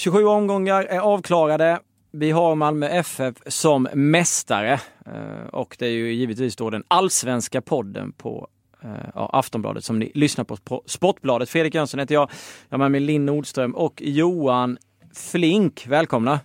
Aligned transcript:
27 0.00 0.26
omgångar 0.26 0.84
är 0.84 0.98
avklarade. 0.98 1.80
Vi 2.10 2.30
har 2.30 2.54
Malmö 2.54 2.88
FF 2.88 3.36
som 3.46 3.88
mästare 3.94 4.80
eh, 5.06 5.46
och 5.52 5.76
det 5.78 5.86
är 5.86 5.90
ju 5.90 6.12
givetvis 6.12 6.56
då 6.56 6.70
den 6.70 6.84
allsvenska 6.88 7.62
podden 7.62 8.12
på 8.12 8.48
eh, 8.82 8.90
ja, 9.14 9.30
Aftonbladet 9.32 9.84
som 9.84 9.98
ni 9.98 10.12
lyssnar 10.14 10.44
på, 10.44 10.82
Sportbladet. 10.86 11.50
Fredrik 11.50 11.74
Jönsson 11.74 12.00
heter 12.00 12.14
jag. 12.14 12.30
Jag 12.68 12.78
har 12.78 12.78
med 12.78 12.90
mig 12.90 13.00
Linn 13.00 13.26
Nordström 13.26 13.74
och 13.74 14.02
Johan 14.04 14.78
Flink. 15.14 15.86
Välkomna! 15.86 16.40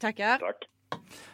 Tackar! 0.00 0.38
Tack! 0.38 0.68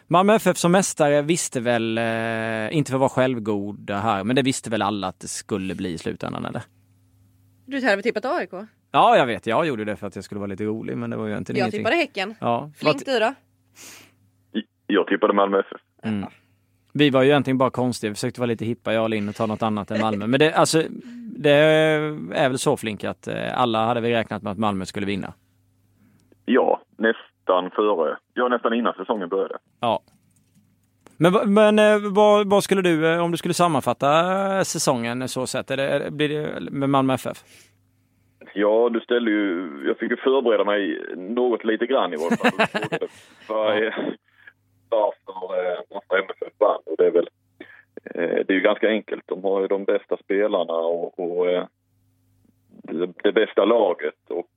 Malmö 0.07 0.35
FF 0.35 0.57
som 0.57 0.71
mästare 0.71 1.21
visste 1.21 1.59
väl, 1.59 1.97
eh, 1.97 2.77
inte 2.77 2.91
för 2.91 2.95
att 2.95 2.99
vara 2.99 3.09
självgoda 3.09 3.99
här, 3.99 4.23
men 4.23 4.35
det 4.35 4.41
visste 4.41 4.69
väl 4.69 4.81
alla 4.81 5.07
att 5.07 5.19
det 5.19 5.27
skulle 5.27 5.75
bli 5.75 5.89
i 5.89 5.97
slutändan 5.97 6.45
eller? 6.45 6.61
Du 7.65 7.81
hade 7.81 7.95
väl 7.95 8.03
tippat 8.03 8.25
AIK? 8.25 8.51
Ja, 8.91 9.17
jag 9.17 9.25
vet. 9.25 9.45
Jag 9.45 9.67
gjorde 9.67 9.85
det 9.85 9.95
för 9.95 10.07
att 10.07 10.15
jag 10.15 10.23
skulle 10.25 10.39
vara 10.39 10.47
lite 10.47 10.63
rolig, 10.63 10.97
men 10.97 11.09
det 11.09 11.15
var 11.17 11.27
ju 11.27 11.37
inte 11.37 11.51
Jag 11.51 11.57
ingenting. 11.57 11.79
tippade 11.79 11.95
Häcken. 11.95 12.35
Ja. 12.41 12.71
Flink 12.77 13.05
du 13.05 13.19
då? 13.19 13.33
Jag 14.87 15.07
tippade 15.07 15.33
Malmö 15.33 15.59
FF. 15.59 15.81
Mm. 16.03 16.29
Vi 16.93 17.09
var 17.09 17.21
ju 17.23 17.29
egentligen 17.29 17.57
bara 17.57 17.69
konstiga. 17.69 18.09
Vi 18.09 18.15
försökte 18.15 18.39
vara 18.39 18.47
lite 18.47 18.65
hippa, 18.65 18.93
jag 18.93 19.03
och 19.03 19.09
Linn, 19.09 19.29
och 19.29 19.35
ta 19.35 19.45
något 19.45 19.63
annat 19.63 19.91
än 19.91 20.01
Malmö. 20.01 20.27
Men 20.27 20.39
det, 20.39 20.53
alltså, 20.53 20.83
det 21.37 21.51
är 22.33 22.49
väl 22.49 22.59
så 22.59 22.77
Flink 22.77 23.03
att 23.03 23.27
eh, 23.27 23.59
alla 23.61 23.85
hade 23.85 24.01
vi 24.01 24.11
räknat 24.11 24.41
med 24.43 24.51
att 24.51 24.57
Malmö 24.57 24.85
skulle 24.85 25.05
vinna. 25.05 25.33
Ja, 26.45 26.81
nästan 26.97 27.71
före. 27.75 28.17
Ja, 28.33 28.47
nästan 28.47 28.73
innan 28.73 28.93
säsongen 28.93 29.29
började. 29.29 29.57
Ja. 29.79 30.01
Men, 31.17 31.53
men 31.53 31.79
eh, 31.79 32.11
vad, 32.11 32.49
vad 32.49 32.63
skulle 32.63 32.81
du, 32.81 33.13
eh, 33.13 33.23
om 33.23 33.31
du 33.31 33.37
skulle 33.37 33.53
sammanfatta 33.53 34.65
säsongen 34.65 35.27
så 35.29 35.47
sett, 35.47 35.71
är 35.71 35.77
det, 35.77 36.11
blir 36.11 36.29
det 36.29 36.71
med 36.71 36.89
Malmö 36.89 37.13
FF? 37.13 37.43
Ja, 38.53 38.89
du 38.93 38.99
ställde 38.99 39.31
ju... 39.31 39.69
Jag 39.87 39.97
fick 39.97 40.11
ju 40.11 40.17
förbereda 40.17 40.63
mig 40.63 41.01
något 41.15 41.63
lite 41.63 41.85
grann 41.85 42.13
i 42.13 42.17
varje 42.17 42.37
fall. 42.37 42.89
Du 42.99 43.07
frågade 43.47 43.93
Varför, 44.89 45.71
eh, 45.71 45.79
varför 45.89 46.17
MFF 46.23 46.53
vann? 46.59 46.81
Och 46.85 46.95
det 46.97 47.05
är 47.07 47.11
väl... 47.11 47.29
eh, 48.03 48.45
Det 48.45 48.49
är 48.49 48.53
ju 48.53 48.61
ganska 48.61 48.89
enkelt. 48.89 49.23
De 49.25 49.43
har 49.43 49.61
ju 49.61 49.67
de 49.67 49.85
bästa 49.85 50.17
spelarna 50.17 50.73
och, 50.73 51.19
och 51.19 51.49
eh, 51.49 51.65
det, 53.23 53.31
bästa 53.31 53.65
laget 53.65 54.29
och 54.29 54.51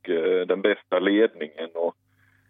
den 0.47 0.63
bästa 0.63 0.99
ledningen 0.99 1.71
och 1.75 1.95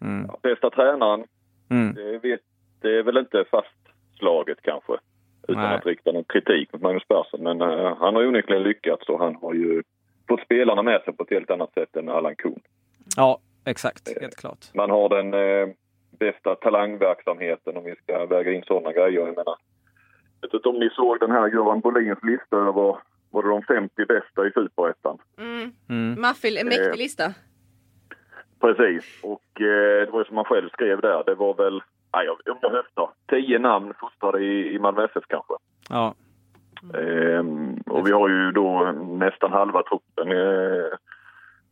Mm. 0.01 0.25
ja, 0.27 0.39
bästa 0.41 0.69
tränaren. 0.69 1.23
Mm. 1.69 1.93
Det, 1.93 2.17
vet, 2.17 2.41
det 2.81 2.97
är 2.97 3.03
väl 3.03 3.17
inte 3.17 3.45
fastslaget 3.51 4.57
kanske. 4.61 4.93
Utan 5.47 5.63
Nej. 5.63 5.75
att 5.75 5.85
rikta 5.85 6.11
någon 6.11 6.23
kritik 6.23 6.73
mot 6.73 6.81
Magnus 6.81 7.03
Persson. 7.07 7.43
Men 7.43 7.61
eh, 7.61 7.97
han 7.99 8.15
har 8.15 8.27
onekligen 8.27 8.63
lyckats 8.63 9.09
och 9.09 9.19
han 9.19 9.35
har 9.35 9.53
ju 9.53 9.83
fått 10.37 10.45
spelarna 10.45 10.81
med 10.81 11.01
sig 11.01 11.13
på 11.13 11.23
ett 11.23 11.29
helt 11.29 11.51
annat 11.51 11.73
sätt 11.73 11.95
än 11.95 12.09
Allan 12.09 12.35
Kuhn. 12.35 12.59
Ja, 13.17 13.39
exakt. 13.65 14.21
Helt 14.21 14.35
klart. 14.35 14.65
Man 14.73 14.89
har 14.89 15.09
den 15.09 15.33
eh, 15.33 15.75
bästa 16.19 16.55
talangverksamheten 16.55 17.77
om 17.77 17.83
vi 17.83 17.95
ska 17.95 18.25
väga 18.25 18.51
in 18.51 18.63
sådana 18.63 18.91
grejer. 18.91 19.11
Jag 19.11 19.27
menar, 19.27 19.55
jag 20.41 20.47
vet 20.47 20.53
inte 20.53 20.69
om 20.69 20.79
ni 20.79 20.89
såg 20.89 21.19
den 21.19 21.31
här 21.31 21.47
Göran 21.47 21.79
Bolins 21.79 22.19
lista 22.23 22.55
över 22.57 22.97
var 23.31 23.43
det 23.43 23.49
de 23.49 23.61
50 23.63 24.05
bästa 24.05 24.47
i 24.47 24.51
Superettan. 24.51 25.17
Mm. 25.37 25.71
Mm. 25.89 26.23
En 26.43 26.57
Eh. 26.57 26.65
mäktig 26.65 26.97
lista. 26.97 27.33
Precis. 28.61 29.05
Och 29.23 29.61
eh, 29.61 30.05
det 30.05 30.11
var 30.11 30.19
ju 30.19 30.25
som 30.25 30.35
man 30.35 30.45
själv 30.45 30.69
skrev 30.69 31.01
där. 31.01 31.23
Det 31.25 31.35
var 31.35 31.53
väl, 31.53 31.81
nej, 32.15 32.25
jag, 32.25 32.53
om 32.55 32.59
jag 32.61 32.69
höftar, 32.69 33.09
tio 33.29 33.59
namn 33.59 33.93
fostrade 33.99 34.39
i, 34.43 34.73
i 34.75 34.79
Malmö 34.79 35.03
FF 35.05 35.23
kanske. 35.27 35.53
Ja. 35.89 36.13
Ehm, 36.93 37.75
och 37.85 38.07
vi 38.07 38.11
har 38.11 38.29
ju 38.29 38.51
då 38.51 38.91
nästan 39.25 39.51
halva 39.51 39.83
truppen 39.83 40.31
eh, 40.31 40.97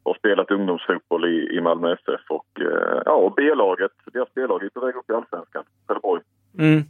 har 0.03 0.13
spelat 0.13 0.51
ungdomsfotboll 0.51 1.25
i, 1.25 1.57
i 1.57 1.61
Malmö 1.61 1.93
FF. 1.93 2.21
Och 2.29 2.47
eh, 2.59 3.01
ja, 3.05 3.11
och 3.11 3.33
B-laget, 3.35 3.91
deras 4.13 4.33
B-lag 4.33 4.63
är 4.63 4.69
på 4.69 4.85
väg 4.85 4.95
upp 4.95 5.09
i 5.09 5.13
Allsvenskan, 5.13 5.63
Trelleborg. 5.87 6.21
Mm. 6.59 6.83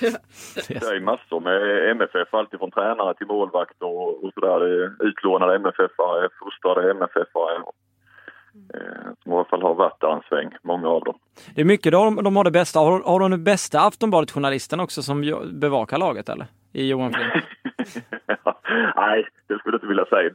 Det 0.68 0.82
är 0.82 1.00
massor 1.00 1.40
med 1.40 1.90
MFF, 1.90 2.34
alltid 2.34 2.58
från 2.58 2.70
tränare 2.70 3.14
till 3.14 3.26
målvakt 3.26 3.82
och, 3.82 4.24
och 4.24 4.32
sådär. 4.34 4.62
Utlånade 5.06 5.58
MFF-are, 5.58 6.28
fostrade 6.38 6.90
MFF-are. 6.90 7.62
Eh, 8.74 9.12
som 9.22 9.32
i 9.32 9.34
alla 9.34 9.44
fall 9.44 9.62
har 9.62 9.74
varit 9.74 10.00
där 10.00 10.12
en 10.12 10.22
sväng, 10.28 10.50
många 10.62 10.88
av 10.88 11.04
dem. 11.04 11.18
Det 11.54 11.60
är 11.60 11.64
mycket 11.64 11.92
de, 11.92 12.16
de 12.16 12.36
har 12.36 12.44
det 12.44 12.50
bästa. 12.50 12.78
Har, 12.78 13.00
har 13.00 13.20
de 13.20 13.30
den 13.30 13.44
bästa 13.44 13.80
Aftonbladet-journalisten 13.80 14.80
också 14.80 15.02
som 15.02 15.44
bevakar 15.52 15.98
laget 15.98 16.28
eller? 16.28 16.46
I 16.72 16.88
Johan 16.88 17.12
Flink? 17.12 17.32
Nej, 18.96 19.26
det 19.46 19.58
skulle 19.58 19.74
jag 19.74 19.74
inte 19.74 19.86
vilja 19.86 20.04
säga. 20.04 20.30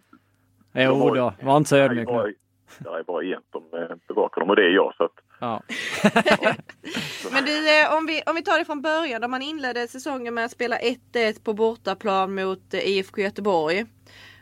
Jo 0.73 1.15
då, 1.15 1.33
var 1.41 1.57
inte 1.57 1.69
så 1.69 1.75
ödmjuk 1.75 2.07
bara, 2.07 2.23
nu. 2.23 2.35
det 2.79 2.89
är 2.89 3.03
bara 3.03 3.23
en 3.23 3.41
som 3.51 3.63
bevakar 4.07 4.41
dem 4.41 4.49
och 4.49 4.55
det 4.55 4.65
är 4.65 4.69
jag. 4.69 4.93
Så 4.97 5.03
att, 5.03 5.11
Ja. 5.39 5.61
Men 7.31 7.45
du, 7.45 7.81
eh, 7.81 7.97
om 7.97 8.05
vi, 8.05 8.21
om 8.25 8.35
vi 8.35 8.41
tar 8.41 8.59
det 8.59 8.65
från 8.65 8.81
början. 8.81 9.21
Då 9.21 9.27
man 9.27 9.41
inledde 9.41 9.87
säsongen 9.87 10.33
med 10.33 10.45
att 10.45 10.51
spela 10.51 10.77
1-1 10.77 11.43
på 11.43 11.53
bortaplan 11.53 12.35
mot 12.35 12.73
eh, 12.73 12.79
IFK 12.79 13.21
Göteborg. 13.21 13.85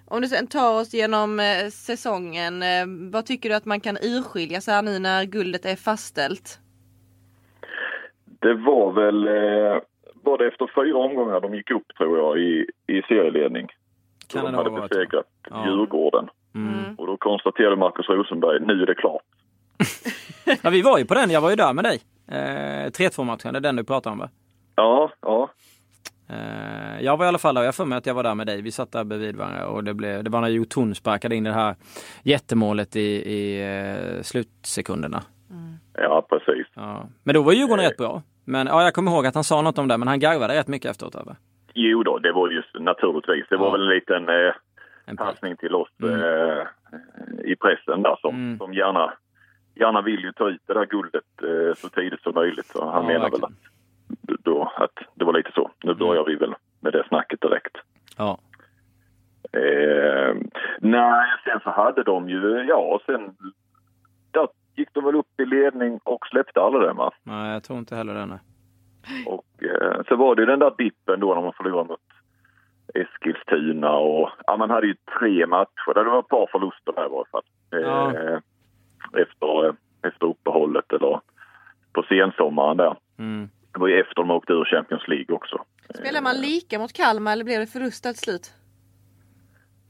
Om 0.05 0.21
du 0.21 0.27
sen 0.27 0.47
tar 0.47 0.81
oss 0.81 0.93
genom 0.93 1.39
eh, 1.39 1.67
säsongen. 1.69 2.63
Vad 3.11 3.25
tycker 3.25 3.49
du 3.49 3.55
att 3.55 3.65
man 3.65 3.79
kan 3.79 3.97
urskilja 4.01 4.61
så 4.61 4.71
här 4.71 4.81
nu 4.81 4.99
när 4.99 5.23
guldet 5.23 5.65
är 5.65 5.75
fastställt? 5.75 6.59
det 8.43 8.53
var 8.53 8.91
väl 8.91 9.27
eh, 9.27 9.81
var 10.23 10.37
det 10.37 10.47
efter 10.47 10.69
fyra 10.75 10.97
omgångar 10.97 11.41
de 11.41 11.55
gick 11.55 11.71
upp 11.71 11.87
tror 11.97 12.17
jag 12.17 12.37
i, 12.37 12.65
i 12.87 13.01
serieledning. 13.01 13.67
Kan 14.27 14.45
de 14.45 14.53
hade 14.53 14.69
besegrat 14.69 15.25
Ja. 15.49 15.65
Djurgården. 15.65 16.29
Mm. 16.55 16.95
Och 16.97 17.07
då 17.07 17.17
konstaterade 17.17 17.75
Marcus 17.75 18.09
Rosenberg, 18.09 18.59
nu 18.59 18.81
är 18.81 18.85
det 18.85 18.95
klart. 18.95 19.21
ja, 20.63 20.69
vi 20.69 20.81
var 20.81 20.97
ju 20.97 21.05
på 21.05 21.13
den. 21.13 21.29
Jag 21.29 21.41
var 21.41 21.49
ju 21.49 21.55
där 21.55 21.73
med 21.73 21.83
dig. 21.83 21.99
Eh, 22.27 22.89
3-2 22.89 23.23
matchen, 23.23 23.53
det 23.53 23.59
är 23.59 23.61
den 23.61 23.75
du 23.75 23.83
pratar 23.83 24.11
om 24.11 24.17
va? 24.17 24.29
Ja, 24.75 25.11
ja. 25.21 25.49
Eh, 26.29 27.01
jag 27.01 27.17
var 27.17 27.25
i 27.25 27.27
alla 27.27 27.37
fall 27.37 27.55
där, 27.55 27.63
jag 27.63 27.75
för 27.75 27.85
mig 27.85 27.97
att 27.97 28.05
jag 28.05 28.13
var 28.13 28.23
där 28.23 28.35
med 28.35 28.47
dig. 28.47 28.61
Vi 28.61 28.71
satt 28.71 28.91
där 28.91 29.03
bredvid 29.03 29.35
varandra 29.35 29.67
och 29.67 29.83
det, 29.83 29.93
blev, 29.93 30.23
det 30.23 30.29
var 30.29 30.41
när 30.41 30.47
Jo 30.47 30.65
Thun 30.65 30.95
sparkade 30.95 31.35
in 31.35 31.43
det 31.43 31.51
här 31.51 31.75
jättemålet 32.23 32.95
i, 32.95 33.01
i 33.33 33.61
eh, 33.61 34.21
slutsekunderna. 34.21 35.23
Ja, 35.93 36.25
precis. 36.29 36.67
Ja. 36.75 37.09
Men 37.23 37.35
då 37.35 37.41
var 37.41 37.53
Djurgården 37.53 37.85
rätt 37.85 37.97
bra. 37.97 38.21
Men 38.45 38.67
ja, 38.67 38.83
jag 38.83 38.93
kommer 38.93 39.11
ihåg 39.11 39.25
att 39.25 39.35
han 39.35 39.43
sa 39.43 39.61
något 39.61 39.77
om 39.77 39.87
det, 39.87 39.97
men 39.97 40.07
han 40.07 40.19
garvade 40.19 40.53
rätt 40.59 40.67
mycket 40.67 40.91
efteråt. 40.91 41.15
Över. 41.15 41.35
Jo 41.73 42.03
då, 42.03 42.17
det 42.19 42.31
var 42.31 42.49
ju 42.49 42.63
naturligtvis. 42.79 43.45
Det 43.49 43.57
var 43.57 43.67
Ja. 43.67 43.71
väl 43.71 43.81
en 43.81 43.87
liten 43.89 44.29
eh, 44.29 44.53
En 45.05 45.17
passning 45.17 45.57
till 45.57 45.75
oss 45.75 45.89
Mm. 46.03 46.19
eh, 46.19 46.65
i 47.43 47.55
pressen 47.55 48.01
där 48.01 48.15
som, 48.21 48.35
Mm. 48.35 48.57
som 48.57 48.73
gärna, 48.73 49.13
gärna 49.75 50.01
vill 50.01 50.19
ju 50.23 50.31
ta 50.31 50.49
ut 50.49 50.61
det 50.67 50.73
där 50.73 50.85
guldet 50.85 51.23
eh, 51.43 51.73
så 51.77 51.89
tidigt 51.89 52.21
som 52.21 52.33
möjligt. 52.35 52.65
Så 52.65 52.85
han 52.89 53.01
Ja, 53.03 53.07
menar 53.07 53.29
väl 53.31 53.43
att, 53.43 53.51
då, 54.43 54.71
att 54.75 54.97
det 55.15 55.25
var 55.25 55.33
lite 55.33 55.51
så. 55.55 55.71
Nu 55.83 55.93
börjar 55.93 56.23
vi 56.25 56.35
väl 56.35 56.55
med 56.79 56.93
det 56.93 57.03
snacket 57.07 57.41
direkt. 57.41 57.77
Ja. 58.17 58.37
Eh, 59.51 60.35
nej, 60.79 61.25
sen 61.43 61.59
så 61.63 61.69
hade 61.69 62.03
de 62.03 62.29
ju, 62.29 62.65
ja, 62.69 62.99
sen 63.05 63.35
där 64.31 64.47
gick 64.75 64.89
de 64.93 65.05
väl 65.05 65.15
upp 65.15 65.39
i 65.39 65.45
ledning 65.45 65.99
och 66.03 66.27
släppte 66.27 66.61
aldrig 66.61 66.83
det. 66.83 66.93
Va? 66.93 67.11
Nej, 67.23 67.53
jag 67.53 67.63
tror 67.63 67.79
inte 67.79 67.95
heller 67.95 68.13
det. 68.13 68.25
nej. 68.25 68.39
Och 69.25 69.63
eh, 69.63 70.01
så 70.07 70.15
var 70.15 70.35
det 70.35 70.41
ju 70.41 70.45
den 70.45 70.59
där 70.59 70.73
dippen 70.77 71.19
då 71.19 71.33
när 71.33 71.41
man 71.41 71.53
förlorade 71.53 71.89
mot 71.89 71.99
Eskilstuna 72.93 73.91
och 73.91 74.29
ja, 74.45 74.57
man 74.57 74.69
hade 74.69 74.87
ju 74.87 74.95
tre 75.19 75.47
matcher 75.47 75.93
där 75.93 76.03
det 76.03 76.09
var 76.09 76.19
ett 76.19 76.27
par 76.27 76.47
förluster 76.51 76.93
där 76.93 77.05
i 77.05 77.09
varje 77.09 77.29
fall. 77.31 77.43
Ja. 77.69 78.13
Eh, 78.13 78.39
efter, 79.21 79.67
eh, 79.67 79.73
efter 80.01 80.25
uppehållet 80.25 80.93
eller 80.93 81.19
på 81.93 82.03
sensommaren 82.03 82.77
där. 82.77 82.95
Mm. 83.17 83.49
Det 83.73 83.79
var 83.79 83.87
ju 83.87 83.99
efter 83.99 84.15
de 84.15 84.31
åkte 84.31 84.53
ur 84.53 84.65
Champions 84.65 85.07
League 85.07 85.35
också. 85.35 85.65
Spelar 85.95 86.21
man 86.21 86.35
lika 86.35 86.79
mot 86.79 86.93
Kalmar 86.93 87.31
eller 87.31 87.43
blev 87.43 87.59
det 87.59 87.67
förlust 87.67 88.03
till 88.03 88.15
slut? 88.15 88.53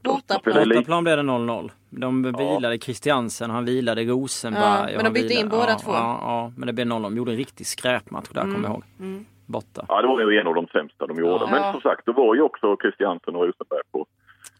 Bortaplan. 0.04 0.68
Bortaplan 0.68 1.04
blev 1.04 1.16
det 1.16 1.22
0-0. 1.22 1.70
De 1.90 2.22
vilade 2.22 2.78
Christiansen, 2.78 3.50
han 3.50 3.64
vilade 3.64 4.02
Rosenberg. 4.04 4.62
Ja, 4.64 4.84
men 4.86 4.98
de 4.98 5.04
han 5.04 5.12
bytte 5.12 5.34
in 5.34 5.38
vilade- 5.38 5.50
båda 5.56 5.70
ja, 5.70 5.78
två. 5.78 5.92
Ja, 5.92 6.18
ja, 6.22 6.52
men 6.56 6.66
det 6.66 6.72
blev 6.72 6.86
0-0. 6.86 7.02
De 7.02 7.16
gjorde 7.16 7.30
en 7.30 7.36
riktig 7.36 7.66
skräpmatch 7.66 8.28
där, 8.28 8.40
kommer 8.42 8.62
jag 8.62 8.70
ihåg. 8.70 8.82
Mm. 9.00 9.24
Borta. 9.46 9.84
Ja, 9.88 10.02
det 10.02 10.08
var 10.08 10.30
ju 10.30 10.38
en 10.40 10.46
av 10.46 10.54
de 10.54 10.66
sämsta 10.66 11.06
de 11.06 11.16
gjorde. 11.18 11.44
Ja. 11.44 11.48
Men 11.50 11.72
som 11.72 11.80
sagt, 11.80 12.06
det 12.06 12.12
var 12.12 12.34
ju 12.34 12.40
också 12.40 12.76
Christiansen 12.82 13.36
och 13.36 13.46
Rosenberg 13.46 13.82
på, 13.92 14.06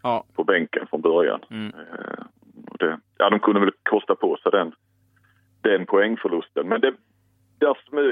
Ja. 0.03 0.25
på 0.35 0.45
bänken 0.45 0.87
från 0.91 1.01
början. 1.01 1.41
Mm. 1.51 1.67
Eh, 1.75 2.25
det, 2.79 2.99
ja, 3.19 3.31
de 3.31 3.41
kunde 3.41 3.61
väl 3.61 3.71
kosta 3.83 4.15
på 4.15 4.37
sig 4.37 4.53
den, 4.53 4.73
den 5.61 5.87
poängförlusten. 5.87 6.69
Men 6.69 6.81
det, 6.81 6.93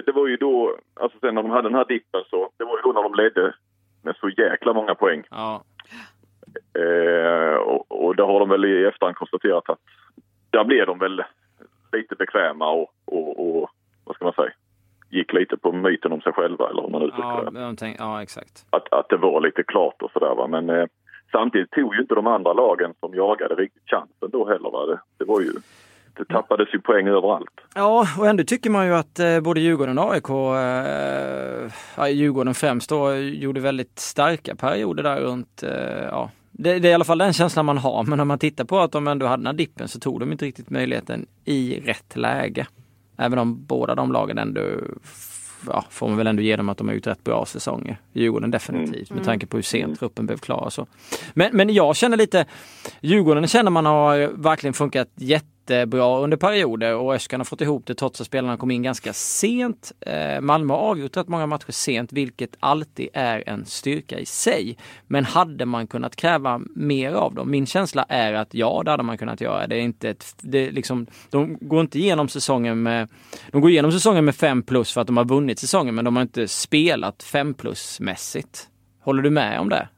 det 0.06 0.12
var 0.12 0.26
ju 0.26 0.36
då, 0.36 0.76
alltså 1.00 1.18
sen 1.20 1.34
när 1.34 1.42
de 1.42 1.50
hade 1.50 1.68
den 1.68 1.74
här 1.78 1.84
dippen 1.88 2.20
så, 2.30 2.50
det 2.56 2.64
var 2.64 2.76
ju 2.76 2.82
då 2.82 2.92
när 2.92 3.02
de 3.02 3.14
ledde 3.14 3.54
med 4.02 4.16
så 4.20 4.28
jäkla 4.28 4.72
många 4.72 4.94
poäng. 4.94 5.22
Ja. 5.30 5.64
Eh, 6.78 7.54
och, 7.54 8.04
och 8.04 8.16
där 8.16 8.24
har 8.24 8.40
de 8.40 8.50
väl 8.62 8.70
i 8.70 8.86
efterhand 8.86 9.16
konstaterat 9.16 9.68
att 9.68 9.78
där 10.50 10.64
blev 10.64 10.86
de 10.86 10.98
väl 10.98 11.22
lite 11.92 12.14
bekväma 12.14 12.70
och, 12.70 12.90
och, 13.04 13.28
och 13.62 13.70
vad 14.04 14.16
ska 14.16 14.24
man 14.24 14.34
säga, 14.34 14.52
gick 15.10 15.32
lite 15.32 15.56
på 15.56 15.72
myten 15.72 16.12
om 16.12 16.20
sig 16.20 16.32
själva 16.32 16.70
eller 16.70 16.82
hur 16.82 16.88
man 16.88 17.02
uttrycker 17.02 17.44
Ja, 17.44 17.50
det. 17.70 17.76
tänk, 17.76 17.96
ja, 18.00 18.22
exakt. 18.22 18.66
Att, 18.70 18.92
att 18.92 19.08
det 19.08 19.16
var 19.16 19.40
lite 19.40 19.62
klart 19.62 20.02
och 20.02 20.10
sådär 20.10 20.34
va. 20.34 20.46
Men 20.46 20.70
eh, 20.70 20.86
samtidigt 21.32 21.70
tog 21.70 21.94
ju 21.94 22.00
inte 22.00 22.14
de 22.14 22.26
andra 22.26 22.52
lagen 22.52 22.94
som 23.00 23.14
jagade 23.14 23.54
riktigt 23.54 23.82
chansen 23.90 24.30
då 24.32 24.48
heller 24.48 24.70
va. 24.70 24.86
Det, 24.86 25.00
det 25.18 25.24
var 25.24 25.40
ju 25.40 25.52
det 26.16 26.24
tappades 26.24 26.74
ju 26.74 26.80
poäng 26.80 27.08
överallt. 27.08 27.60
Ja, 27.74 28.06
och 28.18 28.26
ändå 28.26 28.44
tycker 28.44 28.70
man 28.70 28.86
ju 28.86 28.94
att 28.94 29.18
eh, 29.18 29.40
både 29.40 29.60
Djurgården 29.60 29.98
och 29.98 30.12
AIK, 30.12 30.28
eh, 30.30 31.72
ja, 31.96 32.08
Djurgården 32.08 32.54
främst 32.54 32.90
då, 32.90 33.14
gjorde 33.14 33.60
väldigt 33.60 33.98
starka 33.98 34.54
perioder 34.54 35.02
där 35.02 35.20
runt, 35.20 35.62
eh, 35.62 36.04
ja, 36.10 36.30
det, 36.62 36.78
det, 36.78 36.88
är 36.88 36.90
i 36.90 36.94
alla 36.94 37.04
fall 37.04 37.18
den 37.18 37.32
känslan 37.32 37.66
man 37.66 37.78
har. 37.78 38.04
Men 38.04 38.18
när 38.18 38.24
man 38.24 38.38
tittar 38.38 38.64
på 38.64 38.80
att 38.80 38.92
de 38.92 39.08
ändå 39.08 39.26
hade 39.26 39.40
den 39.40 39.46
här 39.46 39.52
dippen 39.52 39.88
så 39.88 40.00
tog 40.00 40.20
de 40.20 40.32
inte 40.32 40.44
riktigt 40.44 40.70
möjligheten 40.70 41.26
i 41.44 41.80
rätt 41.80 42.16
läge. 42.16 42.66
Även 43.16 43.38
om 43.38 43.64
båda 43.64 43.94
de 43.94 44.12
lagen 44.12 44.38
ändå 44.38 44.60
ja, 45.66 45.84
får 45.90 46.08
man 46.08 46.16
väl 46.16 46.26
ändå 46.26 46.42
ge 46.42 46.56
dem 46.56 46.68
att 46.68 46.78
de 46.78 46.88
har 46.88 46.94
gjort 46.94 47.06
rätt 47.06 47.24
bra 47.24 47.46
säsonger. 47.46 48.00
Djurgården 48.12 48.50
definitivt 48.50 49.10
mm. 49.10 49.18
med 49.18 49.24
tanke 49.24 49.46
på 49.46 49.56
hur 49.56 49.62
sent 49.62 49.84
mm. 49.84 49.96
truppen 49.96 50.26
blev 50.26 50.36
klar. 50.36 50.60
Och 50.64 50.72
så. 50.72 50.86
Men, 51.34 51.56
men 51.56 51.74
jag 51.74 51.96
känner 51.96 52.16
lite, 52.16 52.44
Djurgården 53.00 53.48
känner 53.48 53.70
man 53.70 53.86
har 53.86 54.30
verkligen 54.34 54.74
funkat 54.74 55.08
jätte 55.14 55.46
jättebra 55.76 56.18
under 56.18 56.36
perioder 56.36 56.94
och 56.94 57.14
Öskan 57.14 57.40
har 57.40 57.44
fått 57.44 57.60
ihop 57.60 57.86
det 57.86 57.94
trots 57.94 58.20
att 58.20 58.26
spelarna 58.26 58.56
kom 58.56 58.70
in 58.70 58.82
ganska 58.82 59.12
sent. 59.12 59.92
Eh, 60.00 60.40
Malmö 60.40 60.74
har 60.74 60.80
avgjort 60.80 61.16
rätt 61.16 61.28
många 61.28 61.46
matcher 61.46 61.72
sent, 61.72 62.12
vilket 62.12 62.56
alltid 62.60 63.08
är 63.12 63.48
en 63.48 63.64
styrka 63.64 64.18
i 64.18 64.26
sig. 64.26 64.76
Men 65.06 65.24
hade 65.24 65.66
man 65.66 65.86
kunnat 65.86 66.16
kräva 66.16 66.60
mer 66.74 67.12
av 67.12 67.34
dem? 67.34 67.50
Min 67.50 67.66
känsla 67.66 68.06
är 68.08 68.32
att 68.32 68.54
ja, 68.54 68.82
det 68.84 68.90
hade 68.90 69.02
man 69.02 69.18
kunnat 69.18 69.40
göra. 69.40 69.66
Det 69.66 69.76
är 69.76 69.80
inte 69.80 70.10
ett, 70.10 70.36
det 70.40 70.68
är 70.68 70.72
liksom, 70.72 71.06
de 71.30 71.58
går 71.60 71.80
inte 71.80 71.98
igenom 71.98 72.28
säsongen 72.28 72.82
med, 72.82 73.08
de 73.50 73.60
går 73.60 73.70
igenom 73.70 73.92
säsongen 73.92 74.24
med 74.24 74.34
5 74.34 74.62
plus 74.62 74.92
för 74.92 75.00
att 75.00 75.06
de 75.06 75.16
har 75.16 75.24
vunnit 75.24 75.58
säsongen, 75.58 75.94
men 75.94 76.04
de 76.04 76.16
har 76.16 76.22
inte 76.22 76.48
spelat 76.48 77.22
5 77.22 77.54
plus 77.54 78.00
mässigt. 78.00 78.68
Håller 79.00 79.22
du 79.22 79.30
med 79.30 79.60
om 79.60 79.68
det? 79.68 79.88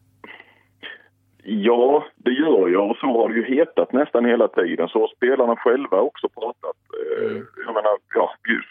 Ja, 1.47 2.05
det 2.17 2.31
gör 2.31 2.69
jag 2.69 2.91
och 2.91 2.97
så 2.97 3.07
har 3.07 3.29
det 3.29 3.35
ju 3.35 3.45
hetat 3.57 3.93
nästan 3.93 4.25
hela 4.25 4.49
tiden. 4.49 4.89
Så 4.89 5.01
har 5.01 5.09
spelarna 5.17 5.57
själva 5.57 6.01
också 6.01 6.29
pratat. 6.29 6.77
Eh, 7.01 7.31
mm. 7.31 7.47
Jag 7.67 7.75
menar, 7.75 7.97
ja, 8.15 8.31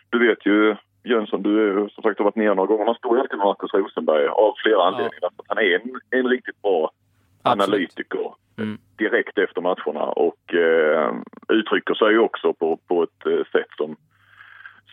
du 0.09 0.27
vet 0.27 0.45
ju 0.45 0.75
Jönsson, 1.03 1.43
du 1.43 1.79
har 1.79 1.89
som 1.89 2.03
sagt 2.03 2.19
varit 2.19 2.35
nere 2.35 2.55
några 2.55 2.67
gånger. 2.67 2.85
Man 2.85 2.95
står 2.95 3.15
ju 3.15 3.21
alltid 3.21 3.37
med 3.37 3.45
Marcus 3.45 3.73
Rosenberg 3.73 4.27
av 4.27 4.53
flera 4.63 4.75
ja. 4.75 4.87
anledningar. 4.87 5.29
han 5.47 5.57
är 5.57 5.75
en, 5.75 5.99
en 6.09 6.27
riktigt 6.27 6.61
bra 6.61 6.91
Absolut. 7.41 7.69
analytiker 7.69 8.33
mm. 8.57 8.77
direkt 8.97 9.37
efter 9.37 9.61
matcherna 9.61 10.03
och 10.03 10.53
eh, 10.53 11.13
uttrycker 11.49 11.93
sig 11.93 12.17
också 12.17 12.53
på, 12.53 12.77
på 12.87 13.03
ett 13.03 13.25
eh, 13.25 13.45
sätt 13.51 13.69
som 13.77 13.95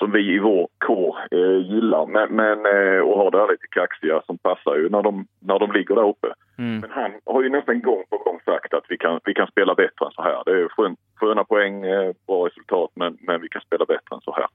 som 0.00 0.10
vi 0.12 0.34
i 0.34 0.38
vår 0.38 0.68
kår 0.78 1.18
eh, 1.30 1.58
gillar 1.72 2.06
men, 2.06 2.28
men, 2.40 2.58
eh, 2.74 3.00
och 3.00 3.18
har 3.18 3.30
det 3.30 3.38
här 3.38 3.48
lite 3.50 3.66
kaxiga 3.70 4.22
som 4.26 4.38
passar 4.38 4.76
ju 4.76 4.88
när 4.88 5.02
de, 5.02 5.26
när 5.40 5.58
de 5.58 5.72
ligger 5.72 5.94
där 5.94 6.08
uppe. 6.08 6.28
Mm. 6.58 6.80
Men 6.80 6.90
han 6.90 7.12
har 7.26 7.42
ju 7.42 7.48
nästan 7.48 7.80
gång 7.80 8.02
på 8.10 8.18
gång 8.18 8.40
sagt 8.44 8.74
att 8.74 8.84
vi 8.88 8.96
kan, 8.98 9.20
vi 9.24 9.34
kan 9.34 9.46
spela 9.46 9.74
bättre 9.74 10.06
än 10.06 10.12
så 10.12 10.22
här. 10.22 10.42
Det 10.46 10.52
är 10.52 10.68
skön, 10.68 10.96
sköna 11.14 11.44
poäng, 11.44 11.84
eh, 11.84 12.12
bra 12.26 12.46
resultat 12.46 12.90
men, 12.94 13.18
men 13.20 13.40
vi 13.40 13.48
kan 13.48 13.62
spela 13.62 13.84
bättre 13.84 14.14
än 14.14 14.20
så 14.20 14.34
här. 14.34 14.46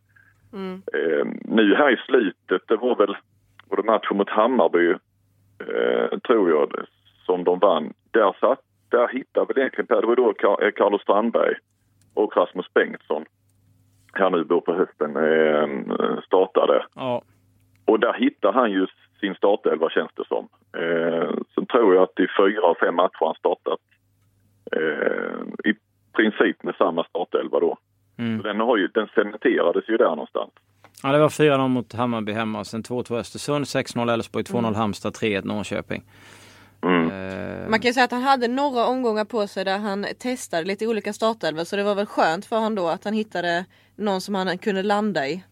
Mm. 0.53 0.81
Eh, 0.94 1.25
nu 1.57 1.75
här 1.75 1.92
i 1.92 1.97
slutet, 2.06 2.62
det 2.68 2.75
var 2.75 2.95
väl 2.95 3.18
det 3.77 3.83
matchen 3.83 4.18
mot 4.18 4.30
Hammarby, 4.30 4.89
eh, 5.59 6.19
tror 6.19 6.50
jag, 6.50 6.74
som 7.25 7.44
de 7.44 7.59
vann. 7.59 7.94
Där, 8.12 8.36
satt, 8.39 8.59
där 8.89 9.07
hittade 9.07 9.45
väl 9.45 9.57
egentligen, 9.57 10.01
det 10.01 10.07
var 10.07 10.15
då 10.15 10.33
Carlos 10.71 11.01
Strandberg 11.01 11.56
och 12.13 12.38
Rasmus 12.38 12.74
Bengtsson 12.74 13.25
här 14.20 14.30
nu 14.30 14.44
då 14.44 14.62
på 14.62 14.74
hösten 14.74 15.16
eh, 15.16 16.22
startade. 16.26 16.86
Ja. 16.96 17.22
Och 17.86 18.00
där 18.00 18.14
hittar 18.14 18.54
han 18.54 18.72
ju 18.72 18.88
sin 19.20 19.36
startelva 19.36 19.90
känns 19.90 20.12
det 20.16 20.28
som. 20.28 20.48
Eh, 20.78 21.30
sen 21.56 21.66
tror 21.66 21.96
jag 21.96 22.04
att 22.04 22.20
i 22.20 22.28
fyra 22.40 22.62
av 22.62 22.76
fem 22.76 22.96
matcher 22.96 23.26
han 23.26 23.36
startat 23.36 23.80
eh, 24.72 25.70
i 25.72 25.74
princip 26.16 26.64
med 26.64 26.76
samma 26.76 27.04
startelva 27.04 27.60
då. 27.60 27.78
Mm. 28.18 28.42
Den, 28.42 28.60
har 28.60 28.78
ju, 28.78 28.88
den 28.88 29.08
cementerades 29.16 29.90
ju 29.90 29.98
där 29.98 30.10
någonstans. 30.10 30.52
Ja, 31.04 31.12
det 31.12 31.20
var 31.20 31.30
4-0 31.30 31.68
mot 31.68 31.94
Hammarby 31.94 32.32
hemma 32.32 32.60
och 32.60 32.68
sen 32.68 32.84
2-2 32.84 33.18
Östersund, 33.20 33.66
6-0 33.66 34.14
Elfsborg, 34.14 34.44
2-0 34.44 34.60
mm. 34.60 34.76
Halmstad, 34.76 35.14
3-1 35.14 35.46
Norrköping. 35.46 36.04
Mm. 36.82 37.12
Eh, 37.12 37.70
Man 37.70 37.80
kan 37.80 37.90
ju 37.90 37.94
säga 37.94 38.04
att 38.04 38.12
han 38.12 38.22
hade 38.22 38.48
några 38.48 38.86
omgångar 38.86 39.26
på 39.26 39.48
sig 39.48 39.66
där 39.66 39.78
han 39.78 40.06
testade 40.20 40.64
lite 40.64 40.88
olika 40.88 41.14
startelvor 41.14 41.64
så 41.64 41.76
det 41.76 41.84
var 41.84 41.96
väl 41.96 42.06
skönt 42.06 42.46
för 42.46 42.56
honom 42.56 42.76
då 42.76 42.88
att 42.88 43.04
han 43.04 43.14
hittade 43.14 43.66
någon 43.95 44.21
som 44.21 44.36
han 44.36 44.57
kunde 44.57 44.83
landa 44.83 45.27
i. 45.27 45.44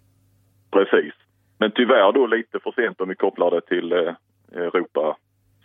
Precis. 0.71 1.13
Men 1.57 1.71
tyvärr 1.71 2.11
då 2.11 2.27
lite 2.27 2.59
för 2.59 2.71
sent 2.71 3.01
om 3.01 3.09
vi 3.09 3.15
kopplar 3.15 3.51
det 3.51 3.61
till 3.61 3.91
eh, 3.91 4.15
Europa. 4.51 5.17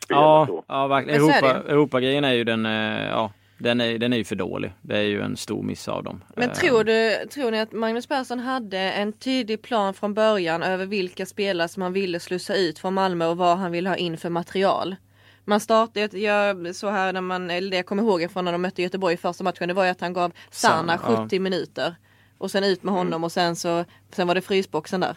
Ja, 0.08 0.64
ja, 0.68 0.86
verkligen. 0.86 1.20
Europa, 1.20 1.62
Europa-grejen 1.68 2.24
är 2.24 2.32
ju 2.32 2.44
den, 2.44 2.66
eh, 2.66 3.08
ja, 3.08 3.32
den 3.58 3.80
är, 3.80 3.98
den 3.98 4.12
är 4.12 4.16
ju 4.16 4.24
för 4.24 4.36
dålig. 4.36 4.72
Det 4.82 4.96
är 4.96 5.02
ju 5.02 5.20
en 5.20 5.36
stor 5.36 5.62
miss 5.62 5.88
av 5.88 6.04
dem. 6.04 6.24
Men 6.36 6.52
tror, 6.52 6.84
du, 6.84 7.28
tror 7.28 7.50
ni 7.50 7.60
att 7.60 7.72
Magnus 7.72 8.06
Persson 8.06 8.38
hade 8.38 8.78
en 8.78 9.12
tydlig 9.12 9.62
plan 9.62 9.94
från 9.94 10.14
början 10.14 10.62
över 10.62 10.86
vilka 10.86 11.26
spelare 11.26 11.68
som 11.68 11.82
han 11.82 11.92
ville 11.92 12.20
slussa 12.20 12.54
ut 12.54 12.78
från 12.78 12.94
Malmö 12.94 13.26
och 13.26 13.36
vad 13.36 13.58
han 13.58 13.72
ville 13.72 13.88
ha 13.88 13.96
in 13.96 14.16
för 14.16 14.30
material? 14.30 14.96
Man 15.44 15.60
startade, 15.60 16.18
jag 16.18 16.74
så 16.74 16.88
här 16.88 17.12
när 17.12 17.20
man, 17.20 17.50
eller 17.50 17.70
det 17.70 17.76
jag 17.76 17.86
kommer 17.86 18.02
ihåg 18.02 18.30
från 18.30 18.44
när 18.44 18.52
de 18.52 18.62
mötte 18.62 18.82
Göteborg 18.82 19.14
i 19.14 19.16
första 19.16 19.44
matchen, 19.44 19.68
det 19.68 19.74
var 19.74 19.84
ju 19.84 19.90
att 19.90 20.00
han 20.00 20.12
gav 20.12 20.32
Sana 20.50 20.98
70 20.98 21.36
ja. 21.36 21.40
minuter. 21.40 21.94
Och 22.38 22.50
sen 22.50 22.64
ut 22.64 22.82
med 22.82 22.94
honom 22.94 23.06
mm. 23.06 23.24
och 23.24 23.32
sen 23.32 23.56
så 23.56 23.84
sen 24.10 24.28
var 24.28 24.34
det 24.34 24.40
frysboxen 24.40 25.00
där. 25.00 25.16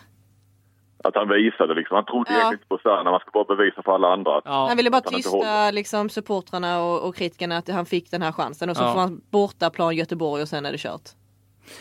Att 1.03 1.15
han 1.15 1.29
visade 1.29 1.73
liksom, 1.73 1.95
han 1.95 2.05
trodde 2.05 2.33
ja. 2.33 2.53
inte 2.53 2.65
på 2.67 2.77
Serna, 2.77 3.11
man 3.11 3.19
ska 3.19 3.31
bara 3.33 3.55
bevisa 3.55 3.81
för 3.83 3.95
alla 3.95 4.13
andra. 4.13 4.41
Ja. 4.45 4.67
Han 4.67 4.77
ville 4.77 4.89
bara 4.89 5.01
tysta 5.01 5.71
liksom 5.71 6.09
supportrarna 6.09 6.83
och, 6.83 7.07
och 7.07 7.15
kritikerna 7.15 7.57
att 7.57 7.69
han 7.69 7.85
fick 7.85 8.11
den 8.11 8.21
här 8.21 8.31
chansen 8.31 8.69
och 8.69 8.77
så 8.77 8.83
ja. 8.83 8.93
får 8.93 8.99
han 8.99 9.21
bortaplan 9.31 9.95
Göteborg 9.95 10.41
och 10.41 10.47
sen 10.47 10.65
är 10.65 10.71
det 10.71 10.77
kört. 10.77 11.09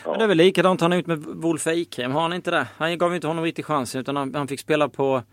Ja. 0.03 0.09
Men 0.09 0.19
det 0.19 0.25
är 0.25 0.27
väl 0.27 0.37
likadant 0.37 0.81
han 0.81 0.91
har 0.91 0.97
gjort 0.97 1.07
med 1.07 1.19
Wolf 1.19 1.67
Eikrem, 1.67 2.11
har 2.11 2.21
han 2.21 2.33
inte 2.33 2.51
det? 2.51 2.67
Han 2.77 2.97
gav 2.97 3.15
inte 3.15 3.27
honom 3.27 3.43
riktigt 3.43 3.65
chansen 3.65 4.01
utan 4.01 4.15
han, 4.15 4.35
han 4.35 4.47
fick 4.47 4.59
spela 4.59 4.89
på 4.89 5.23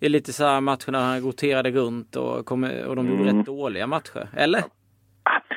i 0.00 0.08
lite 0.08 0.32
så 0.32 0.44
här 0.44 0.60
matcher 0.60 0.92
när 0.92 1.04
han 1.04 1.20
roterade 1.20 1.70
runt 1.70 2.16
och, 2.16 2.46
kom, 2.46 2.64
och 2.64 2.96
de 2.96 3.08
gjorde 3.08 3.22
mm. 3.22 3.36
rätt 3.36 3.46
dåliga 3.46 3.86
matcher. 3.86 4.28
Eller? 4.36 4.64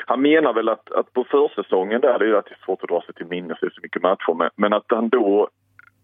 Han 0.09 0.21
menar 0.21 0.53
väl 0.53 0.69
att, 0.69 0.91
att 0.91 1.13
på 1.13 1.23
försäsongen 1.23 2.01
där, 2.01 2.19
det 2.19 2.25
är 2.25 2.33
att 2.33 2.49
svårt 2.65 2.83
att 2.83 2.89
dra 2.89 3.01
sig 3.01 3.13
till 3.13 3.25
minnes, 3.25 3.57
det 3.59 3.65
är 3.65 3.69
så 3.69 3.81
mycket 3.83 4.01
matcher, 4.01 4.33
men, 4.33 4.49
men 4.55 4.73
att 4.73 4.85
han 4.87 5.09
då 5.09 5.49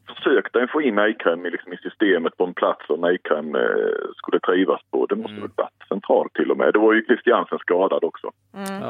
försökte 0.08 0.68
få 0.68 0.82
in 0.82 1.00
Eikrem 1.00 1.44
liksom 1.44 1.74
i 1.74 1.78
systemet 1.78 2.38
på 2.38 2.44
en 2.44 2.54
plats 2.54 2.88
som 2.88 3.04
Eikrem 3.04 3.56
eh, 3.56 3.62
skulle 4.16 4.40
trivas 4.40 4.82
på. 4.92 5.06
Det 5.06 5.16
måste 5.16 5.32
mm. 5.32 5.42
väl 5.42 5.52
varit 5.56 5.88
centralt 5.88 6.34
till 6.34 6.52
och 6.52 6.58
med. 6.58 6.74
Det 6.74 6.80
var 6.80 6.94
ju 6.94 7.06
Christiansen 7.06 7.60
skadad 7.60 8.04
också 8.04 8.32
mm. 8.54 8.84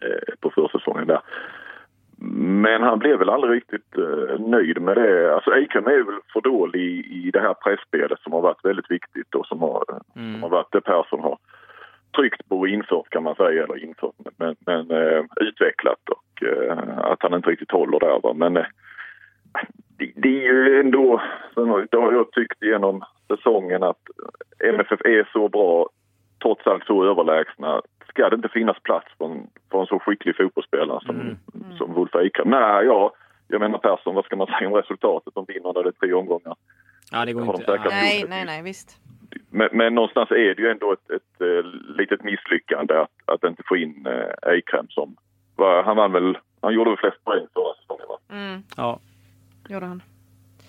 eh, 0.00 0.34
på 0.40 0.50
försäsongen 0.50 1.06
där. 1.06 1.20
Men 2.64 2.82
han 2.82 2.98
blev 2.98 3.18
väl 3.18 3.30
aldrig 3.30 3.52
riktigt 3.52 3.98
eh, 3.98 4.40
nöjd 4.40 4.82
med 4.82 4.96
det. 4.96 5.34
Alltså 5.34 5.50
Eikrem 5.50 5.86
är 5.86 6.02
väl 6.02 6.20
för 6.32 6.40
dålig 6.40 6.80
i, 6.80 7.26
i 7.26 7.30
det 7.30 7.40
här 7.40 7.54
pressspelet 7.54 8.20
som 8.20 8.32
har 8.32 8.40
varit 8.40 8.64
väldigt 8.64 8.90
viktigt 8.90 9.34
och 9.34 9.46
som 9.46 9.60
har, 9.60 9.84
mm. 10.16 10.32
som 10.32 10.42
har 10.42 10.50
varit 10.50 10.72
det 10.72 10.80
Persson 10.80 11.20
har 11.20 11.38
tryckt 12.16 12.48
på 12.48 12.58
och 12.58 12.68
infört 12.68 13.10
kan 13.10 13.22
man 13.22 13.34
säga, 13.34 13.64
eller 13.64 13.84
infört, 13.84 14.14
men, 14.36 14.56
men 14.66 14.90
eh, 14.90 15.24
utvecklat 15.40 16.08
och 16.08 16.42
eh, 16.42 16.98
att 16.98 17.22
han 17.22 17.34
inte 17.34 17.50
riktigt 17.50 17.70
håller 17.70 18.00
där. 18.00 18.20
Va? 18.22 18.32
Men 18.34 18.56
eh, 18.56 18.66
det, 19.98 20.12
det, 20.16 20.28
är 20.28 20.52
ju 20.52 20.80
ändå, 20.80 21.22
det 21.90 21.96
har 21.96 22.12
jag 22.12 22.32
tyckt 22.32 22.62
genom 22.62 23.04
säsongen 23.28 23.82
att 23.82 24.00
MFF 24.64 25.00
är 25.04 25.28
så 25.32 25.48
bra, 25.48 25.88
trots 26.42 26.66
allt 26.66 26.86
så 26.86 27.04
överlägsna. 27.04 27.82
Ska 28.08 28.28
det 28.28 28.36
inte 28.36 28.48
finnas 28.48 28.82
plats 28.82 29.06
för 29.18 29.24
en, 29.24 29.46
för 29.70 29.80
en 29.80 29.86
så 29.86 29.98
skicklig 29.98 30.36
fotbollsspelare 30.36 31.00
som, 31.06 31.14
mm. 31.14 31.36
Mm. 31.54 31.76
som 31.78 31.94
Wolf 31.94 32.14
Eikrem? 32.14 32.50
Nej, 32.50 32.86
ja, 32.86 33.12
jag 33.48 33.60
menar 33.60 33.78
Persson, 33.78 34.14
vad 34.14 34.24
ska 34.24 34.36
man 34.36 34.46
säga 34.46 34.68
om 34.68 34.74
resultatet? 34.74 35.34
De 35.34 35.44
vinner 35.48 35.72
när 35.72 35.82
det 35.82 35.88
är 35.88 35.92
tre 35.92 36.12
omgångar. 36.12 36.54
Ja, 37.12 37.24
det 37.24 37.32
går 37.32 37.56
inte. 37.56 37.80
Nej, 37.90 38.24
nej, 38.28 38.44
nej, 38.44 38.62
visst. 38.62 39.00
Men, 39.50 39.68
men, 39.72 39.94
någonstans 39.94 40.30
är 40.30 40.54
det 40.54 40.62
ju 40.62 40.70
ändå 40.70 40.92
ett, 40.92 41.10
ett 41.10 41.31
eh, 41.42 41.64
litet 41.96 42.24
misslyckande 42.24 42.94
att, 42.94 43.10
att 43.24 43.44
inte 43.44 43.62
få 43.66 43.76
in 43.76 44.06
eh, 44.06 44.50
Eikrem 44.50 44.88
som... 44.88 45.16
Var, 45.56 45.82
han 45.82 45.96
vann 45.96 46.12
väl... 46.12 46.38
Han 46.60 46.74
gjorde 46.74 46.90
väl 46.90 46.98
flest 46.98 47.24
poäng 47.24 47.46
förra 47.54 47.74
säsongen 47.74 48.06
va? 48.08 48.18
Mm. 48.36 48.62
Ja. 48.76 49.00
Gjorde 49.68 49.86
han. 49.86 50.02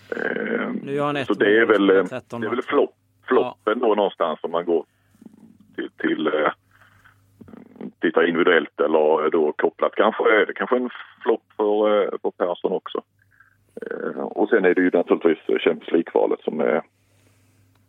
Eh, 0.09 0.71
nu 0.83 0.93
gör 0.93 1.05
han 1.05 1.15
ett 1.15 1.27
Så 1.27 1.33
det 1.33 1.57
är 1.57 1.65
väl, 1.65 1.87
det 1.87 1.93
är 1.93 2.49
väl 2.49 2.61
flopp, 2.61 2.95
floppen 3.27 3.79
ja. 3.81 3.87
då 3.87 3.95
någonstans 3.95 4.39
om 4.41 4.51
man 4.51 4.65
går 4.65 4.85
till, 5.75 5.89
till 5.97 6.27
eh, 6.27 6.51
tittar 7.99 8.27
individuellt 8.27 8.79
eller 8.79 9.29
då 9.29 9.51
kopplat. 9.51 9.95
Kanske 9.95 10.41
är 10.41 10.45
det 10.45 10.53
kanske 10.53 10.75
en 10.75 10.89
flopp 11.23 11.43
för, 11.57 12.03
eh, 12.03 12.09
för 12.21 12.31
Persson 12.31 12.71
också. 12.71 13.01
Eh, 13.81 14.21
och 14.21 14.49
sen 14.49 14.65
är 14.65 14.75
det 14.75 14.81
ju 14.81 14.91
naturligtvis 14.93 15.61
Champions 15.61 15.91
League-kvalet 15.91 16.39
som 16.43 16.59
är 16.59 16.81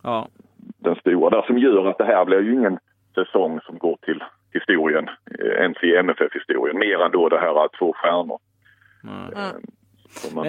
ja 0.03 0.29
den 0.79 0.97
stora 0.97 1.31
där 1.31 1.43
som 1.43 1.59
gör 1.59 1.87
att 1.87 1.99
det 1.99 2.05
här 2.05 2.25
blir 2.25 2.41
ju 2.41 2.53
ingen 2.53 2.79
säsong 3.15 3.61
som 3.67 3.79
går 3.79 3.97
till 4.03 4.25
historien, 4.53 5.09
eh, 5.09 5.63
ens 5.63 5.83
i 5.83 5.97
MFF-historien, 5.97 6.79
mer 6.79 7.05
än 7.05 7.11
då 7.11 7.29
det 7.29 7.39
här 7.39 7.79
två 7.79 7.93
stjärnor. 7.93 8.39
Mm. 9.05 9.55
Man 10.35 10.47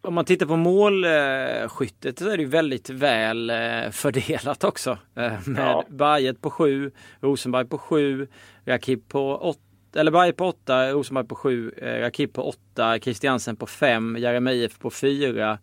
om 0.00 0.14
man 0.14 0.24
tittar 0.24 0.46
på 0.46 0.56
målskyttet 0.56 2.18
så 2.18 2.28
är 2.28 2.36
det 2.36 2.42
ju 2.42 2.48
väldigt 2.48 2.90
väl 2.90 3.50
eh, 3.50 3.90
fördelat 3.90 4.64
också. 4.64 4.98
Med 5.14 5.38
ja. 5.56 5.84
Bajet 5.88 6.40
på 6.40 6.50
sju, 6.50 6.90
Rosenberg 7.20 7.68
på 7.68 7.78
sju, 7.78 8.26
Rakip 8.66 9.08
på 9.08 9.36
åtta, 9.36 10.00
eller 10.00 10.10
Berg 10.10 10.32
på 10.32 10.46
åtta, 10.46 10.90
Rosenberg 10.90 11.26
på 11.26 11.34
sju, 11.34 11.72
eh, 11.76 12.00
Rakip 12.00 12.32
på 12.32 12.42
åtta, 12.42 12.98
Christiansen 12.98 13.56
på 13.56 13.66
fem, 13.66 14.16
Jeremejeff 14.18 14.78
på 14.78 14.90
fyra 14.90 15.58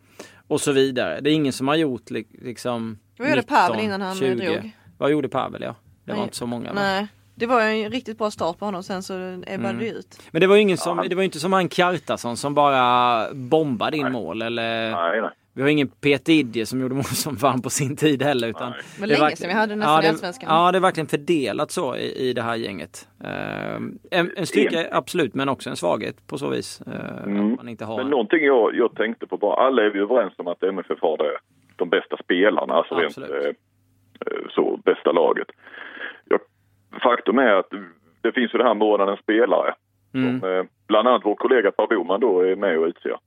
och 0.49 0.61
så 0.61 0.71
vidare. 0.71 1.21
Det 1.21 1.29
är 1.29 1.33
ingen 1.33 1.53
som 1.53 1.67
har 1.67 1.75
gjort 1.75 2.09
liksom 2.41 2.97
Vad 3.17 3.27
gjorde 3.29 3.41
19, 3.41 3.55
Pavel 3.57 3.79
innan 3.85 4.01
han 4.01 4.15
20. 4.15 4.35
drog? 4.35 4.71
Vad 4.97 5.11
gjorde 5.11 5.29
Pavel 5.29 5.61
ja? 5.61 5.75
Det 6.05 6.11
var 6.11 6.17
Nej. 6.17 6.23
inte 6.23 6.35
så 6.37 6.45
många. 6.45 6.73
va? 6.73 6.81
Nej. 6.81 7.07
Det 7.35 7.45
var 7.45 7.63
ju 7.63 7.83
en 7.83 7.91
riktigt 7.91 8.17
bra 8.17 8.31
start 8.31 8.57
på 8.59 8.65
honom 8.65 8.83
sen 8.83 9.03
så 9.03 9.13
ebbade 9.13 9.53
Mm. 9.69 9.77
det 9.79 9.89
ut. 9.89 10.19
Men 10.31 10.41
det 10.41 10.47
var 10.47 10.55
ju 10.55 10.61
ingen 10.61 10.77
som, 10.77 10.97
Ja, 10.97 11.01
han- 11.03 11.09
det 11.09 11.15
var 11.15 11.23
inte 11.23 11.39
som 11.39 11.53
han 11.53 11.69
Kjartason 11.69 12.37
som 12.37 12.53
bara 12.53 13.33
bombade 13.33 13.97
in 13.97 14.11
mål 14.11 14.41
eller 14.41 14.91
Nej, 14.91 15.21
nej. 15.21 15.29
Vi 15.53 15.61
har 15.61 15.69
ingen 15.69 15.87
Peter 15.87 16.33
Idje 16.33 16.65
som 16.65 16.81
gjorde 16.81 16.95
mål 16.95 17.03
som 17.03 17.35
vann 17.35 17.61
på 17.61 17.69
sin 17.69 17.95
tid 17.95 18.23
heller 18.23 18.47
utan 18.47 18.69
Nej. 18.71 18.79
Det 19.09 19.13
är 19.15 19.19
länge 19.19 19.35
sedan 19.35 19.47
vi 19.47 19.53
hade 19.53 19.73
ja, 19.73 19.99
i 19.99 20.01
det, 20.03 20.09
Allsvenskan. 20.09 20.49
Ja, 20.55 20.71
det 20.71 20.77
är 20.77 20.81
verkligen 20.81 21.07
fördelat 21.07 21.71
så 21.71 21.95
i, 21.95 22.29
i 22.29 22.33
det 22.33 22.41
här 22.41 22.55
gänget. 22.55 23.07
Ehm, 23.23 23.97
en, 24.11 24.31
en 24.37 24.45
styrka 24.45 24.87
absolut, 24.91 25.33
men 25.33 25.49
också 25.49 25.69
en 25.69 25.75
svaghet 25.75 26.27
på 26.27 26.37
så 26.37 26.49
vis. 26.49 26.81
eh, 26.81 27.23
Mm. 27.23 27.55
Man 27.55 27.69
inte 27.69 27.85
har 27.85 27.95
Men 27.97 28.05
en- 28.05 28.11
någonting 28.11 28.43
jag, 28.45 28.75
jag 28.75 28.95
tänkte 28.95 29.27
på 29.27 29.37
bara, 29.37 29.55
alla 29.67 29.81
är 29.83 29.89
vi 29.89 29.99
överens 29.99 30.33
om 30.37 30.47
att 30.47 30.63
MFF 30.63 30.99
har 31.01 31.17
det, 31.17 31.37
de 31.75 31.89
bästa 31.89 32.17
spelarna, 32.23 32.73
alltså 32.73 32.95
rent 32.95 33.05
Absolut. 33.17 33.31
eh, 33.45 33.51
så, 34.49 34.79
bästa 34.85 35.11
laget. 35.11 35.47
Ja, 36.29 36.37
faktum 37.03 37.37
är 37.39 37.53
att 37.53 37.69
det 38.21 38.31
finns 38.31 38.53
ju 38.53 38.57
det 38.57 38.63
här 38.63 38.73
månadens 38.73 39.19
spelare. 39.19 39.73
Mm, 40.13 40.39
Som, 40.39 40.49
eh, 40.49 40.63
bland 40.87 41.07
annat 41.07 41.21
vår 41.25 41.35
kollega 41.35 41.71
Per 41.71 41.87
Boman 41.87 42.19
då 42.19 42.41
är 42.41 42.55
med 42.55 42.77
och 42.79 42.85
utser. 42.87 43.17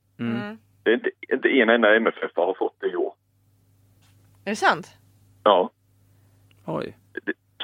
Det 0.83 0.91
är 0.91 0.95
inte, 0.95 1.11
inte 1.33 1.49
en 1.49 1.69
enda 1.69 1.97
MFF 1.97 2.31
har 2.37 2.55
fått 2.55 2.81
det 2.81 2.87
i 2.87 2.97
år. 2.97 3.13
Är 4.45 4.51
det 4.51 4.57
sant? 4.57 4.87
Ja, 5.45 5.71
Oj. 6.67 6.97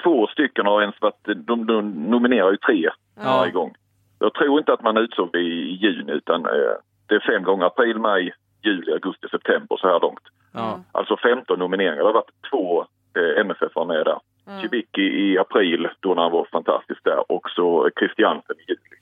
två 0.03 0.27
stycken 0.27 0.67
har 0.67 0.81
ens 0.83 1.01
varit, 1.01 1.25
de, 1.47 1.67
de 1.67 1.91
nominerar 1.91 2.51
ju 2.51 2.57
tre 2.57 2.91
Ja. 3.17 3.23
varje 3.25 3.53
gång. 3.53 3.75
Jag 4.19 4.35
tror 4.35 4.59
inte 4.59 4.73
att 4.73 4.83
man 4.83 4.97
utsåg 4.97 5.29
det 5.33 5.39
i, 5.39 5.75
juni 5.75 6.13
utan 6.13 6.45
eh, 6.47 6.75
det 7.07 7.15
är 7.15 7.33
fem 7.33 7.43
gånger 7.43 7.67
april, 7.67 7.99
maj, 7.99 8.35
juli, 8.63 8.93
augusti, 8.93 9.29
september 9.31 9.77
så 9.77 9.89
här 9.89 10.01
långt. 10.01 10.23
Ja. 10.53 10.81
Alltså 10.93 11.17
15 11.17 11.59
nomineringar. 11.59 11.97
Det 11.97 12.05
har 12.05 12.13
varit 12.13 12.51
två 12.51 12.81
eh, 13.17 13.41
MFF 13.41 13.75
var 13.75 13.85
med 13.85 14.05
där. 14.07 14.21
Mm. 14.47 14.61
Cibicki 14.63 15.03
i 15.03 15.39
april 15.39 15.89
då 16.01 16.15
när 16.15 16.23
han 16.23 16.33
var 16.33 16.45
fantastisk 16.53 17.05
där 17.05 17.33
och 17.33 17.51
så 17.51 17.91
Christiansen 17.99 18.57
i 18.59 18.65
juli. 18.69 18.97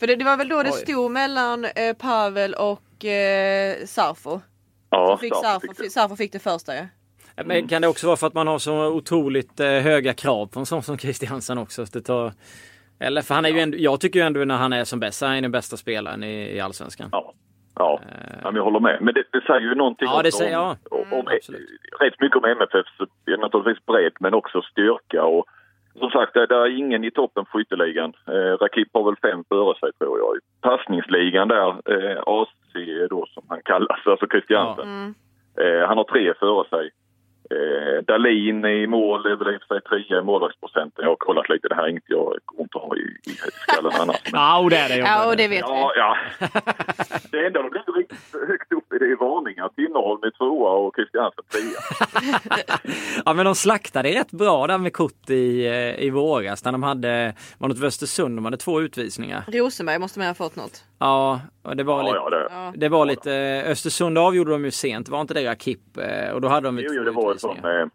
För 0.00 0.06
det, 0.06 0.16
det 0.16 0.24
var 0.24 0.36
väl 0.36 0.48
då 0.48 0.62
det 0.62 0.70
Oj. 0.70 0.76
stod 0.76 1.10
mellan 1.10 1.64
eh, 1.64 1.96
Pavel 1.98 2.54
och 2.54 3.04
eh, 3.04 3.76
Sarfo. 3.84 4.40
Ja, 4.90 5.16
Fick 5.20 5.34
Sarfo 5.34 5.44
Sarfo, 5.44 5.60
fick 5.60 5.76
det. 5.76 5.82
fick, 5.82 5.92
Sarfo 5.92 6.16
fick 6.16 6.32
det 6.32 6.38
första 6.38 6.74
ju. 6.74 6.86
Men 7.44 7.68
kan 7.68 7.82
det 7.82 7.88
också 7.88 8.06
vara 8.06 8.16
för 8.16 8.26
att 8.26 8.34
man 8.34 8.46
har 8.46 8.58
så 8.58 8.86
otroligt 8.86 9.60
eh, 9.60 9.66
höga 9.68 10.12
krav 10.14 10.46
på 10.46 10.60
en 10.60 10.66
sån 10.66 10.82
som 10.82 10.98
Christiansen 10.98 11.58
också? 11.58 11.82
Att 11.82 11.92
det 11.92 12.00
tar... 12.00 12.32
Eller 13.00 13.22
för 13.22 13.34
han 13.34 13.44
är 13.44 13.48
ju 13.48 13.60
ändå, 13.60 13.78
jag 13.78 14.00
tycker 14.00 14.20
ju 14.20 14.26
ändå 14.26 14.44
när 14.44 14.56
han 14.56 14.72
är 14.72 14.84
som 14.84 15.00
bäst, 15.00 15.22
han 15.22 15.34
är 15.34 15.40
den 15.42 15.50
bästa 15.52 15.76
spelaren 15.76 16.24
i, 16.24 16.56
i 16.56 16.60
Allsvenskan. 16.60 17.08
Ja, 17.12 17.32
ja. 17.74 18.00
Eh, 18.08 18.34
ja 18.42 18.50
men 18.50 18.56
jag 18.56 18.64
håller 18.64 18.80
med. 18.80 18.98
Men 19.00 19.14
det, 19.14 19.24
det 19.32 19.40
säger 19.46 19.60
ju 19.60 19.74
någonting 19.74 20.08
Ja, 20.10 20.22
det 20.22 20.32
säger- 20.32 20.58
om, 20.58 20.76
ja. 20.90 20.98
om, 20.98 21.12
om 21.18 21.26
absolut. 21.36 21.68
rätt 22.00 22.20
mycket 22.20 22.36
om 22.36 22.44
MFFs 22.44 22.98
naturligtvis 23.38 23.86
bredd 23.86 24.12
men 24.20 24.34
också 24.34 24.62
styrka. 24.62 25.24
Och, 25.24 25.44
som 26.00 26.10
sagt, 26.10 26.34
det, 26.34 26.54
är 26.54 26.78
ingen 26.78 27.04
i 27.04 27.10
toppen 27.10 27.44
på 27.44 27.50
skytteligan. 27.58 28.12
Eh, 28.28 28.54
Rakip 28.62 28.88
har 28.92 29.04
väl 29.04 29.16
fem 29.22 29.44
före 29.48 29.78
sig 29.78 29.92
tror 29.98 30.18
jag. 30.18 30.34
Passningsligan 30.60 31.48
där, 31.48 31.68
eh, 31.68 32.18
AC 32.26 33.08
då 33.10 33.26
som 33.26 33.42
han 33.48 33.62
kallas, 33.64 34.06
alltså 34.06 34.26
Christiansen. 34.26 34.88
Mm. 34.88 35.14
Eh, 35.60 35.88
han 35.88 35.96
har 35.96 36.04
tre 36.04 36.34
före 36.34 36.68
sig. 36.68 36.90
Eh, 37.54 38.04
Dahlin 38.04 38.64
i 38.64 38.86
mål 38.86 39.26
är 39.26 39.36
väl 39.36 39.54
i 39.54 39.56
och 39.56 39.62
för 39.62 39.74
sig 39.74 39.82
trea 39.82 40.18
i 40.18 40.22
målvaktsprocenten. 40.22 41.02
Jag 41.04 41.08
har 41.10 41.16
kollat 41.16 41.48
lite, 41.48 41.68
det 41.68 41.74
här 41.74 41.82
är 41.84 41.88
inget 41.88 42.02
jag 42.06 42.34
inte 42.58 42.78
har 42.78 42.98
i, 42.98 43.30
i 43.30 43.34
skallen 43.34 43.92
annars. 44.00 44.16
Men, 44.32 44.40
Ja, 44.40 44.58
och 44.58 44.70
det 44.70 44.76
är 44.76 44.88
det. 44.88 44.96
Ja, 44.96 45.28
och 45.28 45.36
det 45.36 45.48
vet 45.48 45.60
ja, 45.60 45.92
ja. 45.96 46.16
Det 47.30 47.46
enda 47.46 47.62
de 47.62 47.72
ligger 47.72 47.92
riktigt 47.98 48.48
högt 48.48 48.72
upp 48.72 48.92
i 48.92 48.98
det 48.98 49.04
är 49.04 49.16
varningar. 49.16 49.68
Tinnerholm 49.76 50.22
är 50.22 50.30
tvåa 50.30 50.70
och 50.70 50.94
Christiansen 50.94 51.44
trea. 51.52 51.80
Ja 53.24 53.32
men 53.32 53.44
de 53.44 53.54
slaktade 53.54 54.08
rätt 54.08 54.30
bra 54.30 54.66
där 54.66 54.78
med 54.78 54.92
kort 54.92 55.30
i, 55.30 55.66
eh, 55.66 56.04
i 56.04 56.10
våras 56.10 56.64
när 56.64 56.72
de 56.72 56.82
hade, 56.82 57.34
var 57.58 57.68
något 57.68 57.82
Östersund, 57.82 58.36
de 58.38 58.44
hade 58.44 58.56
två 58.56 58.80
utvisningar. 58.80 59.44
vi. 59.46 59.58
Rosenberg 59.60 59.98
måste 59.98 60.18
med 60.18 60.28
ha 60.28 60.34
fått 60.34 60.56
något. 60.56 60.84
Ja, 61.00 61.40
och 61.62 61.76
det 61.76 61.84
var 61.84 61.96
Ja, 61.98 62.02
lite, 62.02 62.16
ja, 62.16 62.30
det, 62.30 62.48
Ja. 62.50 62.72
det 62.76 62.88
var 62.88 63.04
lite, 63.06 63.34
eh, 63.34 63.70
Östersund 63.70 64.18
avgjorde 64.18 64.50
de 64.50 64.64
ju 64.64 64.70
sent, 64.70 65.08
var 65.08 65.20
inte 65.20 65.34
det 65.34 65.50
Rakip? 65.50 65.96
Eh, 65.98 66.34
Och 66.34 66.40
då 66.40 66.48
hade 66.48 66.68
de 66.68 66.78
ju 66.78 66.86
jo, 66.90 67.04
det 67.04 67.10
var 67.10 67.30
utvisningar. 67.32 67.80
eh, 67.82 67.86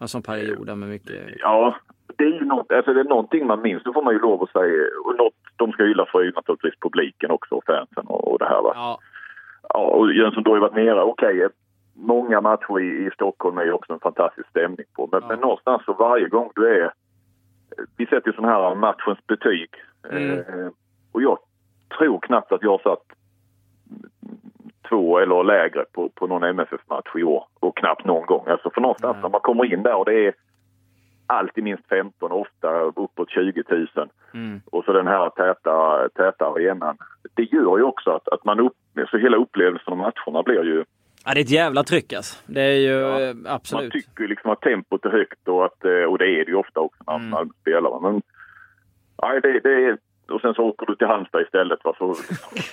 En 0.00 0.08
sån 0.08 0.22
period 0.22 0.66
där 0.66 0.74
med 0.74 0.88
mycket, 0.88 1.14
ja, 1.38 1.76
det 2.18 2.24
är 2.24 2.28
ju 2.32 2.44
något, 2.44 2.72
alltså 2.72 2.92
det 2.94 3.00
är 3.00 3.04
någonting 3.04 3.46
man 3.46 3.62
minns. 3.62 3.82
Då 3.82 3.92
får 3.92 4.02
man 4.02 4.14
ju 4.14 4.20
lov 4.20 4.42
att 4.42 4.50
säga, 4.50 4.84
och 5.04 5.16
något 5.16 5.34
de 5.56 5.72
ska 5.72 5.82
hylla 5.84 6.06
för 6.06 6.18
är 6.20 6.24
ju 6.24 6.32
naturligtvis 6.32 6.80
publiken 6.80 7.30
också 7.30 7.54
och 7.54 7.64
fansen 7.64 8.06
och, 8.06 8.32
och 8.32 8.38
det 8.38 8.44
här 8.44 8.62
va. 8.62 8.72
ja, 8.74 8.98
Ja, 9.74 9.80
och 9.80 10.12
Jönsson 10.12 10.42
då 10.42 10.50
har 10.50 10.56
ju 10.56 10.60
varit 10.60 10.74
nere, 10.74 11.02
okej, 11.02 11.48
många 11.94 12.40
matcher 12.40 12.80
i, 12.80 13.06
i 13.06 13.10
Stockholm 13.14 13.58
är 13.58 13.64
ju 13.64 13.72
också 13.72 13.92
en 13.92 14.00
fantastisk 14.00 14.48
stämning 14.48 14.86
på. 14.96 15.08
Men, 15.12 15.20
Ja. 15.22 15.28
men 15.28 15.38
någonstans 15.40 15.82
så 15.84 15.92
varje 15.92 16.28
gång 16.28 16.50
du 16.54 16.68
är... 16.82 16.92
Vi 17.96 18.06
sätter 18.06 18.26
ju 18.30 18.32
sån 18.32 18.44
här 18.44 18.74
matchens 18.74 19.26
betyg. 19.26 19.70
Mm. 20.10 20.30
Eh, 20.38 20.68
och 21.12 21.22
jag 21.22 21.38
tror 21.98 22.18
knappt 22.20 22.52
att 22.52 22.62
jag 22.62 22.70
har 22.70 22.78
satt 22.78 23.02
två 24.88 25.18
eller 25.18 25.44
lägre 25.44 25.84
på, 25.92 26.08
på 26.08 26.26
någon 26.26 26.42
MFF-match 26.44 27.16
i 27.16 27.22
år. 27.22 27.44
Och 27.60 27.76
knappt 27.76 28.04
någon 28.04 28.26
gång. 28.26 28.46
Alltså 28.48 28.70
för 28.70 28.80
någonstans 28.80 29.16
när 29.22 29.28
man 29.28 29.40
kommer 29.40 29.72
in 29.72 29.82
där 29.82 29.94
och 29.94 30.04
det 30.04 30.26
är 30.26 30.34
alltid 31.26 31.64
minst 31.64 31.88
15, 31.88 32.32
ofta 32.32 32.80
uppåt 32.80 33.30
20 33.30 33.62
000 33.70 33.86
mm. 34.34 34.60
och 34.66 34.84
så 34.84 34.92
den 34.92 35.06
här 35.06 35.30
täta, 35.30 36.08
täta 36.08 36.46
arenan. 36.46 36.96
Det 37.34 37.42
gör 37.42 37.78
ju 37.78 37.82
också 37.82 38.10
att, 38.10 38.28
att 38.28 38.44
man 38.44 38.60
upp, 38.60 38.72
så 39.10 39.18
hela 39.18 39.36
upplevelsen 39.36 39.92
av 39.92 39.98
matcherna 39.98 40.42
blir 40.42 40.64
ju... 40.64 40.84
ja 41.24 41.34
det 41.34 41.40
är 41.40 41.44
ett 41.44 41.50
jävla 41.50 41.82
tryck 41.84 42.12
alltså. 42.12 42.42
Det 42.46 42.60
är 42.60 42.78
ju 42.80 42.90
Ja, 42.90 43.20
eh, 43.20 43.34
Man 43.34 43.52
absolut. 43.52 43.92
tycker 43.92 44.22
ju 44.22 44.28
liksom 44.28 44.50
att 44.50 44.60
tempot 44.60 45.04
är 45.04 45.10
högt 45.10 45.48
och, 45.48 45.64
att, 45.64 45.84
eh, 45.84 45.90
och 46.10 46.18
det 46.18 46.24
är 46.40 46.44
det 46.44 46.50
ju 46.50 46.56
ofta 46.56 46.80
också 46.80 47.04
när 47.06 47.14
Mm. 47.16 47.30
man 47.30 47.50
spelar. 47.60 48.00
Men 48.00 48.22
nej, 49.22 49.40
det, 49.40 49.60
det 49.60 49.72
är... 49.84 49.98
Och 50.28 50.40
sen 50.40 50.54
så 50.54 50.62
åker 50.62 50.86
du 50.86 50.96
till 50.96 51.06
Halmstad 51.06 51.42
istället 51.42 51.78
va, 51.84 51.94
så, 51.98 52.14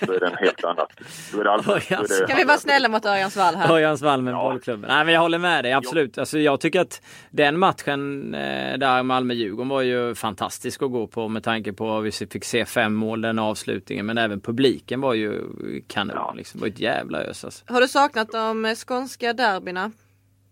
så 0.06 0.12
är 0.12 0.20
det 0.20 0.26
en 0.26 0.36
helt 0.36 0.64
annat. 0.64 0.88
Då 1.32 1.40
är 1.40 1.44
det 1.44 1.50
alltid, 1.50 1.68
då 1.68 1.74
är 1.96 1.98
det, 1.98 2.08
Ska 2.08 2.34
vi 2.36 2.44
vara 2.44 2.56
snälla 2.56 2.88
mot 2.88 3.06
Örjans 3.06 3.36
vall 3.36 3.54
här? 3.54 3.72
Örjans 3.74 4.02
Wall 4.02 4.22
med 4.22 4.34
Ja. 4.34 4.50
bollklubben. 4.50 4.88
Nej 4.88 5.04
men 5.04 5.14
jag 5.14 5.20
håller 5.20 5.38
med 5.38 5.64
dig, 5.64 5.72
absolut. 5.72 6.18
Alltså, 6.18 6.38
jag 6.38 6.60
tycker 6.60 6.80
att 6.80 7.02
den 7.30 7.58
matchen 7.58 8.34
eh, 8.34 8.78
där 8.78 9.02
Malmö-Djurgården 9.02 9.68
var 9.68 9.82
ju 9.82 10.14
fantastisk 10.14 10.82
att 10.82 10.90
gå 10.92 11.06
på 11.06 11.28
med 11.28 11.42
tanke 11.42 11.72
på 11.72 11.96
att 11.98 12.04
vi 12.04 12.12
fick 12.12 12.44
se 12.44 12.64
fem 12.64 12.94
mål 12.94 13.20
den 13.20 13.38
avslutningen. 13.38 14.06
Men 14.06 14.18
även 14.18 14.40
publiken 14.40 15.00
var 15.00 15.14
ju 15.14 15.40
kanon. 15.88 16.16
Ja. 16.16 16.32
Liksom. 16.36 16.60
Det 16.60 16.64
var 16.64 16.68
ett 16.68 16.80
jävla 16.80 17.18
ös 17.22 17.44
alltså. 17.44 17.64
Har 17.72 17.80
du 17.80 17.88
saknat 17.88 18.32
de 18.32 18.74
skånska 18.74 19.32
derbyna? 19.32 19.90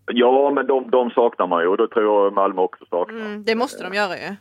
Ja, 0.05 0.51
men 0.55 0.67
de, 0.67 0.89
de 0.91 1.09
saknar 1.09 1.47
man 1.47 1.61
ju 1.61 1.67
och 1.67 1.77
det 1.77 1.87
tror 1.87 2.03
jag 2.25 2.33
Malmö 2.33 2.61
också 2.61 2.85
saknar. 2.89 3.19
Mm, 3.19 3.43
det 3.43 3.55
måste 3.55 3.83
de 3.83 3.93
göra 3.93 4.17
ju. 4.17 4.35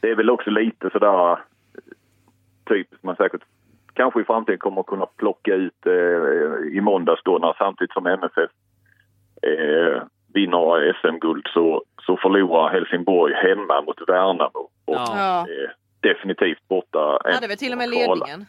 Det 0.00 0.10
är 0.10 0.16
väl 0.16 0.30
också 0.30 0.50
lite 0.50 0.90
sådär 0.92 1.38
typiskt 2.68 3.04
man 3.04 3.16
säkert 3.16 3.42
kanske 3.94 4.20
i 4.20 4.24
framtiden 4.24 4.58
kommer 4.58 4.80
att 4.80 4.86
kunna 4.86 5.06
plocka 5.06 5.54
ut 5.54 5.86
eh, 5.86 6.76
i 6.76 6.80
måndags 6.82 7.22
då 7.24 7.38
när 7.38 7.54
samtidigt 7.58 7.92
som 7.92 8.06
MFF 8.06 8.50
eh, 9.42 10.02
vinner 10.34 10.92
SM-guld 11.00 11.46
så, 11.54 11.82
så 12.06 12.16
förlorar 12.16 12.72
Helsingborg 12.72 13.34
hemma 13.34 13.82
mot 13.82 14.08
Värnamo. 14.08 14.70
Och 14.84 14.94
Ja. 14.94 15.06
Ja. 15.16 15.40
eh, 15.40 15.70
definitivt 16.00 16.68
borta. 16.68 17.18
en 17.24 17.34
Hade 17.34 17.46
vi 17.48 17.56
till 17.56 17.72
och 17.72 17.78
med 17.78 17.88
ledningen. 17.90 18.46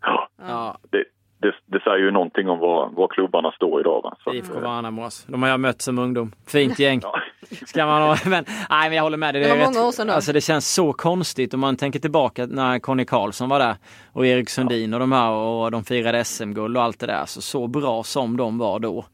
Ja, 0.00 0.28
Ja, 0.36 0.78
det, 0.90 1.04
det, 1.42 1.54
det 1.66 1.80
säger 1.84 1.98
ju 1.98 2.10
någonting 2.10 2.48
om 2.48 2.58
var, 2.58 2.88
var 2.90 3.08
klubbarna 3.08 3.52
står 3.52 3.80
idag. 3.80 4.02
Va? 4.02 4.16
Så 4.24 4.34
IFK 4.34 4.54
eh, 4.54 4.60
Värnamos. 4.60 5.24
De 5.28 5.42
har 5.42 5.48
jag 5.50 5.60
mött 5.60 5.82
som 5.82 5.98
ungdom. 5.98 6.32
Fint 6.46 6.78
gäng. 6.84 7.00
ja. 7.02 7.20
Ska 7.66 7.86
man 7.86 8.02
ha, 8.02 8.16
men, 8.26 8.44
nej 8.70 8.88
men 8.88 8.92
jag 8.92 9.02
håller 9.02 9.16
med 9.16 9.34
dig. 9.34 9.42
Det 9.42 9.48
var 9.48 9.56
är 9.56 9.64
många 9.66 9.82
år 9.86 9.92
sedan 9.92 10.06
då. 10.06 10.12
Alltså 10.12 10.32
det 10.32 10.40
känns 10.40 10.74
så 10.74 10.92
konstigt 10.92 11.54
om 11.54 11.60
man 11.60 11.76
tänker 11.76 11.98
tillbaka 12.00 12.46
när 12.46 12.78
Conny 12.78 13.04
Karlsson 13.04 13.48
var 13.48 13.58
där 13.58 13.76
och 14.12 14.26
Erik 14.26 14.48
Sundin 14.50 14.94
och 14.94 15.00
de 15.00 15.12
här 15.12 15.30
och 15.30 15.70
de 15.70 15.84
firade 15.84 16.24
SM-guld 16.24 16.76
och 16.76 16.82
allt 16.82 17.00
det 17.00 17.06
där. 17.06 17.14
Alltså, 17.14 17.40
så 17.40 17.66
bra 17.66 18.02
som 18.02 18.36
de 18.36 18.58
var 18.58 18.78
då. 18.78 19.04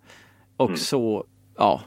Och 0.56 0.68
Mm. 0.68 0.76
så, 0.76 1.24
ja, 1.58 1.80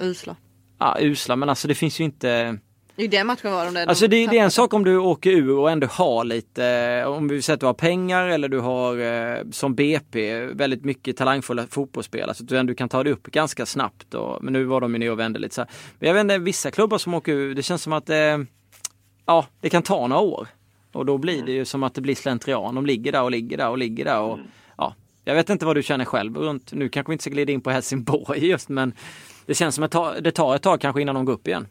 Usla. 0.00 0.36
ja, 0.78 0.96
usla. 1.00 1.36
Men 1.36 1.48
alltså 1.48 1.68
det 1.68 1.74
finns 1.74 2.00
ju 2.00 2.04
inte. 2.04 2.58
I 2.96 3.06
den 3.06 3.26
matchen 3.26 3.52
var 3.52 3.64
de 3.64 3.74
det. 3.74 3.80
de 3.80 3.88
Alltså 3.88 4.06
det, 4.06 4.26
det 4.26 4.38
är 4.38 4.44
en 4.44 4.50
sak 4.50 4.74
om 4.74 4.84
du 4.84 4.98
åker 4.98 5.30
ur 5.30 5.58
och 5.58 5.70
ändå 5.70 5.86
har 5.86 6.24
lite, 6.24 7.04
om 7.06 7.28
vi 7.28 7.42
säger 7.42 7.54
att 7.54 7.60
du 7.60 7.66
har 7.66 7.74
pengar 7.74 8.26
eller 8.26 8.48
du 8.48 8.60
har 8.60 8.98
eh, 8.98 9.42
som 9.50 9.74
BP 9.74 10.46
väldigt 10.46 10.84
mycket 10.84 11.16
talangfulla 11.16 11.66
fotbollsspelare 11.66 12.34
så 12.34 12.42
att 12.42 12.48
du 12.48 12.58
ändå 12.58 12.74
kan 12.74 12.88
ta 12.88 13.04
dig 13.04 13.12
upp 13.12 13.26
ganska 13.26 13.66
snabbt. 13.66 14.14
Och, 14.14 14.44
men 14.44 14.52
nu 14.52 14.64
var 14.64 14.80
de 14.80 14.92
ju 14.92 14.98
nere 14.98 15.10
och 15.10 15.18
vände 15.18 15.38
lite 15.38 15.54
så 15.54 15.60
här. 15.60 15.70
Men 15.98 16.06
jag 16.06 16.14
vet 16.14 16.20
inte, 16.20 16.38
vissa 16.38 16.70
klubbar 16.70 16.98
som 16.98 17.14
åker 17.14 17.32
ur, 17.32 17.54
det 17.54 17.62
känns 17.62 17.82
som 17.82 17.92
att 17.92 18.10
eh, 18.10 18.38
ja, 19.26 19.46
det 19.60 19.70
kan 19.70 19.82
ta 19.82 20.06
några 20.06 20.22
år. 20.22 20.48
Och 20.92 21.06
då 21.06 21.18
blir 21.18 21.42
det 21.42 21.52
ju 21.52 21.64
som 21.64 21.82
att 21.82 21.94
det 21.94 22.00
blir 22.00 22.14
slentrian. 22.14 22.74
De 22.74 22.86
ligger 22.86 23.12
där 23.12 23.22
och 23.22 23.30
ligger 23.30 23.56
där 23.56 23.68
och 23.68 23.78
ligger 23.78 24.04
där. 24.04 24.20
Och, 24.20 24.38
ja, 24.76 24.94
jag 25.24 25.34
vet 25.34 25.50
inte 25.50 25.66
vad 25.66 25.76
du 25.76 25.82
känner 25.82 26.04
själv 26.04 26.36
runt, 26.36 26.72
nu 26.72 26.88
kanske 26.88 27.10
vi 27.10 27.14
inte 27.14 27.22
ska 27.22 27.30
glida 27.30 27.52
in 27.52 27.60
på 27.60 27.70
Helsingborg 27.70 28.46
just 28.46 28.68
men 28.68 28.92
det 29.46 29.54
känns 29.54 29.74
som 29.74 29.84
att 29.84 30.24
det 30.24 30.32
tar 30.32 30.56
ett 30.56 30.62
tag 30.62 30.80
kanske 30.80 31.02
innan 31.02 31.14
de 31.14 31.24
går 31.24 31.32
upp 31.32 31.48
igen. 31.48 31.66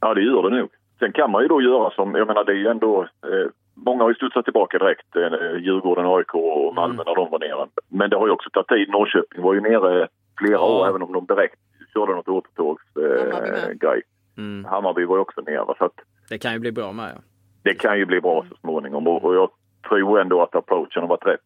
Ja, 0.00 0.14
det 0.14 0.22
gör 0.22 0.50
det 0.50 0.56
nog. 0.56 0.70
Sen 0.98 1.12
kan 1.12 1.30
man 1.30 1.42
ju 1.42 1.48
då 1.48 1.62
göra 1.62 1.90
som, 1.90 2.14
jag 2.14 2.26
menar 2.26 2.44
det 2.44 2.52
är 2.52 2.56
ju 2.56 2.68
ändå, 2.68 3.02
eh, 3.02 3.50
många 3.74 4.02
har 4.02 4.10
ju 4.10 4.14
studsat 4.14 4.44
tillbaka 4.44 4.78
direkt. 4.78 5.16
Eh, 5.16 5.56
Djurgården, 5.58 6.06
AIK 6.06 6.34
och 6.34 6.74
Malmö 6.74 6.94
mm. 6.94 7.04
när 7.06 7.14
de 7.14 7.30
var 7.30 7.38
nere. 7.38 7.68
Men 7.88 8.10
det 8.10 8.16
har 8.16 8.26
ju 8.26 8.32
också 8.32 8.50
tagit 8.50 8.68
tid. 8.68 8.88
Norrköping 8.88 9.42
var 9.42 9.54
ju 9.54 9.60
nere 9.60 10.08
flera 10.38 10.52
ja. 10.52 10.80
år 10.80 10.88
även 10.88 11.02
om 11.02 11.12
de 11.12 11.26
direkt 11.26 11.58
körde 11.94 12.12
något 12.12 12.28
återtågsgrej. 12.28 14.02
Eh, 14.36 14.44
mm. 14.44 14.64
Hammarby 14.64 15.04
var 15.04 15.16
ju 15.16 15.20
också 15.20 15.40
nere. 15.40 15.74
Så 15.78 15.84
att, 15.84 16.00
det 16.28 16.38
kan 16.38 16.52
ju 16.52 16.58
bli 16.58 16.72
bra 16.72 16.92
med 16.92 17.10
ja. 17.14 17.20
Det 17.62 17.74
kan 17.74 17.98
ju 17.98 18.06
bli 18.06 18.20
bra 18.20 18.44
så 18.48 18.56
småningom 18.56 19.08
och, 19.08 19.24
och 19.24 19.34
jag 19.34 19.50
tror 19.88 20.20
ändå 20.20 20.42
att 20.42 20.54
approachen 20.54 21.02
har 21.02 21.08
varit 21.08 21.26
rätt, 21.26 21.40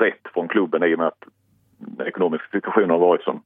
rätt 0.00 0.32
från 0.34 0.48
klubben 0.48 0.84
i 0.84 0.94
och 0.94 0.98
med 0.98 1.06
att 1.06 1.24
den 1.78 2.06
ekonomiska 2.06 2.46
situationen 2.52 2.90
har 2.90 2.98
varit 2.98 3.22
som, 3.22 3.42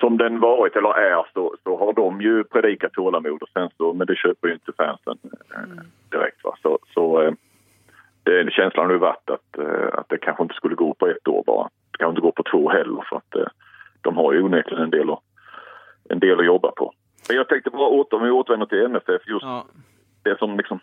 som 0.00 0.16
den 0.16 0.40
varit 0.40 0.76
eller 0.76 0.98
är 0.98 1.26
så, 1.34 1.54
så 1.64 1.78
har 1.78 1.92
de 1.92 2.20
ju 2.20 2.44
predikat 2.44 2.92
tålamod 2.92 3.42
och 3.42 3.48
sen 3.52 3.70
så, 3.76 3.92
men 3.92 4.06
det 4.06 4.16
köper 4.16 4.48
ju 4.48 4.54
inte 4.54 4.72
fansen 4.72 5.18
eh, 5.54 5.62
mm. 5.62 5.86
direkt. 6.10 6.44
Va? 6.44 6.56
Så, 6.62 6.78
så 6.94 7.22
eh, 7.22 7.32
det, 8.22 8.52
känslan 8.52 8.86
har 8.86 8.92
ju 8.92 8.98
varit 8.98 9.30
att, 9.30 9.58
eh, 9.58 9.98
att 9.98 10.08
det 10.08 10.18
kanske 10.18 10.42
inte 10.42 10.54
skulle 10.54 10.74
gå 10.74 10.94
på 10.94 11.06
ett 11.06 11.28
år 11.28 11.42
bara. 11.46 11.68
Det 11.90 11.98
kanske 11.98 12.10
inte 12.10 12.20
går 12.20 12.32
på 12.32 12.42
två 12.42 12.70
heller 12.70 13.04
för 13.08 13.16
att 13.16 13.50
de 14.00 14.16
har 14.16 14.32
ju 14.32 14.42
onekligen 14.42 14.82
en 14.82 14.90
del 14.90 15.10
att, 15.10 15.20
en 16.08 16.18
del 16.18 16.40
att 16.40 16.46
jobba 16.46 16.70
på. 16.70 16.92
Men 17.28 17.36
jag 17.36 17.48
tänkte 17.48 17.70
bara 17.70 17.88
åter, 17.88 18.16
om 18.16 18.24
vi 18.24 18.30
återvänder 18.30 18.66
till 18.66 18.84
MFF, 18.84 19.22
just 19.26 19.42
ja. 19.44 19.66
det 20.22 20.38
som 20.38 20.56
liksom, 20.56 20.78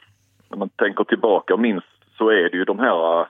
när 0.50 0.58
man 0.58 0.70
tänker 0.70 1.04
tillbaka 1.04 1.54
och 1.54 1.60
minns 1.60 1.84
så 2.18 2.30
är 2.30 2.50
det 2.50 2.58
ju 2.58 2.64
de 2.64 2.80
här 2.80 3.28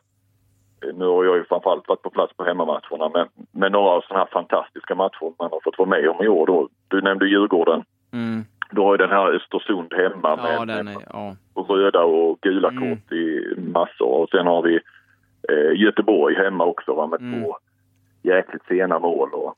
nu 0.93 1.05
har 1.05 1.23
jag 1.23 1.37
ju 1.37 1.43
framförallt 1.43 1.87
varit 1.87 2.01
på 2.01 2.09
plats 2.09 2.33
på 2.37 2.43
hemmamatcherna 2.43 3.09
men, 3.13 3.27
men 3.51 3.71
några 3.71 4.01
sådana 4.01 4.23
här 4.23 4.31
fantastiska 4.31 4.95
matcher 4.95 5.33
man 5.39 5.49
har 5.51 5.59
fått 5.63 5.77
vara 5.77 5.89
med 5.89 6.09
om 6.09 6.25
i 6.25 6.27
år. 6.27 6.47
Då. 6.47 6.69
Du 6.87 7.01
nämnde 7.01 7.27
Djurgården. 7.27 7.83
Mm. 8.13 8.45
Du 8.71 8.81
har 8.81 8.93
ju 8.93 8.97
den 8.97 9.09
här 9.09 9.35
Östersund 9.35 9.93
hemma 9.93 10.39
ja, 10.43 10.65
med, 10.65 10.87
är, 10.87 10.95
ja. 11.09 11.35
röda 11.55 12.03
och 12.03 12.41
gula 12.41 12.69
mm. 12.69 12.95
kort 12.95 13.11
i 13.11 13.55
massor. 13.57 14.07
Och 14.07 14.29
sen 14.29 14.47
har 14.47 14.61
vi 14.61 14.79
eh, 15.49 15.81
Göteborg 15.81 16.35
hemma 16.35 16.65
också 16.65 16.93
va, 16.93 17.07
med 17.07 17.21
mm. 17.21 17.43
två 17.43 17.57
jäkligt 18.23 18.65
sena 18.67 18.99
mål. 18.99 19.29
Och, 19.33 19.55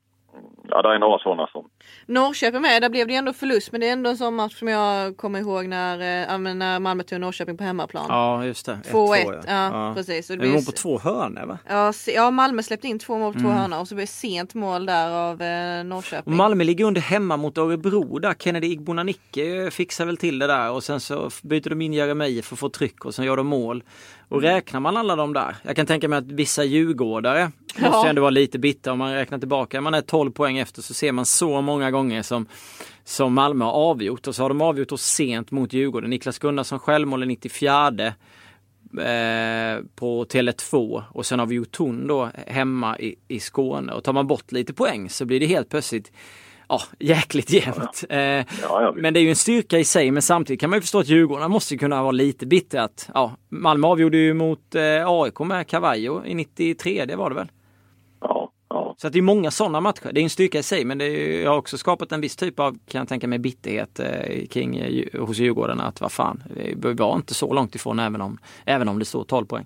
ja, 0.70 0.82
det 0.82 0.96
är 0.96 1.00
några 1.00 1.20
sådana 1.20 1.48
som... 1.48 1.70
Norrköping 2.06 2.62
med, 2.62 2.82
där 2.82 2.89
blev 2.89 3.08
det 3.08 3.15
ändå 3.15 3.34
förlust 3.34 3.72
men 3.72 3.82
det 3.82 3.88
är 3.88 3.94
ändå 3.94 4.10
en 4.10 4.18
sån 4.18 4.36
match 4.36 4.60
som 4.60 4.68
jag 4.68 5.18
kommer 5.18 5.39
ihåg 5.39 5.68
när, 5.68 5.94
äh, 6.34 6.56
när 6.56 6.80
Malmö 6.80 7.04
tog 7.04 7.20
Norrköping 7.20 7.58
på 7.58 7.63
hemmaplan. 7.63 8.06
Ja 8.10 8.46
just 8.46 8.65
det. 8.65 8.80
2-1. 8.92 9.18
Ja. 9.25 9.42
Ja, 9.48 9.88
ja, 9.88 9.94
precis. 9.96 10.30
Och 10.30 10.38
det 10.38 10.48
mål 10.48 10.65
på 10.65 10.72
två 10.72 11.00
hörnor 11.00 11.46
va? 11.46 11.58
Ja, 11.70 11.94
ja, 12.08 12.32
Malmö 12.32 12.63
släppte 12.63 12.88
in 12.88 13.00
två 13.00 13.18
mål 13.18 13.34
på 13.34 13.39
två 13.39 13.48
mm. 13.48 13.60
hörnor 13.60 13.80
och 13.80 13.88
så 13.88 13.96
blev 13.96 14.06
det 14.06 14.12
sent 14.12 14.54
mål 14.54 14.86
där 14.86 15.10
av 15.10 15.42
eh, 15.42 15.84
Norrköping. 15.84 16.34
Och 16.34 16.38
Malmö 16.38 16.63
ligger 16.63 16.86
under 16.86 17.01
hemma 17.01 17.38
mot 17.38 17.58
Örebro 17.58 18.20
där. 18.20 18.34
Kennedy 18.34 18.68
Igbonanicke 18.68 19.72
fixar 19.72 20.06
väl 20.06 20.18
till 20.18 20.39
det 20.39 20.48
där 20.48 20.72
och 20.72 20.84
sen 20.84 21.00
så 21.00 21.30
byter 21.44 21.70
de 21.70 21.82
in 21.82 21.94
Jeremejeff 21.94 22.46
för 22.46 22.56
att 22.56 22.60
få 22.60 22.70
tryck 22.70 23.06
och 23.06 23.15
sen 23.15 23.25
gör 23.25 23.38
de 23.38 23.48
mål. 23.48 23.84
Och 24.30 24.42
räknar 24.42 24.80
man 24.80 24.98
alla 24.98 25.15
de 25.15 25.34
där, 25.34 25.56
jag 25.63 25.75
kan 25.75 25.86
tänka 25.86 26.08
mig 26.08 26.20
att 26.20 26.32
vissa 26.32 26.63
djurgårdare 26.63 27.51
ja. 27.75 27.89
måste 27.89 28.10
ändå 28.10 28.22
vara 28.22 28.30
lite 28.30 28.60
bitter 28.60 28.92
om 28.92 28.98
man 28.98 29.13
räknar 29.13 29.39
tillbaka. 29.39 29.82
Man 29.82 29.94
är 29.94 30.01
12 30.01 30.25
poäng 30.32 30.58
efter 30.58 30.82
så 30.82 30.94
ser 30.94 31.12
man 31.12 31.25
så 31.25 31.62
många 31.62 31.91
gånger 31.91 32.22
som, 32.22 32.46
som 33.03 33.34
Malmö 33.34 33.65
har 33.65 33.72
avgjort 33.72 34.27
och 34.27 34.36
så 34.36 34.41
har 34.41 34.50
de 34.50 34.62
avgjort 34.62 34.91
oss 34.91 35.05
sent 35.05 35.51
mot 35.51 35.74
Djurgården. 35.74 36.10
Niklas 36.10 36.39
Gunnarsson 36.39 36.79
självmål 36.79 37.24
i 37.24 37.25
94 37.25 37.88
eh, 39.00 39.84
på 39.96 40.25
Tele2 40.25 41.03
och 41.10 41.25
sen 41.25 41.39
har 41.39 41.46
vi 41.46 41.55
Jotun 41.55 42.08
då 42.08 42.29
hemma 42.48 43.00
i, 43.00 43.15
i 43.27 43.39
Skåne 43.39 43.94
och 43.94 44.03
tar 44.03 44.13
man 44.13 44.27
bort 44.27 44.51
lite 44.51 44.74
poäng 44.74 45.10
så 45.10 45.25
blir 45.25 45.39
det 45.39 45.46
helt 45.46 45.70
plötsligt 45.70 46.12
ja, 46.70 46.82
jäkligt 47.00 47.50
jämnt. 47.50 48.03
Ja, 48.10 48.15
ja. 48.15 48.39
Eh, 48.39 48.46
ja, 48.62 48.94
men 48.96 49.13
det 49.13 49.20
är 49.20 49.22
ju 49.22 49.29
en 49.29 49.36
styrka 49.36 49.79
i 49.79 49.86
sig 49.86 50.12
men 50.12 50.22
samtidigt 50.22 50.60
kan 50.60 50.70
man 50.70 50.77
ju 50.77 50.82
förstå 50.82 51.00
att 51.00 51.08
Djurgården 51.08 51.51
måste 51.51 51.77
kunna 51.77 52.01
vara 52.01 52.12
lite 52.12 52.46
bitter 52.46 52.79
att 52.79 53.09
ja, 53.14 53.38
Malmö 53.50 53.88
avgjorde 53.88 54.18
ju 54.18 54.33
mot 54.33 54.75
eh, 54.75 55.07
AIK 55.07 55.40
med 55.40 55.68
Cavallo 55.68 56.25
i 56.25 56.33
93 56.33 57.05
det 57.05 57.16
var 57.16 57.29
det 57.29 57.35
väl? 57.35 57.48
Ja. 58.96 58.98
Så 58.98 59.08
att 59.08 59.14
det 59.14 59.20
är 59.20 59.24
många 59.24 59.51
sådana 59.51 59.81
matcher. 59.81 60.10
Det 60.14 60.20
är 60.20 60.24
en 60.24 60.29
styrka 60.29 60.58
i 60.58 60.64
sig 60.64 60.86
men 60.86 60.98
det 60.98 61.46
har 61.48 61.58
också 61.58 61.77
skapat 61.77 62.12
en 62.12 62.22
viss 62.22 62.36
typ 62.36 62.60
av, 62.60 62.72
kan 62.72 63.00
jag 63.00 63.08
tänka 63.08 63.27
mig, 63.27 63.40
bitterhet 63.40 64.00
eh, 64.00 64.48
kring 64.48 64.77
eh, 64.77 65.25
hos 65.27 65.38
Djurgården 65.40 65.81
att 65.81 66.01
vad 66.01 66.12
fan, 66.12 66.44
vi 66.84 66.94
var 66.94 67.16
inte 67.16 67.34
så 67.34 67.53
långt 67.53 67.75
ifrån 67.75 68.00
även 68.00 68.22
om, 68.22 68.38
även 68.66 68.88
om 68.88 69.00
det 69.00 69.05
står 69.05 69.24
12 69.24 69.46
poäng. 69.46 69.66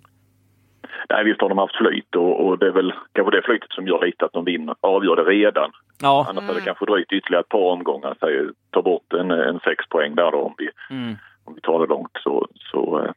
Nej, 1.09 1.23
visst 1.23 1.41
har 1.41 1.49
de 1.49 1.57
haft 1.57 1.75
flyt 1.75 2.15
och, 2.15 2.45
och 2.45 2.59
det 2.59 2.67
är 2.67 2.71
väl 2.71 2.93
kanske 3.13 3.37
det 3.37 3.41
flytet 3.45 3.71
som 3.71 3.87
gör 3.87 4.05
lite 4.05 4.25
att 4.25 4.33
de 4.33 4.45
vinner, 4.45 4.75
avgör 4.81 5.15
det 5.15 5.23
redan. 5.23 5.71
Ja. 6.01 6.25
Annars 6.29 6.37
mm. 6.37 6.47
hade 6.47 6.59
det 6.59 6.65
kanske 6.65 6.85
dröjt 6.85 7.11
ytterligare 7.11 7.41
ett 7.41 7.49
par 7.49 7.71
omgångar. 7.71 8.15
Så 8.19 8.51
ta 8.69 8.81
bort 8.81 9.13
en, 9.13 9.31
en 9.31 9.59
sex 9.59 9.89
poäng 9.89 10.15
där 10.15 10.31
då 10.31 10.37
om 10.37 10.55
vi, 10.57 10.69
mm. 10.89 11.15
om 11.43 11.55
vi 11.55 11.61
tar 11.61 11.79
det 11.79 11.85
långt 11.85 12.11
så, 12.23 12.47
så 12.71 13.03
eh, 13.03 13.11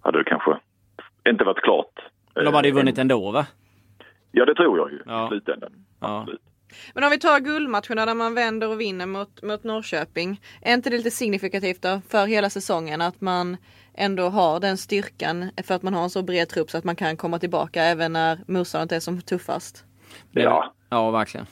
hade 0.00 0.18
det 0.18 0.24
kanske 0.24 0.58
inte 1.28 1.44
varit 1.44 1.62
klart. 1.62 1.94
de 2.34 2.54
hade 2.54 2.68
ju 2.68 2.74
vunnit 2.74 2.98
ändå 2.98 3.30
va? 3.30 3.46
Ja 4.38 4.44
det 4.44 4.54
tror 4.54 4.78
jag 4.78 4.90
ju 4.92 5.02
ja. 5.06 5.26
i 5.26 5.28
slutändan. 5.28 5.72
Ja. 6.00 6.26
Men 6.94 7.04
om 7.04 7.10
vi 7.10 7.18
tar 7.18 7.40
guldmatcherna 7.40 8.06
där 8.06 8.14
man 8.14 8.34
vänder 8.34 8.68
och 8.68 8.80
vinner 8.80 9.06
mot, 9.06 9.42
mot 9.42 9.64
Norrköping. 9.64 10.40
Är 10.62 10.74
inte 10.74 10.90
det 10.90 10.96
lite 10.96 11.10
signifikativt 11.10 11.82
då 11.82 12.00
för 12.08 12.26
hela 12.26 12.50
säsongen 12.50 13.00
att 13.00 13.20
man 13.20 13.56
ändå 13.94 14.28
har 14.28 14.60
den 14.60 14.76
styrkan 14.76 15.50
för 15.66 15.74
att 15.74 15.82
man 15.82 15.94
har 15.94 16.02
en 16.02 16.10
så 16.10 16.22
bred 16.22 16.48
trupp 16.48 16.70
så 16.70 16.78
att 16.78 16.84
man 16.84 16.96
kan 16.96 17.16
komma 17.16 17.38
tillbaka 17.38 17.82
även 17.82 18.12
när 18.12 18.38
motståndet 18.46 18.92
är 18.92 19.00
som 19.00 19.20
tuffast? 19.20 19.84
Ja, 20.30 20.72
ja 20.90 21.10
verkligen. 21.10 21.46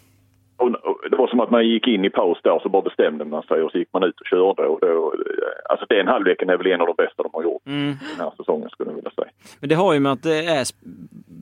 Och, 0.56 0.70
det 1.16 1.20
var 1.20 1.28
som 1.28 1.40
att 1.40 1.50
man 1.50 1.68
gick 1.68 1.86
in 1.86 2.04
i 2.04 2.10
paus 2.10 2.38
där 2.42 2.52
och 2.52 2.62
så 2.62 2.68
bara 2.68 2.82
bestämde 2.82 3.24
man 3.24 3.42
sig 3.42 3.62
och 3.62 3.70
så 3.70 3.78
gick 3.78 3.92
man 3.92 4.02
ut 4.02 4.20
och 4.20 4.26
körde. 4.26 4.62
Och 4.62 4.80
då, 4.80 5.14
alltså 5.70 5.86
den 5.88 6.08
halvleken 6.08 6.50
är 6.50 6.56
väl 6.56 6.66
en 6.66 6.80
av 6.80 6.86
de 6.86 6.94
bästa 6.96 7.22
de 7.22 7.30
har 7.32 7.42
gjort 7.42 7.66
mm. 7.66 7.96
den 8.16 8.20
här 8.20 8.32
säsongen 8.36 8.68
skulle 8.70 8.90
jag 8.90 8.94
vilja 8.94 9.10
säga. 9.10 9.30
Men 9.60 9.68
det 9.68 9.74
har 9.74 9.92
ju 9.92 10.00
med 10.00 10.12
att 10.12 10.22
det 10.22 10.44
är 10.44 10.66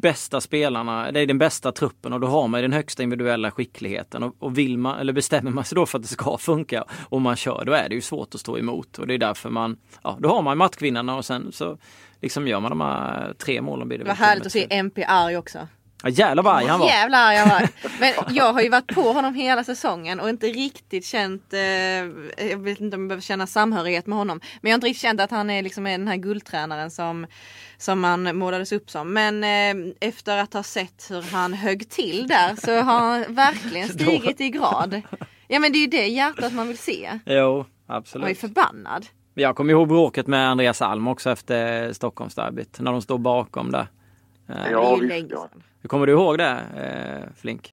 bästa 0.01 0.41
spelarna, 0.41 1.11
det 1.13 1.21
är 1.21 1.27
den 1.27 1.39
bästa 1.39 1.73
truppen 1.73 2.13
och 2.13 2.21
då 2.21 2.27
har 2.27 2.49
man 2.49 2.63
den 2.63 2.73
högsta 2.73 3.03
individuella 3.03 3.51
skickligheten. 3.51 4.23
Och, 4.23 4.35
och 4.39 4.59
vill 4.59 4.79
man, 4.79 4.99
eller 4.99 5.13
bestämmer 5.13 5.51
man 5.51 5.65
sig 5.65 5.77
då 5.77 5.87
för 5.87 5.99
att 5.99 6.03
det 6.03 6.09
ska 6.09 6.37
funka 6.39 6.85
och 7.09 7.21
man 7.21 7.37
kör, 7.37 7.65
då 7.67 7.73
är 7.73 7.89
det 7.89 7.95
ju 7.95 8.01
svårt 8.01 8.35
att 8.35 8.41
stå 8.41 8.59
emot. 8.59 8.99
Och 8.99 9.07
det 9.07 9.15
är 9.15 9.19
därför 9.19 9.51
man, 9.51 9.77
ja 10.03 10.17
då 10.21 10.29
har 10.29 10.43
man 10.43 10.59
matchvinnarna 10.59 11.17
och 11.17 11.25
sen 11.25 11.53
så 11.53 11.77
liksom 12.21 12.49
gör 12.49 12.61
man 12.61 12.71
de 12.71 12.81
här 12.81 13.33
tre 13.39 13.63
målen. 13.63 13.89
Blir 13.89 13.99
det 13.99 14.05
Vad 14.05 14.17
härligt 14.17 14.47
att 14.47 14.53
se 14.53 14.67
MP 14.71 15.05
arg 15.05 15.37
också. 15.37 15.59
Ja, 16.05 16.11
jävlar 16.11 16.43
vad 16.43 16.57
arg 16.57 16.67
han 16.67 16.81
var. 16.81 16.87
Jävlar 16.87 17.19
arg 17.19 17.37
han 17.37 17.49
var. 17.49 17.69
Men 18.01 18.35
jag 18.35 18.53
har 18.53 18.63
ju 18.63 18.69
varit 18.69 18.95
på 18.95 19.13
honom 19.13 19.35
hela 19.35 19.65
säsongen 19.65 20.21
och 20.21 20.29
inte 20.29 20.47
riktigt 20.47 21.07
känt, 21.07 21.53
eh, 21.53 21.61
jag 22.49 22.59
vet 22.59 22.81
inte 22.81 22.97
om 22.97 23.03
jag 23.03 23.09
behöver 23.09 23.23
känna 23.23 23.47
samhörighet 23.47 24.07
med 24.07 24.19
honom. 24.19 24.41
Men 24.61 24.71
jag 24.71 24.75
har 24.75 24.77
inte 24.77 24.87
riktigt 24.87 25.03
känt 25.03 25.21
att 25.21 25.31
han 25.31 25.51
är 25.51 25.63
liksom 25.63 25.85
den 25.85 26.09
här 26.09 26.17
guldtränaren 26.17 26.91
som, 26.91 27.27
som 27.79 28.05
han 28.05 28.37
målades 28.37 28.73
upp 28.73 28.91
som. 28.91 29.13
Men 29.13 29.45
eh, 29.45 29.93
efter 30.01 30.37
att 30.39 30.53
ha 30.53 30.63
sett 30.63 31.07
hur 31.11 31.23
han 31.23 31.53
högg 31.53 31.91
till 31.91 32.27
där 32.29 32.57
så 32.65 32.81
har 32.81 33.01
han 33.01 33.35
verkligen 33.35 33.89
stigit 33.99 34.41
i 34.41 34.51
grad. 34.51 35.03
Ja 35.49 35.59
men 35.61 35.73
det 35.73 35.79
är 35.79 35.81
ju 35.81 35.87
det 35.87 36.07
hjärtat 36.07 36.53
man 36.53 36.69
vill 36.69 36.79
se. 36.79 37.19
Jo, 37.27 37.65
absolut. 37.87 38.23
Jag 38.25 38.31
är 38.31 38.35
förbannad. 38.35 39.07
Jag 39.35 39.57
kommer 39.57 39.73
ihåg 39.73 39.89
bråket 39.89 40.27
med 40.27 40.49
Andreas 40.51 40.83
Alm 40.83 41.09
också 41.09 41.31
efter 41.31 41.93
Stockholmsderbyt. 41.93 42.81
När 42.81 42.93
de 42.93 43.03
står 43.03 43.19
bakom 43.19 43.73
där. 43.73 43.89
Ja, 44.47 44.97
visst, 44.97 45.31
ja. 45.31 45.49
Hur 45.81 45.89
kommer 45.89 46.07
du 46.07 46.13
ihåg 46.13 46.39
det, 46.39 46.51
eh, 46.77 47.35
Flink? 47.37 47.73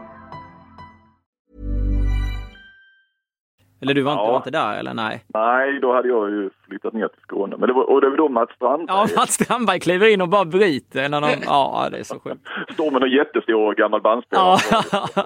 Eller 3.81 3.93
du 3.93 4.01
var, 4.01 4.11
inte, 4.11 4.23
ja. 4.23 4.29
var 4.29 4.37
inte 4.37 4.51
där 4.51 4.77
eller 4.77 4.93
nej? 4.93 5.25
Nej, 5.27 5.79
då 5.79 5.93
hade 5.93 6.07
jag 6.07 6.29
ju 6.29 6.49
flyttat 6.67 6.93
ner 6.93 7.07
till 7.07 7.21
Skåne. 7.21 7.55
Men 7.57 7.67
det 7.67 7.73
var, 7.73 7.83
och 7.83 8.01
det 8.01 8.09
var 8.09 8.17
då 8.17 8.29
Mats 8.29 8.51
Strandberg. 8.55 8.97
Ja, 8.97 9.07
Mats 9.15 9.33
Strandberg 9.33 9.79
kliver 9.79 10.07
in 10.13 10.21
och 10.21 10.29
bara 10.29 10.45
bryter. 10.45 11.09
När 11.09 11.21
de, 11.21 11.29
ja, 11.45 11.87
det 11.91 11.97
är 11.97 12.03
så 12.03 12.19
sjukt. 12.19 12.47
Står 12.73 12.91
med 12.91 13.03
en 13.03 13.11
jättestor 13.11 13.75
gammal 13.75 14.01
bandspelare. 14.01 14.59
Ja. 14.91 15.25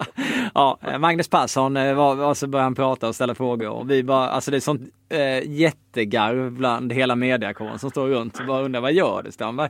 ja, 0.82 0.98
Magnus 1.00 1.30
Persson 1.30 1.78
eh, 1.78 1.96
var, 1.96 2.16
var 2.16 2.34
så 2.34 2.48
började 2.48 2.66
han 2.66 2.76
prata 2.76 3.08
och 3.08 3.16
ställa 3.16 3.36
frågor 3.36 3.70
och 3.70 3.92
vi 3.92 4.04
bara, 4.04 4.30
alltså 4.30 4.52
det 4.52 4.58
är 4.58 4.62
sånt 4.62 4.82
eh, 5.10 5.52
jättegarv 5.96 6.52
bland 6.52 6.94
hela 6.94 7.16
mediakåren 7.16 7.80
som 7.80 7.90
står 7.90 8.08
runt 8.08 8.40
och 8.40 8.46
bara 8.46 8.62
undrar 8.62 8.82
vad 8.82 8.94
gör 8.94 9.24
du 9.24 9.32
Strandberg? 9.32 9.70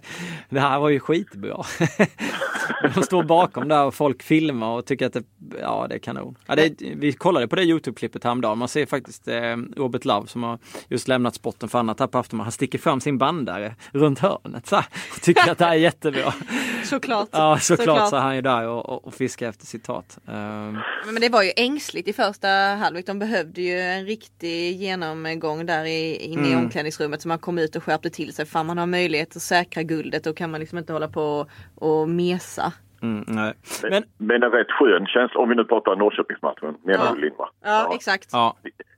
Det 0.50 0.60
här 0.60 0.80
var 0.80 0.90
ju 0.90 1.00
skitbra. 1.00 1.66
De 2.96 3.04
står 3.04 3.24
bakom 3.24 3.68
där 3.68 3.84
och 3.84 3.94
folk 3.94 4.24
filmar 4.24 4.68
och 4.68 4.86
tycker 4.86 5.06
att 5.06 5.14
det, 5.14 5.24
ja, 5.62 5.86
det 5.90 5.96
är 5.96 6.00
kanon. 6.00 6.36
Ja, 6.46 6.56
det, 6.56 6.74
vi 6.80 7.14
kollade 7.14 7.48
på 7.48 7.56
det 7.56 7.64
Youtube-klippet 7.64 8.24
häromdagen. 8.24 8.58
Man 8.58 8.68
ser 8.68 8.86
faktiskt 8.86 9.28
eh, 9.28 9.58
Robert 9.78 10.06
Love 10.06 10.28
som 10.28 10.44
har 10.44 10.60
just 10.90 11.08
lämnat 11.08 11.36
spotten 11.36 11.70
för 11.70 11.80
annat 11.80 12.00
här 12.00 12.08
på 12.08 12.18
Aftonbladet. 12.18 12.46
Han 12.46 12.52
sticker 12.52 12.80
fram 12.80 13.02
sin 13.02 13.18
bandare 13.18 13.76
runt 13.92 14.20
hörnet 14.20 14.68
så 14.68 14.76
här, 14.76 14.86
och 15.16 15.22
tycker 15.22 15.52
att 15.52 15.58
det 15.58 15.66
här 15.66 15.72
är 15.72 15.78
jättebra. 15.78 16.34
Såklart. 16.84 17.30
Ja, 17.32 17.60
såklart, 17.60 17.88
såklart. 17.88 18.10
så 18.10 18.16
är 18.16 18.22
han 18.22 18.36
ju 18.36 18.42
där 18.42 18.68
och, 18.68 18.90
och, 18.90 19.08
och 19.08 19.14
fiskar 19.14 19.50
efter 19.50 19.66
citat. 19.66 20.18
Um... 20.26 20.80
Men 21.06 21.22
det 21.22 21.30
var 21.30 21.44
ju 21.44 21.52
ängsligt 21.56 22.08
i 22.08 22.14
första 22.14 22.48
halvlek. 22.48 23.06
De 23.06 23.20
behövde 23.20 23.62
ju 23.62 23.80
en 23.80 24.06
riktig 24.06 24.82
genomgång 24.82 25.66
där 25.66 25.86
i, 25.86 26.14
inne 26.15 26.47
mm. 26.47 26.51
i 26.54 26.56
omklädningsrummet 26.56 27.21
så 27.21 27.28
man 27.28 27.39
kom 27.39 27.58
ut 27.58 27.75
och 27.75 27.84
skärpte 27.84 28.10
till 28.10 28.34
sig. 28.34 28.45
Fan 28.45 28.65
man 28.65 28.78
har 28.78 28.86
möjlighet 28.88 29.36
att 29.36 29.41
säkra 29.41 29.84
guldet 29.84 30.23
då 30.23 30.34
kan 30.34 30.51
man 30.51 30.60
liksom 30.60 30.78
inte 30.78 30.93
hålla 30.93 31.08
på 31.08 31.47
och 31.75 32.10
mesa. 32.10 32.73
Mm, 33.01 33.23
nej. 33.28 33.54
Men, 33.84 34.04
men 34.17 34.43
en 34.43 34.51
rätt 34.51 34.71
skön 34.71 35.06
känsla, 35.08 35.39
om 35.39 35.49
vi 35.49 35.56
nu 35.56 35.65
pratar 35.65 35.95
Norrköpingsmatchen, 35.95 36.78
menar 36.84 37.06
ja. 37.06 37.12
du 37.15 37.21
Lindva? 37.21 37.49
Ja, 37.63 37.88
ja, 37.89 37.95
exakt. 37.95 38.30
Ja. 38.32 38.56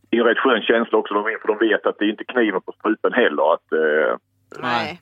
Det 0.09 0.17
är 0.17 0.21
en 0.21 0.27
rätt 0.27 0.37
skön 0.37 0.61
känsla 0.61 0.97
också, 0.97 1.13
för 1.13 1.47
de 1.47 1.57
vet 1.57 1.85
att 1.85 1.95
det 1.99 2.05
är 2.05 2.09
inte 2.09 2.23
kniven 2.23 2.61
på 2.61 2.71
strupen 2.71 3.13
heller. 3.13 3.53
Att, 3.53 3.71
eh, 3.71 4.17
nej. 4.61 5.01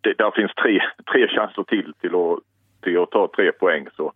Det, 0.00 0.14
där 0.18 0.30
finns 0.30 0.54
tre, 0.54 0.82
tre 1.12 1.28
chanser 1.28 1.62
till 1.62 1.92
till 2.00 2.14
att, 2.14 2.38
till 2.82 2.98
att 2.98 3.10
ta 3.10 3.30
tre 3.36 3.52
poäng. 3.52 3.86
Så, 3.96 4.12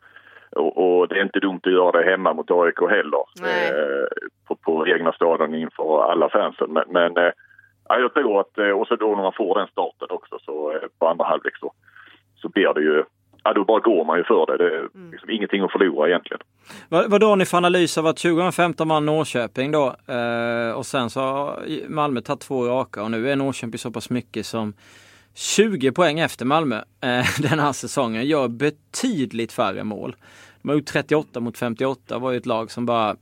och, 0.59 0.99
och, 1.01 1.09
det 1.09 1.19
är 1.19 1.23
inte 1.23 1.41
dumt 1.41 1.61
att 1.65 1.73
göra 1.73 1.93
det 1.93 2.11
hemma 2.11 2.33
mot 2.33 2.51
AIK 2.51 2.81
heller. 2.91 3.25
Eh, 3.53 4.07
på, 4.47 4.57
på 4.57 4.87
egna 4.89 5.13
stadion 5.13 5.55
inför 5.55 6.11
alla 6.11 6.29
fansen. 6.29 6.73
Men, 6.73 6.85
men 6.89 7.17
eh, 7.17 7.33
jag 7.89 8.15
tror 8.15 8.41
att, 8.41 8.59
eh, 8.59 8.71
och 8.71 8.87
så 8.87 8.97
då 8.97 9.09
när 9.15 9.23
man 9.23 9.33
får 9.33 9.59
den 9.59 9.69
starten 9.69 10.09
också 10.11 10.39
så 10.45 10.73
eh, 10.73 10.89
på 10.99 11.09
andra 11.09 11.25
halvlek 11.25 11.57
så, 11.57 11.73
så 12.37 12.49
blir 12.49 12.75
det 12.75 12.81
ju 12.81 13.05
ja, 13.45 13.53
då 13.53 13.65
bara 13.65 13.81
går 13.81 14.05
man 14.05 14.19
ju 14.19 14.25
för 14.25 14.47
det. 14.47 14.57
Det 14.57 14.77
är 14.77 14.89
mm. 14.95 15.11
liksom 15.11 15.31
ingenting 15.31 15.63
att 15.63 15.73
förlora 15.73 16.09
egentligen. 16.09 16.41
Vad, 16.89 17.11
vad 17.11 17.23
har 17.23 17.37
ni 17.37 17.45
för 17.45 17.57
analys 17.57 17.99
av 17.99 18.07
att 18.07 18.17
2015 18.17 18.89
vann 18.89 19.07
Norrköping 19.07 19.73
då 19.73 19.97
eh, 20.07 20.73
och 20.77 20.87
sen 20.87 21.11
så 21.11 21.21
har 21.21 21.59
Malmö 21.89 22.21
tagit 22.21 22.41
två 22.41 22.67
raka 22.67 23.03
och 23.03 23.11
nu 23.11 23.31
är 23.31 23.37
Norrköping 23.37 23.79
så 23.79 23.91
pass 23.91 24.11
mycket 24.11 24.47
som 24.47 24.75
20 25.35 25.93
poäng 25.93 26.19
efter 26.19 26.45
Malmö 26.45 26.77
eh, 26.77 27.27
den 27.51 27.59
här 27.59 27.73
säsongen. 27.73 28.27
Gör 28.27 28.49
betydligt 28.49 29.53
färre 29.53 29.85
mål. 29.85 30.17
De 30.69 30.73
har 30.73 30.79
gjort 30.79 30.87
38 30.87 31.41
mot 31.41 31.59
58 31.59 32.19
var 32.19 32.31
ju 32.31 32.37
ett 32.37 32.47
lag 32.47 32.71
som 32.71 32.87
bara 32.87 33.17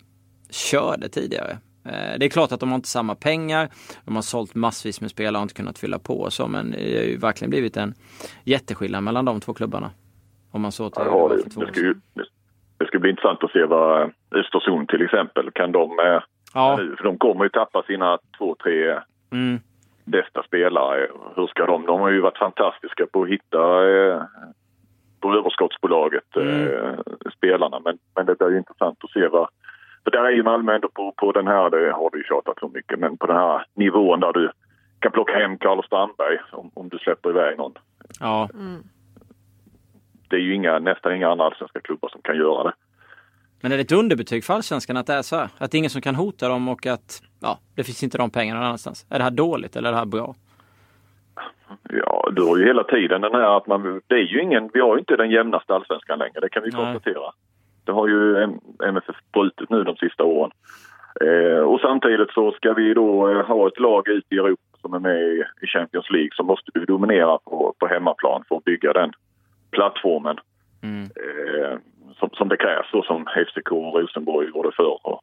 körde 0.51 1.09
tidigare. 1.09 1.51
Eh, 1.85 2.19
det 2.19 2.27
är 2.27 2.29
klart 2.29 2.53
att 2.53 2.61
de 2.61 2.69
har 2.69 2.77
inte 2.77 2.89
samma 2.89 3.15
pengar. 3.15 3.69
De 4.05 4.15
har 4.15 4.23
sålt 4.23 4.55
massvis 4.55 5.01
med 5.01 5.11
spelare 5.11 5.41
och 5.41 5.43
inte 5.43 5.55
kunnat 5.55 5.79
fylla 5.79 5.99
på 5.99 6.21
och 6.21 6.33
så 6.33 6.49
men 6.49 6.71
det 6.71 6.97
har 6.97 7.05
ju 7.05 7.17
verkligen 7.17 7.51
blivit 7.51 7.77
en 7.77 7.95
jätteskillnad 8.45 9.03
mellan 9.03 9.25
de 9.25 9.41
två 9.41 9.55
klubbarna. 9.55 9.91
Om 10.53 10.63
man 10.63 10.73
så 10.73 10.91
till 10.91 11.03
ja, 11.07 11.29
det, 11.29 11.61
det, 11.61 11.73
ska 11.73 11.81
ju, 11.81 11.95
det 12.79 12.87
ska 12.87 12.99
bli 12.99 13.11
intressant 13.11 13.45
att 13.45 13.51
se 13.51 13.65
vad 13.65 14.13
Östersund 14.31 14.89
till 14.89 15.03
exempel, 15.03 15.51
kan 15.51 15.73
de... 15.73 15.91
Eh, 15.99 16.23
ja. 16.55 16.77
För 16.97 17.05
de 17.05 17.19
kommer 17.19 17.45
ju 17.45 17.51
tappa 17.51 17.83
sina 17.83 18.19
två, 18.39 18.57
tre 18.63 19.01
mm. 19.33 19.61
bästa 20.05 20.43
spelare. 20.43 21.09
Hur 21.37 21.47
ska 21.47 21.67
de... 21.67 21.87
De 21.87 22.01
har 22.01 22.11
ju 22.11 22.21
varit 22.21 22.39
fantastiska 22.39 23.07
på 23.13 23.23
att 23.23 23.29
hitta 23.29 23.59
på 25.21 25.35
överskottsbolaget, 25.35 26.37
mm. 26.37 26.69
eh, 26.69 26.95
spelarna. 27.37 27.81
Men, 27.85 27.99
men 28.17 28.27
det 28.27 28.39
blir 28.39 28.51
ju 28.51 28.59
intressant 28.59 29.05
att 29.05 29.11
se 29.11 29.29
vad... 29.29 29.49
För 30.05 30.11
där 30.11 30.25
är 30.25 30.31
ju 30.31 30.43
Malmö 30.43 30.75
ändå 30.75 30.89
på, 30.89 31.13
på 31.17 31.33
den 31.33 31.47
här, 31.47 31.71
det 31.71 31.93
har 31.93 32.11
du 32.11 32.19
ju 32.19 32.25
tjatat 32.25 32.59
så 32.59 32.69
mycket, 32.69 32.99
men 32.99 33.17
på 33.17 33.27
den 33.27 33.37
här 33.37 33.67
nivån 33.75 34.21
där 34.21 34.33
du 34.33 34.51
kan 34.99 35.13
plocka 35.13 35.33
hem 35.33 35.59
Carlos 35.59 35.87
Strandberg 35.87 36.39
om, 36.53 36.71
om 36.75 36.89
du 36.89 36.99
släpper 36.99 37.31
iväg 37.31 37.59
någon. 37.59 37.73
Ja. 38.21 38.49
Mm 38.55 38.83
det 40.29 40.37
är 40.37 40.41
ju 40.41 40.55
inga, 40.55 40.79
nästan 40.79 41.15
inga 41.15 41.29
andra 41.29 41.45
allsvenska 41.45 41.81
klubbar 41.81 42.09
som 42.09 42.23
kan 42.23 42.37
göra 42.37 42.65
det. 42.65 42.73
Men 43.61 43.73
är 43.73 43.77
det 43.77 43.83
ett 43.83 43.93
underbetyg 43.93 44.45
för 44.45 44.55
allsvenskan 44.55 44.97
att 44.97 45.07
det 45.07 45.15
är 45.15 45.23
så 45.23 45.37
här? 45.37 45.49
Att 45.59 45.71
det 45.71 45.77
är 45.77 45.79
ingen 45.79 45.91
som 45.91 46.03
kan 46.03 46.15
hota 46.15 46.49
dem 46.49 46.69
och 46.69 46.87
att 46.87 47.23
ja, 47.41 47.59
det 47.75 47.85
finns 47.85 48.03
inte 48.03 48.19
de 48.19 48.31
pengarna 48.31 48.61
någon 48.61 48.67
annanstans? 48.67 49.07
Är 49.11 49.19
det 49.19 49.25
här 49.25 49.31
dåligt 49.31 49.77
eller 49.77 49.89
är 49.89 49.93
det 49.93 49.99
här 49.99 50.07
bra? 50.07 50.35
Ja, 51.89 52.29
du 52.33 52.43
har 52.43 52.57
ju 52.57 52.67
hela 52.67 52.85
tiden 52.85 53.21
den 53.21 53.35
här 53.35 53.57
att 53.57 53.67
man, 53.67 54.01
det 54.07 54.15
är 54.15 54.27
ju 54.27 54.43
ingen, 54.43 54.71
vi 54.75 54.81
har 54.81 54.95
ju 54.95 54.99
inte 54.99 55.17
den 55.17 55.31
jämnaste 55.31 55.75
allsvenskan 55.75 56.19
längre, 56.19 56.41
det 56.41 56.49
kan 56.49 56.63
vi 56.63 56.71
Nej. 56.71 56.85
konstatera. 56.85 57.33
Det 57.85 57.93
har 57.93 58.09
ju 58.09 58.43
MFF 58.85 59.17
brutit 59.33 59.71
nu 59.71 59.85
de 59.85 59.97
sista 59.97 60.25
åren. 60.25 60.51
Eh, 61.21 61.61
och 61.61 61.81
samtidigt 61.81 62.31
så 62.31 62.53
ska 62.53 62.73
vi 62.73 62.95
då 62.95 63.29
eh, 63.29 63.47
ha 63.47 63.67
ett 63.67 63.81
lag 63.81 64.09
ute 64.09 64.35
i 64.35 64.39
Europa 64.39 64.79
som 64.81 64.95
är 64.95 64.99
med 64.99 65.47
i 65.63 65.67
Champions 65.67 66.11
League 66.11 66.31
så 66.33 66.43
måste 66.43 66.71
vi 66.75 66.85
dominera 66.85 67.39
på, 67.39 67.75
på 67.79 67.87
hemmaplan 67.87 68.45
för 68.49 68.57
att 68.57 68.65
bygga 68.65 68.93
den 68.93 69.13
plattformen 69.71 70.37
mm. 70.83 71.03
eh, 71.03 71.79
som, 72.19 72.31
som 72.33 72.49
det 72.49 72.57
krävs 72.57 72.93
och 72.93 73.05
som 73.05 73.27
FCK 73.27 73.73
och 73.73 74.01
Rosenborg 74.01 74.49
gjorde 74.49 74.73
förr. 74.77 74.99
Och, 75.03 75.23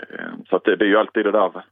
eh, 0.00 0.32
så 0.48 0.60
det, 0.64 0.76
det, 0.76 0.84
är 0.84 0.88
ju 0.88 0.98
alltid 0.98 1.24
det 1.24 1.30
där 1.30 1.64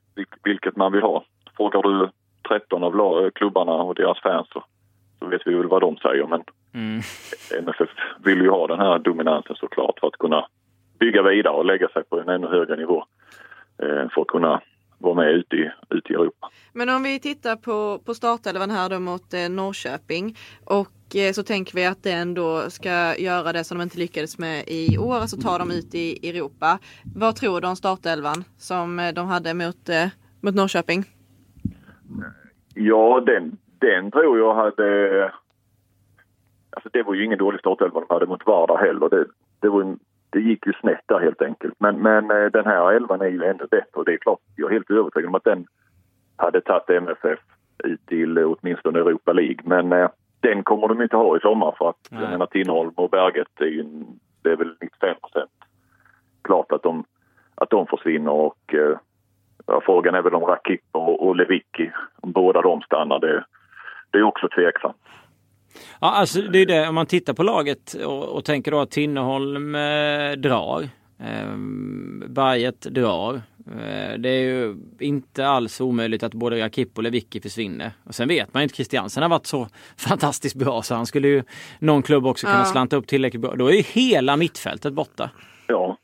vilket 0.45 0.77
man 0.77 0.93
vill 0.93 1.03
ha. 1.03 1.25
Frågar 1.57 1.83
du 1.83 2.11
13 2.48 2.85
av 2.85 3.31
klubbarna 3.31 3.72
och 3.72 3.94
deras 3.94 4.20
fans 4.22 4.48
så, 4.52 4.64
så 5.18 5.26
vet 5.26 5.42
vi 5.46 5.55
väl 5.55 5.68
vad 5.68 5.81
de 5.81 5.96
säger 5.96 6.26
men 6.26 6.42
mm. 6.74 7.00
MFF 7.59 7.90
vill 8.24 8.40
ju 8.40 8.50
ha 8.50 8.66
den 8.66 8.78
här 8.78 8.98
dominansen 8.98 9.57
såklart 9.57 9.98
för 10.00 10.07
att 10.07 10.18
kunna 10.18 10.46
bygga 10.98 11.22
vidare 11.22 11.55
och 11.55 11.64
lägga 11.64 11.88
sig 11.88 12.05
på 12.05 12.20
en 12.20 12.28
ännu 12.28 12.46
högre 12.46 12.76
nivå 12.76 13.05
eh, 13.83 14.09
för 14.14 14.20
att 14.20 14.26
kunna 14.26 14.62
vara 15.02 15.14
med 15.14 15.31
ute 15.31 15.57
i, 15.57 15.70
ute 15.90 16.12
i 16.12 16.14
Europa. 16.14 16.50
Men 16.72 16.88
om 16.88 17.02
vi 17.02 17.20
tittar 17.20 17.57
på, 17.57 17.98
på 18.05 18.14
startelvan 18.14 18.70
här 18.70 18.88
då 18.88 18.98
mot 18.98 19.35
eh, 19.35 19.48
Norrköping 19.48 20.37
och 20.64 21.16
eh, 21.16 21.33
så 21.33 21.42
tänker 21.42 21.74
vi 21.74 21.87
att 21.87 22.02
den 22.02 22.35
då 22.35 22.70
ska 22.70 23.16
göra 23.16 23.52
det 23.52 23.64
som 23.64 23.78
de 23.78 23.83
inte 23.83 23.98
lyckades 23.98 24.38
med 24.38 24.64
i 24.66 24.98
år, 24.98 25.14
alltså 25.14 25.37
ta 25.37 25.59
dem 25.59 25.70
ut 25.70 25.94
i 25.94 26.28
Europa. 26.28 26.78
Vad 27.14 27.37
tror 27.37 27.61
du 27.61 27.68
om 27.68 27.76
startelvan 27.76 28.44
som 28.59 28.98
eh, 28.98 29.12
de 29.12 29.26
hade 29.26 29.55
mot, 29.55 29.88
eh, 29.88 30.07
mot 30.40 30.55
Norrköping? 30.55 31.05
Ja, 32.75 33.23
den, 33.27 33.59
den 33.79 34.11
tror 34.11 34.39
jag 34.39 34.55
hade... 34.55 35.33
Alltså 36.71 36.89
det 36.93 37.03
var 37.03 37.15
ju 37.15 37.25
ingen 37.25 37.39
dålig 37.39 37.61
startelva 37.61 38.01
de 38.01 38.15
hade 38.15 38.27
mot 38.27 38.47
Vardar 38.47 38.77
heller. 38.77 39.09
Det, 39.09 39.27
det 39.61 39.69
var 39.69 39.97
det 40.31 40.41
gick 40.41 40.67
ju 40.67 40.73
snett 40.73 41.05
där 41.07 41.21
helt 41.21 41.43
enkelt. 41.43 41.75
Men, 41.79 42.03
men 42.03 42.31
eh, 42.31 42.47
den 42.47 42.67
här 42.67 42.93
elvan 42.93 43.21
är 43.21 43.27
ju 43.27 43.45
ännu 43.45 43.67
bättre 43.71 43.95
och 43.95 44.05
det 44.05 44.13
är 44.13 44.17
klart, 44.17 44.41
jag 44.57 44.71
är 44.71 44.73
helt 44.73 44.91
övertygad 44.91 45.29
om 45.29 45.35
att 45.35 45.45
den 45.45 45.67
hade 46.37 46.61
tagit 46.61 46.91
MFF 46.91 47.41
ut 47.85 48.07
till 48.07 48.39
åtminstone 48.39 48.99
Europa 48.99 49.33
League. 49.33 49.59
Men 49.65 49.93
eh, 49.93 50.09
den 50.41 50.63
kommer 50.63 50.89
de 50.89 51.03
inte 51.03 51.17
ha 51.17 51.37
i 51.37 51.41
sommar 51.41 51.75
för 51.79 51.89
att 51.89 52.09
jag 52.11 52.31
menar 52.31 52.47
Tinholm 52.47 52.93
och 52.95 53.11
Berget 53.11 53.61
är 53.61 53.65
ju, 53.65 53.85
det 54.43 54.51
är 54.51 54.57
väl 54.57 54.77
95 54.81 55.17
procent 55.23 55.51
klart 56.43 56.73
att 56.73 56.83
de, 56.83 57.05
att 57.55 57.71
de 57.71 57.87
försvinner 57.87 58.33
och 58.33 58.75
eh, 58.75 58.99
frågan 59.85 60.14
är 60.14 60.22
väl 60.22 60.35
om 60.35 60.44
Rakip 60.44 60.81
och, 60.92 61.27
och 61.27 61.37
Lewicki, 61.37 61.90
om 62.20 62.33
båda 62.33 62.62
de 62.62 62.81
stannar, 62.81 63.18
det, 63.18 63.44
det 64.11 64.18
är 64.18 64.22
också 64.22 64.48
tveksamt. 64.48 64.96
Ja, 66.01 66.11
alltså 66.11 66.40
det 66.40 66.59
är 66.59 66.66
det 66.66 66.88
om 66.88 66.94
man 66.94 67.07
tittar 67.07 67.35
på 67.35 67.42
laget 67.42 67.94
och, 67.94 68.29
och 68.29 68.44
tänker 68.44 68.70
då 68.70 68.81
att 68.81 68.90
Tinneholm 68.90 69.75
eh, 69.75 70.33
drar. 70.33 70.83
Eh, 71.18 71.57
Berget 72.29 72.81
drar. 72.81 73.35
Eh, 73.66 74.18
det 74.18 74.29
är 74.29 74.42
ju 74.42 74.77
inte 75.01 75.46
alls 75.46 75.81
omöjligt 75.81 76.22
att 76.22 76.35
både 76.35 76.61
Rakip 76.61 76.98
och 76.98 77.03
Lewicki 77.03 77.40
försvinner. 77.40 77.92
Och 78.05 78.14
sen 78.14 78.29
vet 78.29 78.55
man 78.55 78.61
ju 78.61 78.64
inte, 78.64 78.75
Christiansen 78.75 79.22
har 79.22 79.31
varit 79.31 79.46
så 79.46 79.68
fantastiskt 79.96 80.57
bra 80.57 80.83
så 80.83 80.94
han 80.94 81.07
skulle 81.07 81.29
ju 81.29 81.42
någon 81.79 82.03
klubb 82.03 82.27
också 82.27 82.46
kunna 82.46 82.59
ja. 82.59 82.64
slanta 82.64 82.96
upp 82.96 83.07
tillräckligt 83.07 83.42
bra. 83.42 83.55
Då 83.55 83.66
är 83.66 83.72
ju 83.72 83.83
hela 83.83 84.37
mittfältet 84.37 84.92
borta. 84.92 85.31
Ja. 85.66 85.96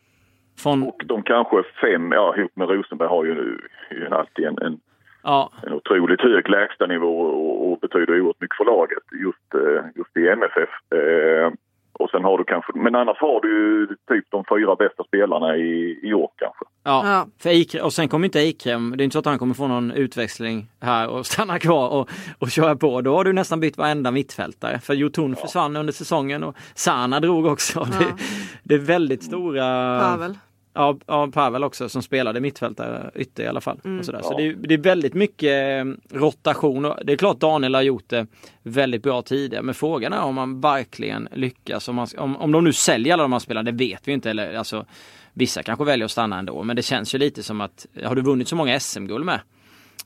Från... 0.63 0.83
Och 0.83 1.03
de 1.07 1.23
kanske 1.23 1.63
fem, 1.81 2.13
ja 2.13 2.37
ihop 2.37 2.57
med 2.57 2.69
Rosenberg 2.69 3.09
har 3.09 3.25
ju, 3.25 3.59
ju 3.91 4.09
alltid 4.11 4.45
en, 4.45 4.59
en 4.63 4.81
Ja. 5.23 5.51
En 5.63 5.73
otroligt 5.73 6.21
hög 6.21 6.49
lägstanivå 6.49 7.21
och, 7.21 7.73
och 7.73 7.79
betyder 7.79 8.21
oerhört 8.21 8.41
mycket 8.41 8.57
för 8.57 8.65
laget 8.65 9.05
just, 9.13 9.55
eh, 9.55 9.85
just 9.97 10.17
i 10.17 10.29
MFF. 10.29 10.73
Eh, 10.93 11.53
och 11.93 12.11
sen 12.11 12.25
har 12.25 12.39
du 12.39 12.45
kanske, 12.45 12.73
men 12.75 12.95
annars 12.95 13.19
har 13.21 13.41
du 13.41 13.49
ju 13.49 13.87
typ 13.87 14.25
de 14.31 14.45
fyra 14.49 14.77
bästa 14.77 15.05
spelarna 15.05 15.57
i, 15.57 16.01
i 16.03 16.15
år 16.15 16.31
kanske. 16.37 16.65
Ja, 16.85 17.03
ja. 17.05 17.27
För 17.39 17.51
Ikre, 17.51 17.83
och 17.83 17.93
sen 17.93 18.09
kommer 18.09 18.25
inte 18.25 18.41
Eikrem, 18.41 18.95
det 18.97 19.03
är 19.03 19.05
inte 19.05 19.13
så 19.13 19.19
att 19.19 19.27
han 19.27 19.39
kommer 19.39 19.55
få 19.55 19.67
någon 19.67 19.91
utväxling 19.91 20.67
här 20.81 21.09
och 21.09 21.27
stanna 21.33 21.59
kvar 21.59 21.89
och, 21.89 22.11
och 22.39 22.51
köra 22.51 22.77
på. 22.77 23.01
Då 23.01 23.17
har 23.17 23.25
du 23.25 23.33
nästan 23.33 23.61
bytt 23.61 23.79
varenda 23.79 24.11
mittfältare. 24.11 24.79
För 24.79 24.95
Jotun 24.95 25.31
ja. 25.31 25.37
försvann 25.37 25.77
under 25.77 25.93
säsongen 25.93 26.45
och 26.45 26.57
Sana 26.75 27.21
drog 27.21 27.47
också. 27.47 27.79
Ja. 27.79 27.99
Det, 27.99 28.15
det, 28.63 28.75
är 28.75 28.87
väldigt 28.87 29.23
stora... 29.23 30.01
Pavel. 30.01 30.39
Ja, 30.75 30.99
ja, 31.07 31.29
Pavel 31.33 31.65
också 31.65 31.89
som 31.89 32.03
spelade 32.03 32.41
mittfältare 32.41 33.11
ytter 33.15 33.43
i 33.45 33.47
alla 33.47 33.61
fall. 33.61 33.81
Mm. 33.85 33.99
Och 33.99 34.05
sådär. 34.05 34.21
Ja. 34.23 34.29
Så 34.29 34.37
det 34.39 34.47
är, 34.47 34.53
det 34.55 34.75
är 34.75 34.79
väldigt 34.79 35.15
mycket 35.15 35.81
eh, 35.87 36.19
rotation. 36.19 36.85
Och 36.85 36.97
det 37.05 37.13
är 37.13 37.17
klart 37.17 37.41
Daniel 37.41 37.75
har 37.75 37.83
gjort 37.83 38.09
det 38.09 38.27
väldigt 38.63 39.03
bra 39.03 39.23
tidigare. 39.23 39.63
Men 39.63 39.75
frågan 39.75 40.13
är 40.13 40.23
om 40.23 40.35
man 40.35 40.61
verkligen 40.61 41.29
lyckas. 41.35 41.89
Om, 41.89 41.97
man, 41.97 42.07
om, 42.19 42.37
om 42.37 42.53
de 42.53 42.65
nu 42.65 42.73
säljer 42.73 43.13
alla 43.13 43.23
de 43.23 43.33
här 43.33 43.39
spelarna, 43.39 43.71
det 43.71 43.77
vet 43.85 44.09
vi 44.09 44.13
inte. 44.13 44.31
Eller, 44.31 44.55
alltså, 44.55 44.87
vissa 45.33 45.63
kanske 45.63 45.85
väljer 45.85 46.05
att 46.05 46.11
stanna 46.11 46.39
ändå. 46.39 46.63
Men 46.63 46.77
det 46.77 46.83
känns 46.83 47.15
ju 47.15 47.19
lite 47.19 47.43
som 47.43 47.61
att, 47.61 47.87
har 48.05 48.15
du 48.15 48.23
vunnit 48.23 48.49
så 48.49 48.57
många 48.57 48.81
SM-guld 48.81 49.25
med? 49.25 49.41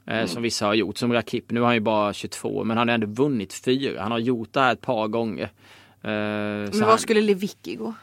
Eh, 0.07 0.27
Som 0.27 0.43
vissa 0.43 0.67
har 0.67 0.75
gjort, 0.75 0.97
som 0.99 1.13
Rakip. 1.13 1.51
Nu 1.51 1.61
har 1.61 1.67
han 1.67 1.75
ju 1.77 1.81
bara 1.81 2.13
22 2.13 2.65
men 2.65 2.77
han 2.79 2.89
har 2.89 2.95
ändå 2.95 3.07
vunnit 3.07 3.55
fyra. 3.65 4.03
Han 4.03 4.13
har 4.13 4.19
gjort 4.19 4.49
det 4.53 4.61
här 4.61 4.73
ett 4.73 4.81
par 4.81 5.09
gånger. 5.09 5.45
Eh, 5.45 5.51
Men 6.11 6.71
han- 6.73 6.89
var 6.89 6.97
skulle 6.97 7.21
Lewicki 7.21 7.75
gå? 7.75 7.95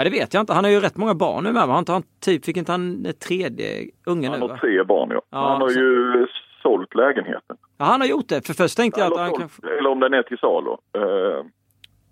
Ja, 0.00 0.04
det 0.04 0.10
vet 0.10 0.34
jag 0.34 0.40
inte. 0.40 0.52
Han 0.52 0.64
har 0.64 0.70
ju 0.70 0.80
rätt 0.80 0.96
många 0.96 1.14
barn 1.14 1.44
nu 1.44 1.52
med. 1.52 1.62
han 1.68 2.02
typ, 2.24 2.44
fick 2.44 2.56
inte 2.56 2.72
han 2.72 3.06
ett 3.06 3.20
tredje 3.20 3.84
unge 4.06 4.28
nu? 4.28 4.32
Han 4.32 4.40
har 4.42 4.48
Va? 4.48 4.58
tre 4.60 4.84
barn 4.84 5.10
ja. 5.10 5.22
Ja, 5.30 5.48
han 5.48 5.60
har 5.60 5.68
så- 5.68 5.80
ju 5.80 6.26
sålt 6.62 6.94
lägenheten. 6.94 7.56
Ja, 7.78 7.84
han 7.84 8.00
har 8.00 8.08
gjort 8.08 8.28
det. 8.28 8.46
För 8.46 8.54
först 8.54 8.76
tänkte 8.76 9.00
jag 9.00 9.06
att 9.06 9.12
Eller, 9.12 9.20
han 9.22 9.30
sålt, 9.30 9.40
kanske... 9.40 9.78
eller 9.78 9.90
om 9.90 10.00
den 10.00 10.14
är 10.14 10.22
till 10.22 10.38
salu. 10.38 10.70
Eh, 10.70 11.44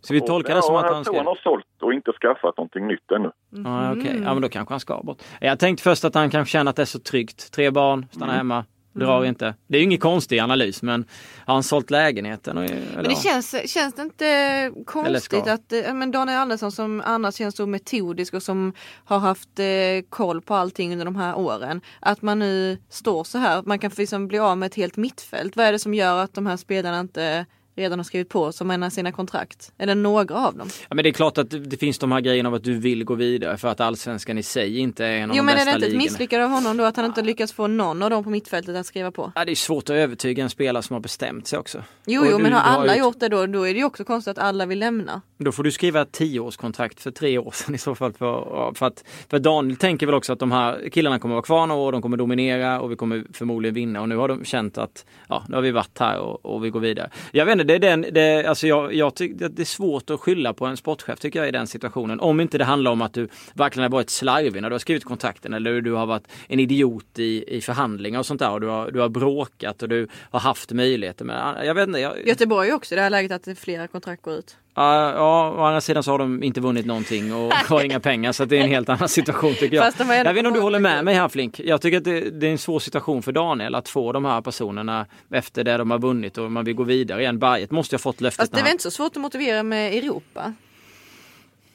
Så 0.00 0.14
vi 0.14 0.20
tolkar 0.20 0.54
det 0.54 0.62
som 0.62 0.74
ja, 0.74 0.84
att 0.84 0.94
han 0.94 1.04
ska... 1.04 1.16
han 1.16 1.26
har 1.26 1.34
sålt 1.42 1.64
och 1.82 1.92
inte 1.92 2.12
skaffat 2.12 2.56
någonting 2.56 2.86
nytt 2.86 3.10
ännu. 3.10 3.30
Ja, 3.50 3.92
okej. 3.92 4.20
Ja, 4.24 4.32
men 4.34 4.42
då 4.42 4.48
kanske 4.48 4.72
han 4.72 4.80
ska 4.80 5.02
bort. 5.02 5.22
Jag 5.40 5.58
tänkte 5.58 5.82
först 5.82 6.04
att 6.04 6.14
han 6.14 6.30
kanske 6.30 6.52
känner 6.52 6.70
att 6.70 6.76
det 6.76 6.82
är 6.82 6.86
så 6.86 6.98
tryggt. 7.00 7.52
Tre 7.52 7.70
barn, 7.70 8.06
stanna 8.10 8.32
Mm. 8.32 8.36
hemma, 8.36 8.64
drar 8.98 9.24
inte. 9.24 9.54
Det 9.66 9.76
är 9.76 9.78
ju 9.78 9.84
ingen 9.84 9.98
konstig 9.98 10.38
analys, 10.38 10.82
men 10.82 11.04
har 11.46 11.54
han 11.54 11.62
sålt 11.62 11.90
lägenheten? 11.90 12.58
Och, 12.58 12.70
Men 12.94 13.04
det 13.04 13.22
känns, 13.22 13.70
känns 13.70 13.94
det 13.94 14.02
inte 14.02 14.72
konstigt 14.86 15.46
att 15.46 15.72
eh, 15.72 15.94
men 15.94 16.10
Daniel 16.10 16.38
Andersson 16.38 16.72
som 16.72 17.02
annars 17.04 17.34
känns 17.34 17.56
så 17.56 17.66
metodisk 17.66 18.34
och 18.34 18.42
som 18.42 18.72
har 19.04 19.18
haft 19.18 19.58
eh, 19.58 19.66
koll 20.08 20.40
på 20.40 20.54
allting 20.54 20.92
under 20.92 21.04
de 21.04 21.16
här 21.16 21.38
åren. 21.38 21.80
Att 22.00 22.22
man 22.22 22.38
nu 22.38 22.78
står 22.88 23.24
så 23.24 23.38
här, 23.38 23.62
man 23.62 23.78
kan 23.78 23.90
liksom 23.96 24.28
bli 24.28 24.38
av 24.38 24.58
med 24.58 24.66
ett 24.66 24.74
helt 24.74 24.96
mittfält. 24.96 25.56
Vad 25.56 25.66
är 25.66 25.72
det 25.72 25.78
som 25.78 25.94
gör 25.94 26.18
att 26.18 26.34
de 26.34 26.46
här 26.46 26.56
spelarna 26.56 27.00
inte 27.00 27.46
redan 27.78 27.98
har 27.98 28.04
skrivit 28.04 28.28
på 28.28 28.52
som 28.52 28.70
en 28.70 28.82
av 28.82 28.90
sina 28.90 29.12
kontrakt? 29.12 29.72
Eller 29.78 29.94
några 29.94 30.34
av 30.34 30.56
dem? 30.56 30.68
Ja, 30.88 30.94
men 30.94 31.02
det 31.02 31.08
är 31.08 31.12
klart 31.12 31.38
att 31.38 31.50
det, 31.50 31.76
finns 31.76 31.98
de 31.98 32.12
här 32.12 32.20
grejerna 32.20 32.48
av 32.48 32.54
att 32.54 32.64
du 32.64 32.74
vill 32.74 33.04
gå 33.04 33.14
vidare 33.14 33.56
för 33.56 33.68
att 33.68 33.80
allsvenskan 33.80 34.38
i 34.38 34.42
sig 34.42 34.78
inte 34.78 35.04
är 35.06 35.16
en 35.16 35.30
av 35.30 35.36
Jo 35.36 35.40
de 35.40 35.46
men 35.46 35.54
är 35.54 35.56
bästa 35.58 35.70
det 35.70 35.76
inte 35.76 35.96
ett 35.96 36.02
misslyckande 36.02 36.44
av 36.44 36.50
honom 36.50 36.76
då 36.76 36.84
att 36.84 36.96
han 36.96 37.06
inte 37.06 37.22
lyckats 37.22 37.52
få 37.52 37.66
någon 37.66 38.02
av 38.02 38.10
dem 38.10 38.24
på 38.24 38.30
mittfältet 38.30 38.76
att 38.76 38.86
skriva 38.86 39.10
på? 39.10 39.32
Ja, 39.34 39.44
det 39.44 39.50
är 39.50 39.56
svårt 39.56 39.84
att 39.84 39.90
övertyga 39.96 40.42
en 40.42 40.50
spelare 40.50 40.82
som 40.82 40.94
har 40.94 41.00
bestämt 41.00 41.46
sig 41.46 41.58
också. 41.58 41.84
Jo, 42.06 42.26
jo 42.30 42.38
men 42.38 42.52
har 42.52 42.60
alla 42.60 42.94
ju- 42.94 43.00
gjort 43.00 43.20
det 43.20 43.28
då, 43.28 43.46
då 43.46 43.62
är 43.62 43.74
det 43.74 43.78
ju 43.78 43.84
också 43.84 44.04
konstigt 44.04 44.30
att 44.30 44.44
alla 44.44 44.66
vill 44.66 44.78
lämna. 44.78 45.22
Då 45.40 45.52
får 45.52 45.62
du 45.62 45.72
skriva 45.72 46.02
ett 46.02 46.12
tioårskontrakt 46.12 47.00
för 47.00 47.10
tre 47.10 47.38
år 47.38 47.50
sedan 47.50 47.74
i 47.74 47.78
så 47.78 47.94
fall. 47.94 48.12
För, 48.12 48.72
för, 48.74 48.86
att, 48.86 49.04
för 49.30 49.38
Daniel 49.38 49.76
tänker 49.76 50.06
väl 50.06 50.14
också 50.14 50.32
att 50.32 50.38
de 50.38 50.52
här 50.52 50.88
killarna 50.88 51.18
kommer 51.18 51.34
vara 51.34 51.42
kvar 51.42 51.66
några 51.66 51.80
år, 51.80 51.92
de 51.92 52.02
kommer 52.02 52.16
dominera 52.16 52.80
och 52.80 52.92
vi 52.92 52.96
kommer 52.96 53.24
förmodligen 53.32 53.74
vinna. 53.74 54.00
Och 54.00 54.08
nu 54.08 54.16
har 54.16 54.28
de 54.28 54.44
känt 54.44 54.78
att 54.78 55.06
ja, 55.28 55.44
nu 55.48 55.54
har 55.54 55.62
vi 55.62 55.70
varit 55.70 55.98
här 55.98 56.18
och, 56.18 56.46
och 56.46 56.64
vi 56.64 56.70
går 56.70 56.80
vidare. 56.80 57.10
Jag 57.32 57.46
vet 57.46 57.52
inte, 57.52 57.64
det 57.64 57.74
är, 57.74 57.78
den, 57.78 58.06
det, 58.12 58.46
alltså 58.46 58.66
jag, 58.66 58.94
jag 58.94 59.14
tycker 59.14 59.48
det 59.48 59.62
är 59.62 59.64
svårt 59.64 60.10
att 60.10 60.20
skylla 60.20 60.52
på 60.52 60.66
en 60.66 60.76
sportchef 60.76 61.18
tycker 61.20 61.38
jag 61.38 61.48
i 61.48 61.52
den 61.52 61.66
situationen. 61.66 62.20
Om 62.20 62.40
inte 62.40 62.58
det 62.58 62.64
handlar 62.64 62.90
om 62.90 63.02
att 63.02 63.12
du 63.12 63.28
verkligen 63.54 63.82
har 63.82 63.90
varit 63.90 64.10
slarvig 64.10 64.62
när 64.62 64.70
du 64.70 64.74
har 64.74 64.78
skrivit 64.78 65.04
kontrakten 65.04 65.52
eller 65.54 65.80
du 65.80 65.92
har 65.92 66.06
varit 66.06 66.28
en 66.48 66.60
idiot 66.60 67.18
i, 67.18 67.56
i 67.56 67.60
förhandlingar 67.60 68.18
och 68.18 68.26
sånt 68.26 68.40
där 68.40 68.50
och 68.50 68.60
du 68.60 68.66
har, 68.66 68.90
du 68.90 69.00
har 69.00 69.08
bråkat 69.08 69.82
och 69.82 69.88
du 69.88 70.08
har 70.30 70.40
haft 70.40 70.72
möjligheter. 70.72 71.24
Men 71.24 71.66
jag 71.66 71.74
vet 71.74 71.88
inte. 71.88 72.00
Jag, 72.00 72.26
Göteborg 72.26 72.68
är 72.68 72.74
också 72.74 72.94
i 72.94 72.96
det 72.96 73.02
här 73.02 73.10
läget 73.10 73.48
att 73.48 73.58
flera 73.58 73.88
kontrakt 73.88 74.22
går 74.22 74.34
ut. 74.34 74.56
Ja, 74.80 75.58
å 75.58 75.62
andra 75.62 75.80
sidan 75.80 76.02
så 76.02 76.10
har 76.10 76.18
de 76.18 76.42
inte 76.42 76.60
vunnit 76.60 76.86
någonting 76.86 77.34
och 77.34 77.52
har 77.68 77.84
inga 77.84 78.00
pengar 78.00 78.32
så 78.32 78.44
det 78.44 78.58
är 78.58 78.62
en 78.62 78.68
helt 78.68 78.88
annan 78.88 79.08
situation 79.08 79.54
tycker 79.54 79.76
jag. 79.76 79.84
Jag 80.26 80.34
vet 80.34 80.36
inte 80.36 80.48
om 80.48 80.54
du 80.54 80.60
håller 80.60 80.78
med 80.78 81.04
mig 81.04 81.14
här 81.14 81.28
Flink. 81.28 81.60
Jag 81.60 81.82
tycker 81.82 81.98
att 81.98 82.04
det, 82.04 82.40
det 82.40 82.46
är 82.46 82.50
en 82.50 82.58
svår 82.58 82.78
situation 82.78 83.22
för 83.22 83.32
Daniel 83.32 83.74
att 83.74 83.88
få 83.88 84.12
de 84.12 84.24
här 84.24 84.40
personerna 84.40 85.06
efter 85.30 85.64
det 85.64 85.76
de 85.76 85.90
har 85.90 85.98
vunnit 85.98 86.38
och 86.38 86.52
man 86.52 86.64
vill 86.64 86.74
gå 86.74 86.82
vidare 86.82 87.20
igen. 87.20 87.38
Berget 87.38 87.70
måste 87.70 87.94
ha 87.94 87.98
fått 87.98 88.20
löftet 88.20 88.40
Fast 88.40 88.52
det 88.52 88.56
är 88.56 88.62
väl 88.62 88.66
han... 88.66 88.72
inte 88.72 88.82
så 88.82 88.90
svårt 88.90 89.16
att 89.16 89.22
motivera 89.22 89.62
med 89.62 89.94
Europa? 89.94 90.52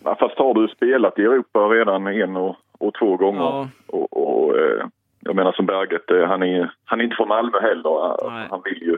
Ja, 0.04 0.16
fast 0.20 0.38
har 0.38 0.54
du 0.54 0.68
spelat 0.68 1.20
i 1.20 1.22
Europa 1.22 1.60
redan 1.60 2.08
en 2.08 2.36
och, 2.36 2.56
och 2.78 2.94
två 3.00 3.18
gånger 3.18 3.42
Ja. 3.42 3.70
och, 3.88 4.18
och 4.18 4.58
eh, 4.58 4.86
jag 5.20 5.36
menar 5.36 5.52
som 5.52 5.66
Berget, 5.66 6.12
eh, 6.12 6.28
han 6.28 6.44
är, 6.44 6.74
han 6.86 7.00
är 7.00 7.04
inte 7.04 7.16
från 7.16 7.28
Malmö 7.28 7.62
heller. 7.62 8.30
Nej. 8.32 8.48
han, 8.50 8.62
vill 8.66 8.82
ju, 8.82 8.98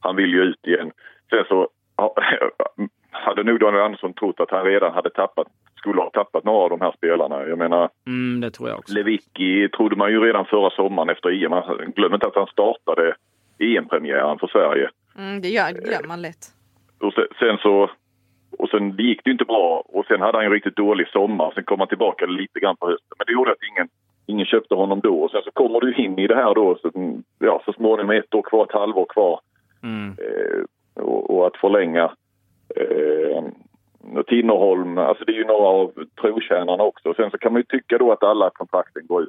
han 0.00 0.16
vill 0.16 0.30
ju 0.30 0.42
ut 0.42 0.66
igen. 0.66 0.90
Sen 1.30 1.44
så 1.48 1.68
hade 3.10 3.42
nog 3.42 3.60
Daniel 3.60 3.82
Andersson 3.82 4.12
trott 4.12 4.40
att 4.40 4.50
han 4.50 4.64
redan 4.64 4.92
hade 4.94 5.10
tappat, 5.10 5.46
skulle 5.76 6.00
ha 6.00 6.10
tappat 6.10 6.44
några 6.44 6.58
av 6.64 6.70
de 6.70 6.80
här 6.80 6.92
spelarna. 6.96 7.46
Jag 7.46 7.58
menar 7.58 7.90
Mm, 8.06 8.40
det 8.40 8.50
tror 8.50 8.68
jag 8.68 8.78
också. 8.78 8.94
Lewicki 8.94 9.68
trodde 9.68 9.96
man 9.96 10.10
ju 10.10 10.20
redan 10.20 10.44
förra 10.44 10.70
sommaren 10.70 11.08
efter 11.08 11.44
EM. 11.44 11.92
Glöm 11.96 12.14
inte 12.14 12.26
att 12.26 12.36
han 12.36 12.46
startade 12.46 13.14
EM-premiären 13.58 14.38
för 14.38 14.46
Sverige. 14.46 14.90
Mm, 15.18 15.40
det 15.40 15.48
gör, 15.48 15.72
glömmer 15.72 16.08
man 16.08 16.22
lätt. 16.22 16.44
Och 17.00 17.12
sen, 17.12 17.26
sen 17.38 17.58
så 17.58 17.90
och 18.58 18.68
sen 18.68 18.96
det 18.96 19.02
gick 19.02 19.24
det 19.24 19.30
inte 19.30 19.44
bra 19.44 19.82
och 19.86 20.06
sen 20.06 20.20
hade 20.20 20.38
han 20.38 20.44
ju 20.44 20.46
en 20.46 20.52
riktigt 20.52 20.76
dålig 20.76 21.08
sommar. 21.08 21.52
Sen 21.54 21.64
kom 21.64 21.78
han 21.78 21.88
tillbaka 21.88 22.26
lite 22.26 22.60
grann 22.60 22.76
på 22.76 22.86
hösten. 22.86 23.16
Men 23.18 23.24
det 23.26 23.32
gjorde 23.32 23.50
att 23.50 23.68
ingen, 23.72 23.88
ingen 24.26 24.46
köpte 24.46 24.74
honom 24.74 25.00
då. 25.00 25.22
Och 25.22 25.30
sen 25.30 25.42
så 25.44 25.50
kommer 25.50 25.80
du 25.80 25.94
in 25.94 26.18
i 26.18 26.26
det 26.26 26.34
här 26.34 26.54
då. 26.54 26.78
Så, 26.82 26.90
ja, 27.38 27.62
så 27.64 27.72
småningom 27.72 28.10
ett 28.10 28.34
år 28.34 28.42
kvar, 28.42 28.64
ett 28.64 28.72
halvår 28.72 29.06
kvar. 29.08 29.40
Mm. 29.82 30.16
Eh, 30.18 31.02
och, 31.02 31.30
och 31.30 31.46
att 31.46 31.56
förlänga 31.56 32.12
Tinnerholm, 34.26 34.98
alltså 34.98 35.24
det 35.24 35.32
är 35.32 35.36
ju 35.36 35.44
några 35.44 35.68
av 35.68 35.92
trotjänarna 36.20 36.82
också. 36.82 37.14
Sen 37.14 37.30
så 37.30 37.38
kan 37.38 37.52
man 37.52 37.60
ju 37.60 37.78
tycka 37.78 37.98
då 37.98 38.12
att 38.12 38.22
alla 38.22 38.50
kontrakten 38.50 39.06
går 39.06 39.22
ut. 39.22 39.28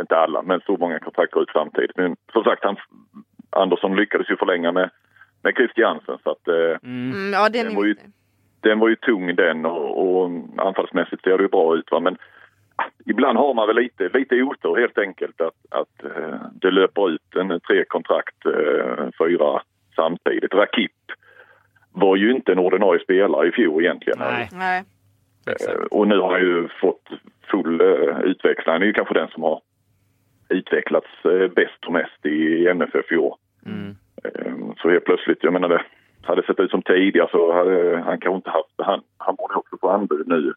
Inte 0.00 0.16
alla, 0.16 0.42
men 0.42 0.60
så 0.66 0.76
många 0.76 0.98
kontrakt 0.98 1.32
går 1.32 1.42
ut 1.42 1.50
samtidigt. 1.52 1.96
Men 1.96 2.16
som 2.32 2.44
sagt, 2.44 2.64
han, 2.64 2.76
Andersson 3.50 3.96
lyckades 3.96 4.30
ju 4.30 4.36
förlänga 4.36 4.72
med, 4.72 4.90
med 5.42 5.54
Christiansen. 5.54 6.18
Så 6.24 6.30
att, 6.30 6.48
eh, 6.48 6.54
Mm. 6.82 7.12
Mm, 7.12 7.32
ja, 7.32 7.48
den 7.48 7.66
Den 7.66 7.76
var 7.76 7.84
ju- 7.84 7.96
den 8.60 8.78
var 8.78 8.88
ju 8.88 8.96
tung 8.96 9.34
den 9.36 9.66
och, 9.66 10.06
och 10.22 10.30
anfallsmässigt 10.56 11.22
ser 11.24 11.36
det 11.36 11.42
ju 11.42 11.48
bra 11.48 11.76
ut. 11.76 11.90
Va? 11.90 12.00
Men 12.00 12.16
ah, 12.76 12.84
ibland 13.06 13.38
har 13.38 13.54
man 13.54 13.66
väl 13.66 13.76
lite, 13.76 14.08
lite 14.08 14.42
otur 14.42 14.76
helt 14.76 14.98
enkelt 14.98 15.40
att, 15.40 15.54
att 15.70 16.04
eh, 16.04 16.34
det 16.52 16.70
löper 16.70 17.10
ut 17.10 17.36
en 17.36 17.60
tre 17.60 17.84
kontrakt, 17.84 18.46
eh, 18.46 19.08
fyra 19.18 19.62
samtidigt. 19.96 20.54
Rakip 20.54 20.92
var 21.98 22.16
ju 22.16 22.30
inte 22.32 22.52
en 22.52 22.58
ordinarie 22.58 23.02
spelare 23.04 23.48
i 23.48 23.52
fjol 23.52 23.82
egentligen. 23.84 24.18
Nej, 24.18 24.48
Nej. 24.52 24.84
Eh, 25.68 25.74
och 25.90 26.08
nu 26.08 26.18
har 26.18 26.30
han 26.32 26.40
ju 26.40 26.68
fått 26.80 27.08
full 27.50 27.80
eh, 27.80 28.20
utväxling. 28.20 28.72
Han 28.72 28.82
är 28.82 28.86
ju 28.86 28.92
kanske 28.92 29.14
den 29.14 29.28
som 29.28 29.42
har 29.42 29.60
utvecklats 30.48 31.06
eh, 31.24 31.48
bäst 31.48 31.84
och 31.86 31.92
mest 31.92 32.26
i 32.26 32.66
MFF 32.68 33.12
i 33.12 33.16
år. 33.16 33.36
Mm. 33.66 33.96
Eh, 34.24 34.52
Så 34.82 34.90
helt 34.90 35.04
plötsligt, 35.04 35.38
jag 35.44 35.52
menar 35.52 35.68
det 35.68 35.82
hade 36.22 36.42
sett 36.42 36.60
ut 36.60 36.70
som 36.70 36.82
tidigare 36.82 37.28
så 37.30 37.52
hade 37.52 37.96
han 37.96 38.20
kanske 38.20 38.36
inte 38.36 38.50
haft 38.50 38.74
han, 38.76 39.00
han 39.18 39.34
borde 39.34 39.54
också 39.54 39.76
få 39.80 39.88
anbud 39.88 40.28
nu. 40.28 40.52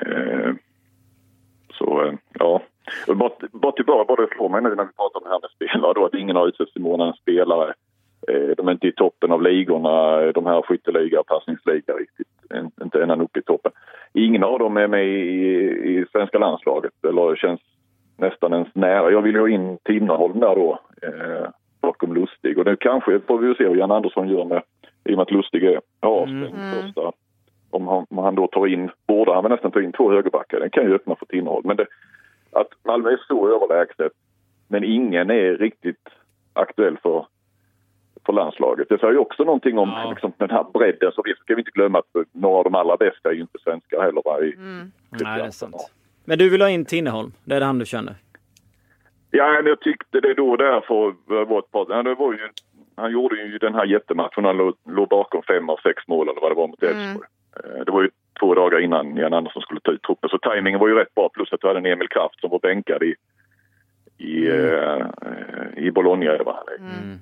Eh, 0.00 0.52
Så 1.78 2.18
ja, 2.32 2.62
bara, 3.06 3.30
bara 3.52 3.72
tillbaka, 3.72 4.04
bara 4.14 4.26
det 4.26 4.34
slår 4.34 4.48
mig 4.48 4.62
nu 4.62 4.68
när 4.74 4.84
vi 4.84 4.92
pratar 4.92 5.18
om 5.20 5.24
det 5.24 5.30
här 5.30 5.40
med 5.40 5.50
spelare 5.50 5.92
då 5.94 6.04
att 6.06 6.14
ingen 6.14 6.36
har 6.36 6.48
utsetts 6.48 6.72
till 6.72 6.82
månadens 6.82 7.16
spelare. 7.18 7.74
Eh, 8.28 8.56
De 8.56 8.68
är 8.68 8.72
inte 8.72 8.88
i 8.88 8.92
toppen 8.92 9.32
av 9.32 9.42
ligorna, 9.42 10.20
de 10.32 10.46
här 10.46 10.62
skytteliga 10.62 11.20
och 11.20 11.26
passningsliga 11.26 11.94
riktigt, 11.94 12.28
inte 12.82 13.02
ända 13.02 13.22
upp 13.22 13.36
i 13.36 13.42
toppen. 13.42 13.72
Ingen 14.12 14.44
av 14.44 14.58
dem 14.58 14.76
är 14.76 14.88
med 14.88 15.06
i, 15.06 15.58
i 15.98 16.04
svenska 16.12 16.38
landslaget 16.38 16.92
eller 17.08 17.36
känns 17.36 17.60
nästan 18.16 18.52
ens 18.52 18.74
nära. 18.74 19.10
Jag 19.10 19.22
vill 19.22 19.34
ju 19.34 19.40
ha 19.40 19.48
in 19.48 19.78
Tinnerholm 19.84 20.40
där 20.40 20.54
då. 20.54 20.78
Eh, 21.02 21.48
bakom 21.80 22.14
Lustig. 22.14 22.58
Och 22.58 22.66
nu 22.66 22.76
kanske 22.76 23.20
får 23.20 23.38
vi 23.38 23.54
se 23.54 23.68
hur 23.68 23.76
Jan 23.76 23.90
Andersson 23.90 24.28
gör 24.28 24.44
med, 24.44 24.62
i 25.04 25.12
och 25.12 25.16
med 25.16 25.22
att 25.22 25.30
Lustig 25.30 25.64
är 25.64 25.80
avstängd 26.00 26.54
Mm. 26.54 26.82
första. 26.82 27.12
Om 27.70 27.88
han, 27.88 28.06
om 28.10 28.18
han 28.18 28.34
då 28.34 28.46
tar 28.46 28.66
in, 28.66 28.90
borde 29.06 29.34
han 29.34 29.42
väl 29.42 29.52
nästan 29.52 29.70
ta 29.70 29.80
in 29.82 29.92
två 29.92 30.10
högerbackar. 30.10 30.60
Den 30.60 30.70
kan 30.70 30.84
ju 30.84 30.94
öppna 30.94 31.14
för 31.16 31.26
Tinnerholm. 31.26 31.68
Men 31.68 31.76
det, 31.76 31.86
att 32.52 32.68
Malmö 32.84 33.10
är 33.10 33.20
så 33.28 33.48
överlägset, 33.48 34.12
men 34.68 34.84
ingen 34.84 35.30
är 35.30 35.54
riktigt 35.56 36.08
aktuell 36.52 36.96
för, 37.02 37.26
för 38.26 38.32
landslaget. 38.32 38.88
Det 38.88 38.98
säger 38.98 39.12
ju 39.12 39.18
också 39.18 39.44
någonting 39.44 39.78
om 39.78 39.88
Ja. 39.88 40.10
liksom, 40.10 40.32
den 40.36 40.50
här 40.50 40.64
bredden. 40.74 41.12
Så 41.12 41.22
vi 41.24 41.34
ska 41.34 41.54
vi 41.54 41.60
inte 41.60 41.70
glömma 41.70 41.98
att 41.98 42.06
några 42.32 42.56
av 42.58 42.64
de 42.64 42.74
allra 42.74 42.96
bästa 42.96 43.28
är 43.28 43.32
ju 43.34 43.40
inte 43.40 43.58
svenskar 43.64 44.00
heller. 44.02 44.22
Va? 44.24 44.40
I, 44.40 44.54
Mm. 44.56 44.92
Nej, 45.10 45.38
det 45.38 45.44
är 45.46 45.50
sant. 45.50 45.74
Men 46.24 46.38
du 46.38 46.48
vill 46.50 46.60
ha 46.62 46.68
in 46.68 46.84
Tinnerholm? 46.84 47.32
Det 47.44 47.54
är 47.54 47.60
det 47.60 47.66
han 47.66 47.78
du 47.78 47.86
känner? 47.86 48.14
Ja, 49.30 49.52
men 49.52 49.66
jag 49.66 49.80
tyckte 49.80 50.20
det 50.20 50.34
då 50.34 50.56
därför 50.56 51.14
var 51.44 51.58
ett 51.58 51.70
par... 51.70 52.02
Det 52.02 52.14
var 52.14 52.32
ju, 52.32 52.38
han 52.96 53.12
gjorde 53.12 53.36
ju 53.42 53.58
den 53.58 53.74
här 53.74 53.84
jättematchen. 53.86 54.44
Han 54.44 54.56
låg, 54.56 54.74
låg 54.88 55.08
bakom 55.08 55.42
fem 55.42 55.68
av 55.68 55.76
sex 55.82 56.08
mål 56.08 56.28
eller 56.28 56.40
vad 56.40 56.50
det 56.50 56.54
var 56.54 56.68
mot 56.68 56.82
Mm. 56.82 56.96
Elfsborg. 56.98 57.28
Eh, 57.56 57.84
Det 57.84 57.92
var 57.92 58.02
ju 58.02 58.10
två 58.40 58.54
dagar 58.54 58.80
innan 58.80 59.16
Jan 59.16 59.34
Andersson 59.34 59.62
skulle 59.62 59.80
ta 59.80 59.90
ut 59.92 60.02
truppen. 60.02 60.30
Så 60.30 60.38
tajmingen 60.38 60.80
var 60.80 60.88
ju 60.88 60.94
rätt 60.94 61.14
bra. 61.14 61.28
Plus 61.28 61.52
att 61.52 61.60
du 61.60 61.66
hade 61.66 61.78
en 61.78 61.86
Emil 61.86 62.08
Kraft 62.08 62.40
som 62.40 62.50
var 62.50 62.58
bänkad 62.58 63.02
i, 63.02 63.14
i, 64.18 64.48
eh, 64.48 65.06
i 65.76 65.90
Bologna. 65.90 66.36
Va? 66.44 66.62
Mm. 66.78 67.18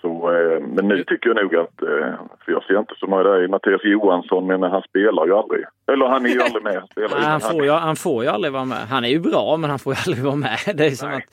Så, 0.00 0.32
eh, 0.32 0.52
eh, 0.56 0.60
men 0.60 0.88
nu 0.88 1.04
tycker 1.04 1.28
jag 1.30 1.36
nog 1.36 1.54
att, 1.56 1.82
eh, 1.82 2.14
för 2.44 2.52
jag 2.52 2.64
ser 2.64 2.78
inte 2.78 2.94
så 3.00 3.06
många 3.06 3.22
där 3.22 3.44
i 3.44 3.48
Mattias 3.48 3.84
Johansson, 3.84 4.46
men 4.46 4.62
han 4.62 4.82
spelar 4.82 5.26
ju 5.26 5.32
aldrig. 5.34 5.64
Eller 5.92 6.06
han 6.06 6.26
är 6.26 6.30
ju 6.30 6.42
aldrig 6.42 6.64
med. 6.64 6.74
Han, 6.76 6.86
spelar 6.88 7.18
han, 7.20 7.40
får 7.40 7.64
ju, 7.64 7.70
han 7.70 7.96
får 7.96 8.24
ju 8.24 8.30
aldrig 8.30 8.52
vara 8.52 8.64
med. 8.64 8.78
Han 8.78 9.04
är 9.04 9.08
ju 9.08 9.20
bra 9.20 9.56
men 9.56 9.70
han 9.70 9.78
får 9.78 9.94
ju 9.94 9.98
aldrig 10.06 10.24
vara 10.24 10.36
med. 10.36 10.58
Det 10.74 10.86
är 10.86 10.90
som 10.90 11.08
Nej. 11.08 11.18
att, 11.18 11.24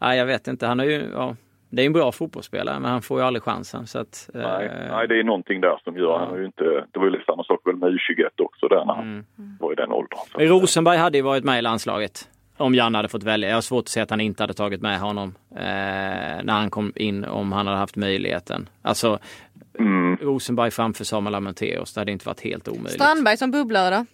nej, 0.00 0.18
jag 0.18 0.26
vet 0.26 0.48
inte, 0.48 0.66
han 0.66 0.80
är 0.80 0.84
ju, 0.84 1.02
ja, 1.14 1.36
det 1.70 1.82
är 1.82 1.86
en 1.86 1.92
bra 1.92 2.12
fotbollsspelare 2.12 2.80
men 2.80 2.90
han 2.90 3.02
får 3.02 3.20
ju 3.20 3.26
aldrig 3.26 3.42
chansen. 3.42 3.86
Så 3.86 3.98
att, 3.98 4.30
Nej, 4.34 4.44
eh, 4.66 4.96
nej, 4.96 5.08
det 5.08 5.18
är 5.20 5.24
någonting 5.24 5.60
där 5.60 5.80
som 5.84 5.96
gör, 5.96 6.18
han 6.18 6.28
har 6.28 6.38
ju 6.38 6.44
inte, 6.46 6.64
det 6.90 6.98
var 6.98 7.06
ju 7.06 7.22
samma 7.26 7.44
sak 7.44 7.60
väl 7.64 7.76
med 7.76 7.88
U21 7.90 8.28
också 8.42 8.68
där 8.68 8.84
när 8.84 8.94
han 8.94 9.04
Mm. 9.04 9.56
var 9.60 9.72
i 9.72 9.74
den 9.74 9.92
åldern. 9.92 10.18
Så 10.32 10.38
Rosenberg 10.40 10.96
hade 10.96 11.18
ju 11.18 11.22
varit 11.22 11.44
med 11.44 11.58
i 11.58 11.62
landslaget. 11.62 12.28
Om 12.56 12.74
Janne 12.74 12.98
hade 12.98 13.08
fått 13.08 13.22
välja. 13.22 13.48
Jag 13.48 13.56
har 13.56 13.62
svårt 13.62 13.84
att 13.84 13.88
se 13.88 14.00
att 14.00 14.10
han 14.10 14.20
inte 14.20 14.42
hade 14.42 14.54
tagit 14.54 14.80
med 14.80 15.00
honom 15.00 15.34
eh, 15.50 15.62
när 16.44 16.52
han 16.52 16.70
kom 16.70 16.92
in 16.96 17.24
om 17.24 17.52
han 17.52 17.66
hade 17.66 17.78
haft 17.78 17.96
möjligheten. 17.96 18.68
Alltså 18.82 19.18
mm, 19.78 20.16
Rosenberg 20.16 20.70
framför 20.70 21.04
Samuel 21.04 21.34
Amanteros, 21.34 21.94
det 21.94 22.00
hade 22.00 22.12
inte 22.12 22.26
varit 22.26 22.40
helt 22.40 22.68
omöjligt. 22.68 22.92
Strandberg 22.92 23.36
som 23.36 23.50
bubblare 23.50 23.96
då? 23.96 24.06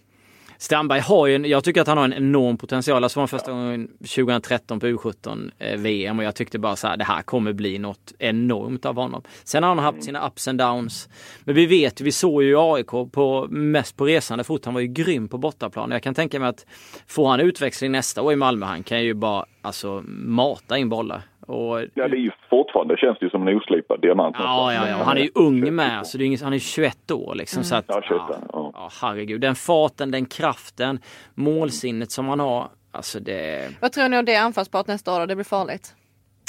Strandberg 0.61 0.99
har 0.99 1.27
ju, 1.27 1.35
en, 1.35 1.45
jag 1.45 1.63
tycker 1.63 1.81
att 1.81 1.87
han 1.87 1.97
har 1.97 2.05
en 2.05 2.13
enorm 2.13 2.57
potential. 2.57 3.01
Jag 3.01 3.11
såg 3.11 3.17
honom 3.17 3.27
första 3.27 3.51
gången 3.51 3.87
2013 3.87 4.79
på 4.79 4.87
U17 4.87 5.51
eh, 5.59 5.79
VM 5.79 6.19
och 6.19 6.25
jag 6.25 6.35
tyckte 6.35 6.59
bara 6.59 6.75
så 6.75 6.87
här, 6.87 6.97
det 6.97 7.03
här 7.03 7.21
kommer 7.21 7.53
bli 7.53 7.79
något 7.79 8.13
enormt 8.19 8.85
av 8.85 8.95
honom. 8.95 9.21
Sen 9.43 9.63
har 9.63 9.69
han 9.69 9.79
haft 9.79 10.03
sina 10.03 10.27
ups 10.27 10.47
and 10.47 10.59
downs. 10.59 11.09
Men 11.43 11.55
vi 11.55 11.65
vet, 11.65 12.01
vi 12.01 12.11
såg 12.11 12.43
ju 12.43 12.55
AIK 12.59 12.87
på, 13.11 13.47
mest 13.49 13.97
på 13.97 14.05
resande 14.05 14.43
fot. 14.43 14.65
Han 14.65 14.73
var 14.73 14.81
ju 14.81 14.87
grym 14.87 15.27
på 15.27 15.37
bortaplan. 15.37 15.91
Jag 15.91 16.03
kan 16.03 16.13
tänka 16.13 16.39
mig 16.39 16.49
att 16.49 16.65
får 17.07 17.29
han 17.29 17.39
utväxling 17.39 17.91
nästa 17.91 18.21
år 18.21 18.33
i 18.33 18.35
Malmö, 18.35 18.65
han 18.65 18.83
kan 18.83 19.03
ju 19.03 19.13
bara 19.13 19.45
alltså 19.61 20.03
mata 20.07 20.77
in 20.77 20.89
bollar. 20.89 21.30
Och, 21.51 21.81
ja, 21.93 22.07
det 22.07 22.17
är 22.17 22.21
ju 22.21 22.31
fortfarande, 22.49 22.97
känns 22.97 23.19
det 23.19 23.25
ju 23.25 23.29
som 23.29 23.47
en 23.47 23.57
oslipad 23.57 24.01
diamant. 24.01 24.35
Ja, 24.39 24.73
ja, 24.73 24.89
ja. 24.89 24.95
Han 24.95 25.17
är 25.17 25.21
ju 25.21 25.29
ung 25.35 25.75
med, 25.75 26.07
så 26.07 26.17
det 26.17 26.23
är 26.23 26.25
inget, 26.25 26.41
han 26.41 26.53
är 26.53 26.59
21 26.59 27.11
år 27.11 27.35
liksom. 27.35 27.63
Så 27.63 27.75
att, 27.75 27.85
Ja, 27.87 28.01
21, 28.07 28.21
ja, 28.29 28.71
ja. 28.73 28.89
herregud. 29.01 29.41
Den 29.41 29.55
farten, 29.55 30.11
den 30.11 30.25
kraften, 30.25 30.99
målsinnet 31.35 32.11
som 32.11 32.27
han 32.27 32.39
har. 32.39 32.67
Alltså 32.91 33.19
det... 33.19 33.69
Vad 33.81 33.91
tror 33.91 34.09
ni 34.09 34.17
om 34.19 34.25
det 34.25 34.35
anfallsparet 34.35 34.87
nästa 34.87 35.15
år 35.15 35.19
då? 35.19 35.25
Det 35.25 35.35
blir 35.35 35.45
farligt. 35.45 35.95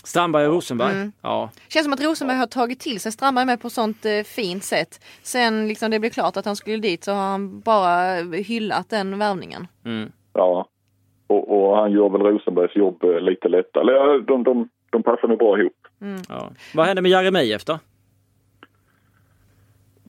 Strandberg 0.04 0.46
och 0.46 0.54
Rosenberg. 0.54 0.92
Mm. 0.92 1.12
Ja. 1.22 1.50
Känns 1.68 1.84
som 1.84 1.92
att 1.92 2.04
Rosenberg 2.04 2.38
har 2.38 2.46
tagit 2.46 2.80
till 2.80 3.00
sig 3.00 3.12
Strandberg 3.12 3.46
med 3.46 3.60
på 3.60 3.70
sånt 3.70 4.04
eh, 4.04 4.22
fint 4.22 4.64
sätt. 4.64 5.04
Sen 5.22 5.68
liksom 5.68 5.90
det 5.90 5.98
blev 5.98 6.10
klart 6.10 6.36
att 6.36 6.44
han 6.44 6.56
skulle 6.56 6.76
dit 6.76 7.04
så 7.04 7.12
har 7.12 7.30
han 7.30 7.60
bara 7.60 8.14
hyllat 8.22 8.90
den 8.90 9.18
värvningen. 9.18 9.66
Mm. 9.84 10.12
Ja. 10.32 10.66
Och, 11.26 11.70
och 11.70 11.76
han 11.76 11.92
gör 11.92 12.08
väl 12.08 12.20
Rosenbergs 12.20 12.76
jobb 12.76 13.04
eh, 13.04 13.20
lite 13.20 13.48
lättare. 13.48 13.82
Eller 13.82 14.20
de, 14.20 14.44
de, 14.44 14.68
de 14.92 15.02
passar 15.02 15.28
nog 15.28 15.38
bra 15.38 15.58
ihop. 15.58 15.76
ja. 16.28 16.50
Vad 16.74 16.86
hände 16.86 17.02
med 17.02 17.10
Jeremejeff 17.10 17.64
då? 17.64 17.78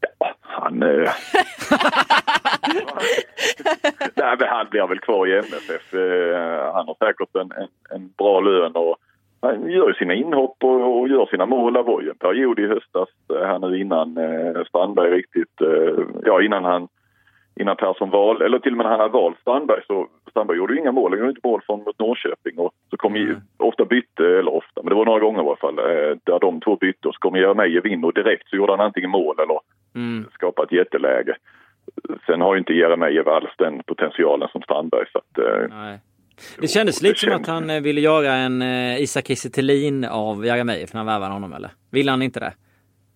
Ja, 0.02 0.36
han... 0.41 0.84
Eh... 0.84 0.89
Nej, 4.15 4.36
men 4.39 4.48
han 4.48 4.67
blir 4.69 4.88
väl 4.88 5.00
kvar 5.00 5.28
i 5.28 5.38
MFF. 5.38 5.93
Eh, 5.93 6.74
han 6.74 6.88
har 6.88 6.96
säkert 7.00 7.36
en, 7.36 7.52
en, 7.52 7.67
en 7.89 8.13
bra 8.17 8.39
lön 8.39 8.72
och 8.76 8.98
han 9.41 9.69
gör 9.69 9.93
sina 9.93 10.13
inhopp 10.13 10.63
och, 10.63 11.00
och 11.00 11.08
gör 11.08 11.26
sina 11.26 11.46
mål. 11.46 11.74
Det 11.74 11.84
var 11.84 12.02
ju 12.02 12.10
en 12.10 12.17
period 12.17 12.60
i 12.60 12.67
höstas 12.67 13.10
eh, 13.34 13.46
här 13.46 13.60
nu 13.60 13.82
innan 13.82 14.17
eh, 14.17 14.63
Strandberg 14.67 15.12
riktigt, 15.12 15.62
eh, 15.62 16.06
ja 16.26 16.41
innan 16.41 16.63
han 16.63 16.88
innan 17.59 17.75
Persson 17.75 18.09
valde, 18.09 18.45
eller 18.45 18.59
till 18.59 18.71
och 18.71 18.77
med 18.77 18.83
när 18.85 18.91
han 18.91 18.99
hade 18.99 19.13
valt 19.13 19.39
Strandberg 19.39 19.81
så 19.87 20.07
Strandberg 20.29 20.57
gjorde 20.57 20.73
ju 20.73 20.79
inga 20.79 20.91
mål, 20.91 21.11
han 21.11 21.19
gjorde 21.19 21.29
inte 21.29 21.47
mål 21.47 21.61
från 21.65 21.83
mot 21.83 21.99
Norrköping 21.99 22.57
och 22.57 22.71
så 22.89 22.97
kom 22.97 23.15
ju 23.15 23.35
ofta 23.57 23.85
bytte, 23.85 24.25
eller 24.39 24.53
ofta, 24.53 24.81
men 24.83 24.89
det 24.89 24.95
var 24.95 25.05
några 25.05 25.19
gånger 25.19 25.43
i 25.43 25.47
alla 25.47 25.55
fall, 25.55 25.79
eh, 25.79 26.17
där 26.23 26.39
de 26.39 26.61
två 26.61 26.75
bytte 26.75 27.07
och 27.07 27.13
så 27.13 27.19
kom 27.19 27.35
Jeremejeff 27.35 27.85
in 27.85 28.03
och 28.03 28.13
direkt 28.13 28.49
så 28.49 28.55
gjorde 28.55 28.71
han 28.73 28.85
antingen 28.85 29.09
mål 29.09 29.35
eller 29.39 29.59
Mm. 29.95 30.25
skapa 30.33 30.63
ett 30.63 30.71
jätteläge. 30.71 31.35
Sen 32.25 32.41
har 32.41 32.53
ju 32.53 32.59
inte 32.59 32.73
Jeremejeff 32.73 33.27
alls 33.27 33.49
den 33.57 33.83
potentialen 33.83 34.49
som 34.51 34.61
Strandberg 34.61 35.05
så 35.11 35.17
att, 35.17 35.37
eh, 35.37 35.77
Nej. 35.77 35.99
Det 36.59 36.67
kändes 36.67 37.01
lite 37.01 37.19
som 37.19 37.33
att 37.33 37.47
han 37.47 37.69
eh, 37.69 37.81
ville 37.81 38.01
göra 38.01 38.33
en 38.33 38.61
eh, 38.61 39.01
Isak 39.01 39.27
Kiese 39.27 39.49
av 40.11 40.45
Jeremejeff 40.45 40.93
när 40.93 40.99
han 40.99 41.05
värvade 41.07 41.33
honom 41.33 41.53
eller? 41.53 41.71
Ville 41.91 42.11
han 42.11 42.21
inte 42.21 42.39
det? 42.39 42.53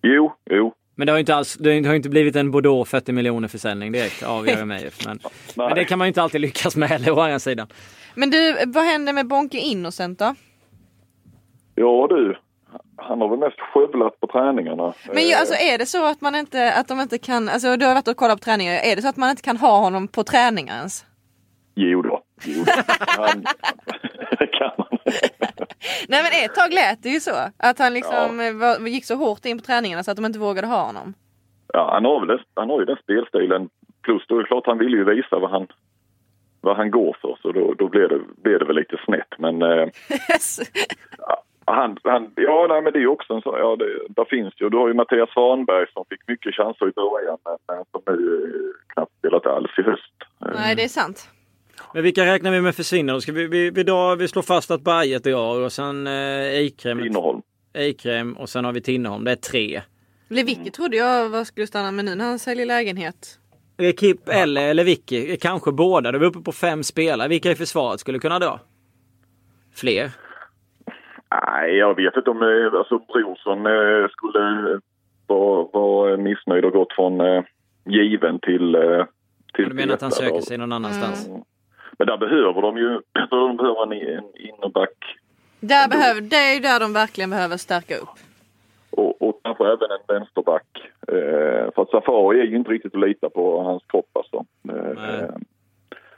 jo, 0.02 0.32
jo. 0.50 0.74
Men 0.98 1.06
det 1.06 1.12
har 1.12 1.16
ju 1.16 1.20
inte 1.20 1.34
alls, 1.34 1.54
det 1.54 1.86
har 1.86 1.94
inte 1.94 2.08
blivit 2.08 2.36
en 2.36 2.50
Bordeaux 2.50 2.90
40 2.90 3.12
miljoner 3.12 3.48
försäljning 3.48 3.92
direkt 3.92 4.22
av 4.22 4.48
Jeremejeff. 4.48 4.98
Men, 5.06 5.18
men 5.56 5.74
det 5.74 5.84
kan 5.84 5.98
man 5.98 6.06
ju 6.06 6.08
inte 6.08 6.22
alltid 6.22 6.40
lyckas 6.40 6.76
med 6.76 6.88
heller 6.88 7.10
å 7.10 7.20
andra 7.20 7.38
sidan. 7.38 7.66
Men 8.14 8.30
du, 8.30 8.56
vad 8.66 8.84
händer 8.84 9.12
med 9.12 9.26
Bonke 9.26 9.58
Innocent 9.58 10.18
då? 10.18 10.34
Ja 11.74 12.06
du, 12.10 12.38
han 12.96 13.20
har 13.20 13.28
väl 13.28 13.38
mest 13.38 13.60
skövlat 13.60 14.20
på 14.20 14.26
träningarna. 14.26 14.94
Men 15.12 15.22
ju, 15.22 15.34
alltså 15.34 15.54
är 15.54 15.78
det 15.78 15.86
så 15.86 16.06
att 16.06 16.20
man 16.20 16.34
inte, 16.34 16.72
att 16.72 16.88
de 16.88 17.00
inte 17.00 17.18
kan, 17.18 17.48
alltså 17.48 17.76
du 17.76 17.86
har 17.86 17.94
varit 17.94 18.08
och 18.08 18.16
kollat 18.16 18.38
på 18.38 18.44
träningar, 18.44 18.74
är 18.74 18.96
det 18.96 19.02
så 19.02 19.08
att 19.08 19.16
man 19.16 19.30
inte 19.30 19.42
kan 19.42 19.56
ha 19.56 19.78
honom 19.78 20.08
på 20.08 20.24
träningar 20.24 20.76
ens? 20.76 21.04
Jo 21.74 22.02
då. 22.02 22.22
Jo 22.44 22.64
då. 22.66 22.72
Han, 22.96 23.44
man. 24.78 24.98
Nej 26.08 26.22
men 26.22 26.44
ett 26.44 26.54
tag 26.54 26.72
lät 26.72 27.02
det 27.02 27.08
ju 27.08 27.20
så. 27.20 27.36
Att 27.58 27.78
han 27.78 27.94
liksom 27.94 28.40
eh, 28.40 28.52
var, 28.52 28.88
gick 28.88 29.04
så 29.04 29.14
hårt 29.14 29.44
in 29.44 29.58
på 29.58 29.64
träningarna 29.64 30.02
så 30.02 30.10
att 30.10 30.16
de 30.16 30.26
inte 30.26 30.38
vågade 30.38 30.66
ha 30.66 30.82
honom. 30.86 31.14
Ja, 31.72 31.90
han, 31.92 32.04
har 32.04 32.26
väl, 32.26 32.42
han 32.54 32.70
har 32.70 32.80
ju 32.80 32.84
den 32.84 32.96
spelstilen. 33.02 33.68
Plus 34.02 34.26
då 34.26 34.34
är 34.36 34.42
det 34.42 34.46
klart 34.46 34.66
han 34.66 34.78
vill 34.78 34.92
ju 34.92 35.04
visa 35.04 35.38
vad 35.38 35.50
han, 35.50 35.66
vad 36.60 36.76
han 36.76 36.90
går 36.90 37.16
för. 37.20 37.38
Så 37.42 37.52
då, 37.52 37.74
då 37.74 37.88
blir, 37.88 38.08
det, 38.08 38.20
blir 38.42 38.58
det 38.58 38.64
väl 38.64 38.76
lite 38.76 38.96
snett. 39.04 39.32
Men 39.38 39.62
eh, 39.62 39.88
han, 41.64 41.96
han, 42.04 42.32
ja, 42.36 42.66
nej, 42.68 42.82
men 42.82 42.92
det 42.92 42.98
är 42.98 43.00
ju 43.00 43.08
också 43.08 43.34
en 43.34 43.42
så, 43.42 43.56
ja, 43.58 43.76
det, 43.76 43.98
där 44.08 44.24
finns 44.24 44.54
ju. 44.56 44.68
Du 44.68 44.76
har 44.76 44.88
ju 44.88 44.94
Mattias 44.94 45.30
Svanberg 45.30 45.86
som 45.92 46.04
fick 46.10 46.28
mycket 46.28 46.54
chanser 46.54 46.88
i 46.88 46.92
början 46.92 47.38
men, 47.44 47.84
som 47.90 48.02
nu 48.06 48.44
eh, 48.44 48.92
knappt 48.94 49.12
spelat 49.18 49.46
alls 49.46 49.78
i 49.78 49.82
höst. 49.82 50.14
Nej 50.38 50.76
det 50.76 50.84
är 50.84 50.88
sant. 50.88 51.30
Men 51.94 52.02
vilka 52.02 52.26
räknar 52.26 52.50
vi 52.50 52.60
med 52.60 52.74
försvinner? 52.74 53.12
då? 53.12 53.20
Ska 53.20 53.32
vi, 53.32 53.46
vi, 53.46 53.70
vi, 53.70 53.82
drar, 53.82 54.16
vi 54.16 54.28
slår 54.28 54.42
fast 54.42 54.70
att 54.70 54.80
Berget 54.80 55.24
drar 55.24 55.60
och 55.60 55.72
sen 55.72 56.06
eh, 56.06 56.12
Eikrem, 56.12 56.98
Tinnerholm. 56.98 57.42
Eikrem 57.74 58.32
och 58.32 58.48
sen 58.48 58.64
har 58.64 58.72
vi 58.72 58.80
Tinnerholm. 58.80 59.24
Det 59.24 59.32
är 59.32 59.36
tre. 59.36 59.82
Lewicki 60.28 60.70
trodde 60.70 60.96
jag 60.96 61.28
var 61.28 61.44
skulle 61.44 61.66
stanna 61.66 61.90
med 61.90 62.04
nu 62.04 62.14
när 62.14 62.24
han 62.24 62.38
säljer 62.38 62.66
lägenhet. 62.66 63.38
Ekip 63.78 64.28
eller, 64.28 64.68
eller 64.68 64.84
Vicky, 64.84 65.36
kanske 65.36 65.72
båda. 65.72 66.12
Då 66.12 66.18
är 66.18 66.20
vi 66.20 66.26
uppe 66.26 66.40
på 66.40 66.52
fem 66.52 66.82
spelare. 66.82 67.28
Vilka 67.28 67.50
i 67.50 67.54
försvaret 67.54 68.00
skulle 68.00 68.18
kunna 68.18 68.38
dra? 68.38 68.60
Fler? 69.74 70.10
Nej, 71.30 71.76
jag 71.76 71.96
vet 71.96 72.16
inte 72.16 72.30
om 72.30 72.42
eh, 72.42 72.78
alltså, 72.78 72.98
Brorsson 72.98 73.66
eh, 73.66 74.08
skulle 74.08 74.80
vara 75.26 75.68
var 75.72 76.16
missnöjd 76.16 76.64
och 76.64 76.72
gått 76.72 76.92
från 76.92 77.20
eh, 77.20 77.42
given 77.84 78.38
till... 78.40 78.74
Eh, 78.74 79.04
till 79.54 79.68
Du 79.68 79.74
menar 79.74 79.94
att 79.94 80.02
han 80.02 80.10
söker 80.10 80.40
sig 80.40 80.58
någon 80.58 80.72
annanstans? 80.72 81.28
Men 81.98 82.06
där 82.06 82.16
behöver 82.16 82.62
de 82.62 82.76
ju 82.78 83.00
de 83.30 83.56
behöver 83.56 83.82
en, 83.82 83.92
en 83.92 84.24
innerback 84.36 85.16
Där 85.60 85.88
behöver, 85.88 86.20
det 86.20 86.36
är 86.36 86.54
ju 86.54 86.60
där 86.60 86.80
de 86.80 86.92
verkligen 86.92 87.30
behöver 87.30 87.56
stärka 87.56 87.96
upp. 87.96 88.08
och, 88.90 89.22
och 89.22 89.40
kanske 89.44 89.64
även 89.64 89.90
en 89.90 90.14
vänsterback. 90.16 90.66
Eh, 91.08 91.72
för 91.74 91.82
att 91.82 91.90
Safari 91.90 92.40
är 92.40 92.44
ju 92.44 92.56
inte 92.56 92.70
riktigt 92.70 92.94
att 92.94 93.00
lita 93.08 93.30
på 93.30 93.62
hans 93.62 93.82
kropp 93.86 94.10
alltså. 94.12 94.44
Eh, 94.68 95.34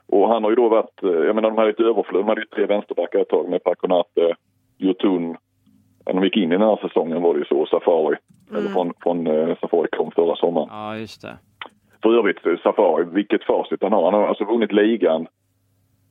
och 0.07 0.29
han 0.29 0.45
har 0.45 0.51
ju 0.51 0.57
då 0.57 0.69
varit, 0.69 1.03
eh, 1.03 1.09
jag 1.11 1.35
menar 1.35 1.51
de 1.51 1.59
hade 1.59 1.71
ett 1.71 1.81
överflöd, 1.81 2.21
de 2.21 2.29
hade 2.29 2.40
ju 2.40 2.47
tre 2.47 2.66
vänsterbackar 2.66 3.19
ett 3.19 3.29
tag 3.29 3.49
med 3.49 3.62
Paconate, 3.64 4.35
Jotun. 4.79 5.37
När 6.07 6.12
de 6.14 6.25
gick 6.25 6.37
in 6.37 6.53
i 6.53 6.57
den 6.57 6.69
här 6.69 6.77
säsongen 6.88 7.23
var 7.23 7.35
det 7.35 7.38
ju 7.38 7.45
så, 7.45 7.66
Safari. 7.66 8.16
Eller 8.51 8.69
från, 8.69 8.93
från 9.03 9.27
eh, 9.27 9.57
Safari 9.61 9.88
kom 9.90 10.11
förra 10.11 10.37
sommaren. 10.37 10.69
Ja, 10.71 10.97
just 10.97 11.23
det. 11.23 11.37
För 12.03 12.19
övrigt, 12.19 12.47
eh, 12.47 12.57
Safari, 12.62 13.05
vilket 13.05 13.45
facit 13.45 13.83
han 13.83 13.93
har. 13.93 14.05
Han 14.05 14.14
har 14.14 14.29
alltså 14.29 14.45
vunnit 14.45 14.73
ligan 14.73 15.27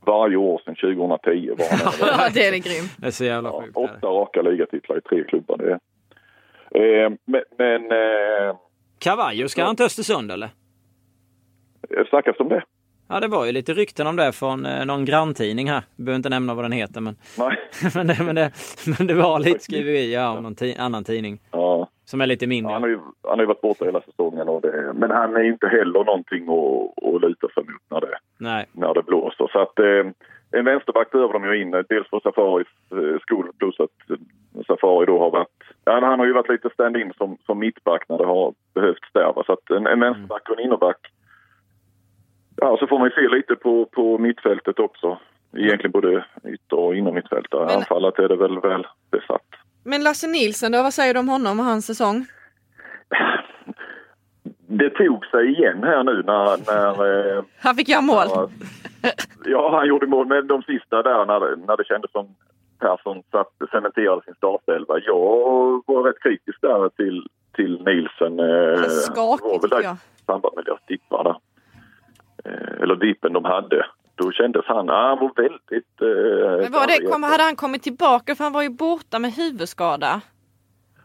varje 0.06 0.36
år 0.38 0.62
sedan 0.66 0.76
2010. 0.76 1.50
Var 1.58 1.66
han 1.84 1.94
Ja 2.24 2.30
det 2.34 2.48
är 2.48 2.52
det 2.52 2.60
grym. 2.60 2.86
Det 2.98 3.08
är 3.08 3.12
så 3.12 3.26
jävla 3.26 3.50
Ja, 3.50 3.62
sjukt. 3.62 3.74
det. 3.74 3.80
åtta 3.80 4.08
raka 4.08 4.42
ligatitlar 4.42 4.98
i 4.98 5.02
tre 5.02 5.24
klubbar. 5.24 5.58
Det 5.58 5.72
är. 5.72 5.80
Eh, 7.04 7.10
men 7.26 7.42
men 7.58 7.92
eh, 7.92 8.56
Cavallo, 9.00 9.48
ska 9.48 9.64
han 9.64 9.76
till 9.76 9.86
Östersund 9.86 10.32
eller? 10.32 10.50
det 11.90 12.08
snackas 12.10 12.40
om 12.40 12.50
det. 12.50 12.64
Ja, 13.12 13.20
det 13.20 13.28
var 13.28 13.46
ju 13.46 13.52
lite 13.52 13.74
rykten 13.74 14.08
om 14.08 14.16
det 14.16 14.32
från 14.32 14.66
eh, 14.66 14.86
någon 14.86 15.06
granntidning 15.06 15.70
här. 15.70 15.84
Jag 15.96 16.06
behöver 16.06 16.16
inte 16.16 16.30
nämna 16.30 16.54
vad 16.54 16.66
den 16.66 16.72
heter, 16.72 17.02
men, 17.02 17.16
Nej. 17.38 17.58
men, 17.96 18.08
det, 18.08 18.18
men, 18.26 18.36
det, 18.36 18.52
men 19.00 19.08
det 19.08 19.14
var 19.14 19.40
lite 19.40 19.60
skriverier 19.60 20.30
om 20.30 20.44
någon 20.44 20.56
ti- 20.56 20.80
annan 20.80 21.04
tidning 21.04 21.40
Ja, 21.52 21.88
som 22.06 22.22
är 22.22 22.26
lite 22.28 22.48
mindre. 22.48 22.74
han, 22.74 22.82
har 22.82 22.90
ju, 22.90 23.00
han 23.24 23.32
har 23.32 23.40
ju 23.40 23.46
varit 23.46 23.62
borta 23.62 23.86
hela 23.86 24.02
säsongen. 24.02 24.50
Och 24.50 24.62
det, 24.62 24.92
men 24.96 25.12
han 25.12 25.36
är 25.36 25.44
inte 25.44 25.68
heller 25.68 26.04
någonting 26.04 26.44
att, 26.44 27.04
att 27.16 27.22
luta 27.22 27.48
sig 27.54 27.64
mot 27.64 27.82
när 27.92 28.02
det, 28.02 28.18
Nej. 28.40 28.66
när 28.72 28.94
det 28.94 29.04
blåser. 29.04 29.48
Så 29.52 29.60
att 29.60 29.80
eh, 29.80 30.12
en 30.60 30.66
vänsterback 30.66 31.12
behöver 31.12 31.34
de 31.34 31.44
ju 31.46 31.62
in. 31.62 31.72
Dels 31.72 32.10
för 32.10 32.20
Safaris 32.20 32.68
eh, 32.92 33.20
skull 33.22 33.52
plus 33.60 33.80
att 33.80 34.10
eh, 34.10 34.64
Safari 34.68 35.06
då 35.06 35.20
har 35.20 35.32
varit... 35.32 35.64
Ja, 35.86 36.00
han 36.06 36.20
har 36.20 36.26
ju 36.26 36.34
varit 36.34 36.50
lite 36.50 36.70
stand-in 36.74 37.14
som, 37.18 37.38
som 37.46 37.60
mittback 37.60 38.04
när 38.10 38.18
det 38.18 38.26
har 38.26 38.54
behövts 38.74 39.08
där. 39.14 39.34
va. 39.36 39.44
Så 39.46 39.54
att 39.54 39.70
en, 39.70 39.88
en 39.88 40.00
vänsterback 40.00 40.50
och 40.50 40.60
en 40.60 40.66
innerback. 40.66 40.98
Ja, 42.56 42.78
så 42.80 42.88
får 42.88 43.00
man 43.00 43.08
ju 43.10 43.16
se 43.16 43.36
lite 43.36 43.56
på, 43.56 43.86
på 43.86 44.18
mittfältet 44.18 44.80
också. 44.80 45.18
Egentligen 45.58 45.92
både 45.92 46.26
ytter 46.46 46.78
och 46.80 46.96
innermittfältare. 46.96 47.66
Men- 47.66 47.76
Anfallet 47.76 48.20
är 48.20 48.28
det 48.28 48.36
väl 48.36 48.60
väl 48.60 48.88
besatt. 49.12 49.48
Men 49.84 50.04
Lasse 50.04 50.28
Nilsson 50.28 50.72
då, 50.72 50.84
vad 50.84 50.94
säger 50.94 51.14
du 51.14 51.20
om 51.20 51.30
honom 51.30 51.60
och 51.60 51.66
hans 51.66 51.86
säsong? 51.86 52.26
det 54.70 54.90
tog 54.90 55.26
sig 55.26 55.50
igen 55.50 55.84
här 55.84 56.04
nu 56.04 56.24
när... 56.24 56.58
när 56.72 57.36
eh, 57.38 57.44
Han 57.60 57.76
fick 57.76 57.90
göra 57.90 58.02
mål. 58.02 58.28
Ja, 58.30 58.50
ja, 59.46 59.78
han 59.78 59.88
gjorde 59.88 60.08
mål, 60.08 60.28
men 60.28 60.48
de 60.48 60.62
sista 60.64 61.04
där 61.04 61.26
när, 61.26 61.56
när 61.68 61.78
det 61.78 61.86
kändes 61.86 62.12
som 62.12 62.36
Persson 62.80 63.24
satt, 63.32 63.52
cementerade 63.72 64.22
sin 64.26 64.36
startelva. 64.36 65.00
Jag 65.00 65.84
var 65.86 66.04
rätt 66.04 66.20
kritisk 66.20 66.62
där 66.62 66.90
till, 66.90 67.28
till 67.56 67.84
Nielsen. 67.86 68.40
Eh, 68.40 68.90
skakigt, 68.90 69.62
tycker 69.64 69.82
jag. 69.84 69.96
i 69.96 70.26
samband 70.26 70.56
med 70.56 70.66
deras 70.66 70.86
dippar 70.88 71.24
där. 71.24 71.38
Eh, 72.46 72.82
eller 72.82 72.96
dippen 72.96 73.34
de 73.34 73.46
hade. 73.46 73.86
Då 74.16 74.32
kändes 74.32 74.66
han, 74.66 74.90
ah, 74.90 75.08
han 75.10 75.20
var 75.20 75.32
väldigt... 75.36 76.02
Eh, 76.02 76.62
Men 76.62 76.72
var 76.72 76.88
det, 76.88 77.12
kom, 77.12 77.24
hade 77.24 77.44
han 77.44 77.56
kommit 77.56 77.84
tillbaka 77.84 78.36
för 78.36 78.44
han 78.44 78.54
var 78.54 78.62
ju 78.62 78.70
borta 78.70 79.20
med 79.20 79.32
huvudskada? 79.32 80.22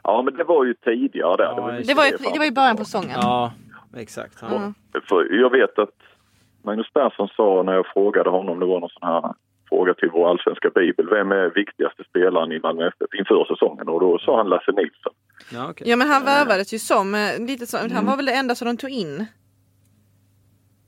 Ja, 0.05 0.23
men 0.23 0.37
det 0.37 0.45
var 0.45 0.65
ju 0.65 0.75
tidigare 0.75 1.37
där. 1.37 1.45
Ja, 1.45 1.61
var 1.61 1.73
just 1.73 1.89
Det 1.89 1.95
var 1.95 2.05
ju, 2.05 2.11
det 2.33 2.39
var 2.39 2.45
ju 2.45 2.51
början 2.53 2.77
på 2.77 2.85
säsongen. 2.85 3.19
Ja, 3.23 3.53
exakt. 3.97 4.41
Han, 4.41 4.53
Mm. 4.57 4.75
För 5.09 5.35
jag 5.41 5.51
vet 5.51 5.79
att 5.79 5.95
Magnus 6.63 6.93
Persson 6.93 7.29
sa 7.37 7.63
när 7.63 7.73
jag 7.73 7.87
frågade 7.87 8.31
honom, 8.31 8.61
det 8.61 8.67
var 8.67 8.81
någon 8.81 8.91
sån 8.91 9.09
här 9.09 9.35
fråga 9.69 9.95
till 9.95 10.11
vår 10.13 10.31
allsvenska 10.31 10.71
bibel, 10.71 11.09
vem 11.11 11.33
är 11.33 11.51
viktigaste 11.55 12.05
spelaren 12.11 12.53
i 12.53 12.61
Malmö 12.61 12.87
FF 12.89 13.15
inför 13.19 13.45
säsongen? 13.45 13.89
Och 13.89 14.01
då 14.01 14.19
sa 14.19 14.37
han 14.37 14.49
Lasse 14.49 14.73
Nilsson. 14.73 15.13
Ja, 15.53 15.71
okej. 15.71 15.91
Ja 15.91 15.97
men 15.97 16.09
han 16.09 16.25
värvades 16.25 16.75
ju 16.75 16.79
som, 16.79 17.15
eh, 17.15 17.39
lite 17.47 17.67
som, 17.67 17.81
Mm. 17.81 17.93
han 17.93 18.07
var 18.07 18.17
väl 18.17 18.27
det 18.27 18.33
enda 18.35 18.55
som 18.55 18.67
de 18.69 18.77
tog 18.77 18.91
in? 18.91 19.27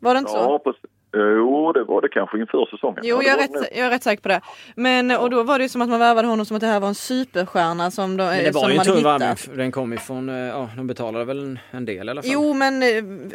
Var 0.00 0.14
det 0.14 0.18
inte 0.18 0.30
så? 0.30 0.36
Ja, 0.38 0.58
precis. 0.64 0.90
Jo, 1.16 1.72
det 1.72 1.84
var 1.84 2.02
det 2.02 2.08
kanske 2.08 2.38
inför 2.40 2.66
säsongen. 2.70 3.00
Jo, 3.02 3.22
jag 3.22 3.32
är, 3.32 3.38
rätt, 3.38 3.68
jag 3.76 3.86
är 3.86 3.90
rätt 3.90 4.02
säker 4.02 4.22
på 4.22 4.28
det. 4.28 4.40
Men 4.74 5.10
och 5.10 5.30
då 5.30 5.42
var 5.42 5.58
det 5.58 5.62
ju 5.64 5.68
som 5.68 5.82
att 5.82 5.88
man 5.88 6.00
värvade 6.00 6.28
honom 6.28 6.46
som 6.46 6.56
att 6.56 6.60
det 6.60 6.66
här 6.66 6.80
var 6.80 6.88
en 6.88 6.94
superstjärna 6.94 7.90
som 7.90 8.16
de, 8.16 8.24
Men 8.24 8.44
det 8.44 8.52
som 8.52 8.62
var 8.62 8.68
de 8.68 8.74
ju 8.74 8.74
en 8.74 8.78
hade 8.78 8.90
tung 8.90 8.98
hittat. 8.98 9.20
värvning. 9.20 9.58
Den 9.58 9.72
kom 9.72 9.92
ifrån, 9.92 10.28
eh, 10.28 10.34
ja, 10.36 10.70
de 10.76 10.86
betalade 10.86 11.24
väl 11.24 11.38
en, 11.38 11.58
en 11.70 11.84
del 11.84 12.08
i 12.08 12.10
alla 12.10 12.22
fall. 12.22 12.30
Jo 12.32 12.52
men 12.54 12.82
eh, 12.82 12.88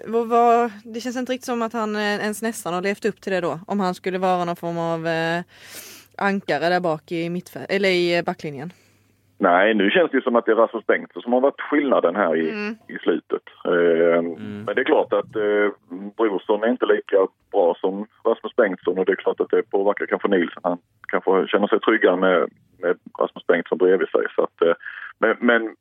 vad, 0.07 0.27
vad, 0.27 0.71
det 0.83 1.01
känns 1.01 1.15
inte 1.17 1.31
riktigt 1.33 1.45
som 1.45 1.61
att 1.61 1.73
han 1.73 1.95
eh, 1.95 2.01
ens 2.01 2.41
nästan 2.41 2.73
har 2.73 2.81
levt 2.81 3.05
upp 3.05 3.21
till 3.21 3.31
det 3.33 3.41
då. 3.41 3.59
Om 3.67 3.79
han 3.79 3.95
skulle 3.95 4.17
vara 4.17 4.45
någon 4.45 4.55
form 4.55 4.77
av 4.77 5.07
eh, 5.07 5.41
ankare 6.17 6.69
där 6.69 6.79
bak 6.79 7.11
i, 7.11 7.29
mittfält, 7.29 7.65
eller 7.69 7.89
i 7.89 8.23
backlinjen. 8.23 8.73
Nej, 9.41 9.73
nu 9.73 9.89
känns 9.89 10.11
det 10.11 10.17
ju 10.17 10.21
som 10.21 10.35
att 10.35 10.45
det 10.45 10.51
är 10.51 10.55
Rasmus 10.55 10.85
Bengtsson 10.87 11.21
som 11.21 11.33
har 11.33 11.41
varit 11.41 11.61
skillnaden 11.61 12.15
här 12.15 12.35
i, 12.35 12.49
Mm. 12.49 12.75
i 12.87 12.97
slutet. 12.97 13.41
Eh, 13.65 14.21
Men 14.65 14.75
det 14.75 14.81
är 14.81 14.91
klart 14.93 15.13
att 15.13 15.35
eh, 15.35 15.67
Brorsson 16.17 16.63
är 16.63 16.67
inte 16.67 16.85
lika 16.85 17.17
bra 17.51 17.75
som 17.81 18.07
Rasmus 18.25 18.55
Bengtsson 18.55 18.97
och 18.97 19.05
det 19.05 19.11
är 19.11 19.15
klart 19.15 19.39
att 19.39 19.49
det 19.49 19.63
påverkar 19.69 20.05
kanske 20.05 20.27
Nilsson. 20.27 20.61
Han 20.63 20.77
kanske 21.07 21.47
känner 21.47 21.67
sig 21.67 21.79
tryggare 21.79 22.15
med, 22.17 22.49
med 22.81 22.97
Rasmus 23.19 23.47
Bengtsson 23.47 23.77
bredvid 23.77 24.07
sig. 24.09 24.25
Så 24.35 24.43
att, 24.43 24.61
eh, 24.61 24.73
men, 25.19 25.35
men 25.39 25.75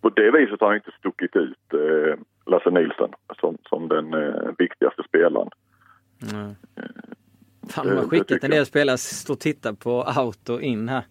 på 0.00 0.08
det 0.10 0.30
viset 0.30 0.60
har 0.60 0.66
han 0.66 0.76
inte 0.76 0.92
stuckit 0.98 1.36
ut 1.36 1.72
eh, 1.74 2.18
Lasse 2.46 2.70
Nilsson 2.70 3.10
som, 3.40 3.58
som 3.68 3.88
den 3.88 4.14
eh, 4.14 4.50
viktigaste 4.58 5.02
spelaren. 5.08 5.48
Mm. 6.32 6.54
Fan, 7.70 7.86
Det- 7.86 7.92
de 7.92 7.98
har 7.98 8.08
skickat 8.08 8.44
en 8.44 8.50
del 8.50 8.66
spelare 8.66 8.98
stå 8.98 9.32
och 9.32 9.40
titta 9.40 9.74
på 9.74 10.02
auto 10.02 10.60
in 10.60 10.88
här. 10.88 11.02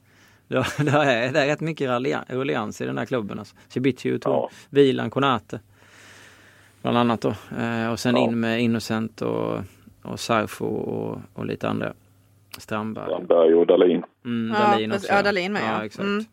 Det, 0.48 0.56
det, 0.78 0.92
är, 0.92 1.32
det 1.32 1.40
är 1.42 1.48
rätt 1.48 1.62
mycket 1.62 1.90
rullians 2.30 2.82
i 2.82 2.86
den 2.86 2.98
här 2.98 3.06
klubben. 3.06 3.40
Alltså. 3.40 3.56
Cibicio 3.68 4.20
tog 4.20 4.34
Ja. 4.34 4.50
Vilan, 4.70 5.10
Konate. 5.10 5.60
Bland 6.82 6.98
annat 6.98 7.22
då. 7.22 7.34
Eh, 7.60 7.92
och 7.92 8.00
sen 8.00 8.16
Ja. 8.16 8.22
in 8.24 8.40
med 8.40 8.62
Innocent 8.62 9.22
och, 9.22 9.60
och 10.04 10.20
Sarfo 10.20 10.66
och, 10.66 11.22
och 11.34 11.46
lite 11.46 11.70
andra. 11.70 11.94
Strandberg. 12.58 13.06
Strandberg 13.06 13.54
och 13.54 13.68
Dahlin. 13.68 14.04
Mm, 14.26 14.56
Ja, 14.62 14.68
Dahlin 14.68 14.92
också. 14.92 15.08
Ja, 15.10 15.22
Dahlin 15.22 15.54
med, 15.54 15.62
ja. 15.62 15.78
ja. 15.78 15.86
Exakt. 15.86 16.04
Mm. 16.04 16.26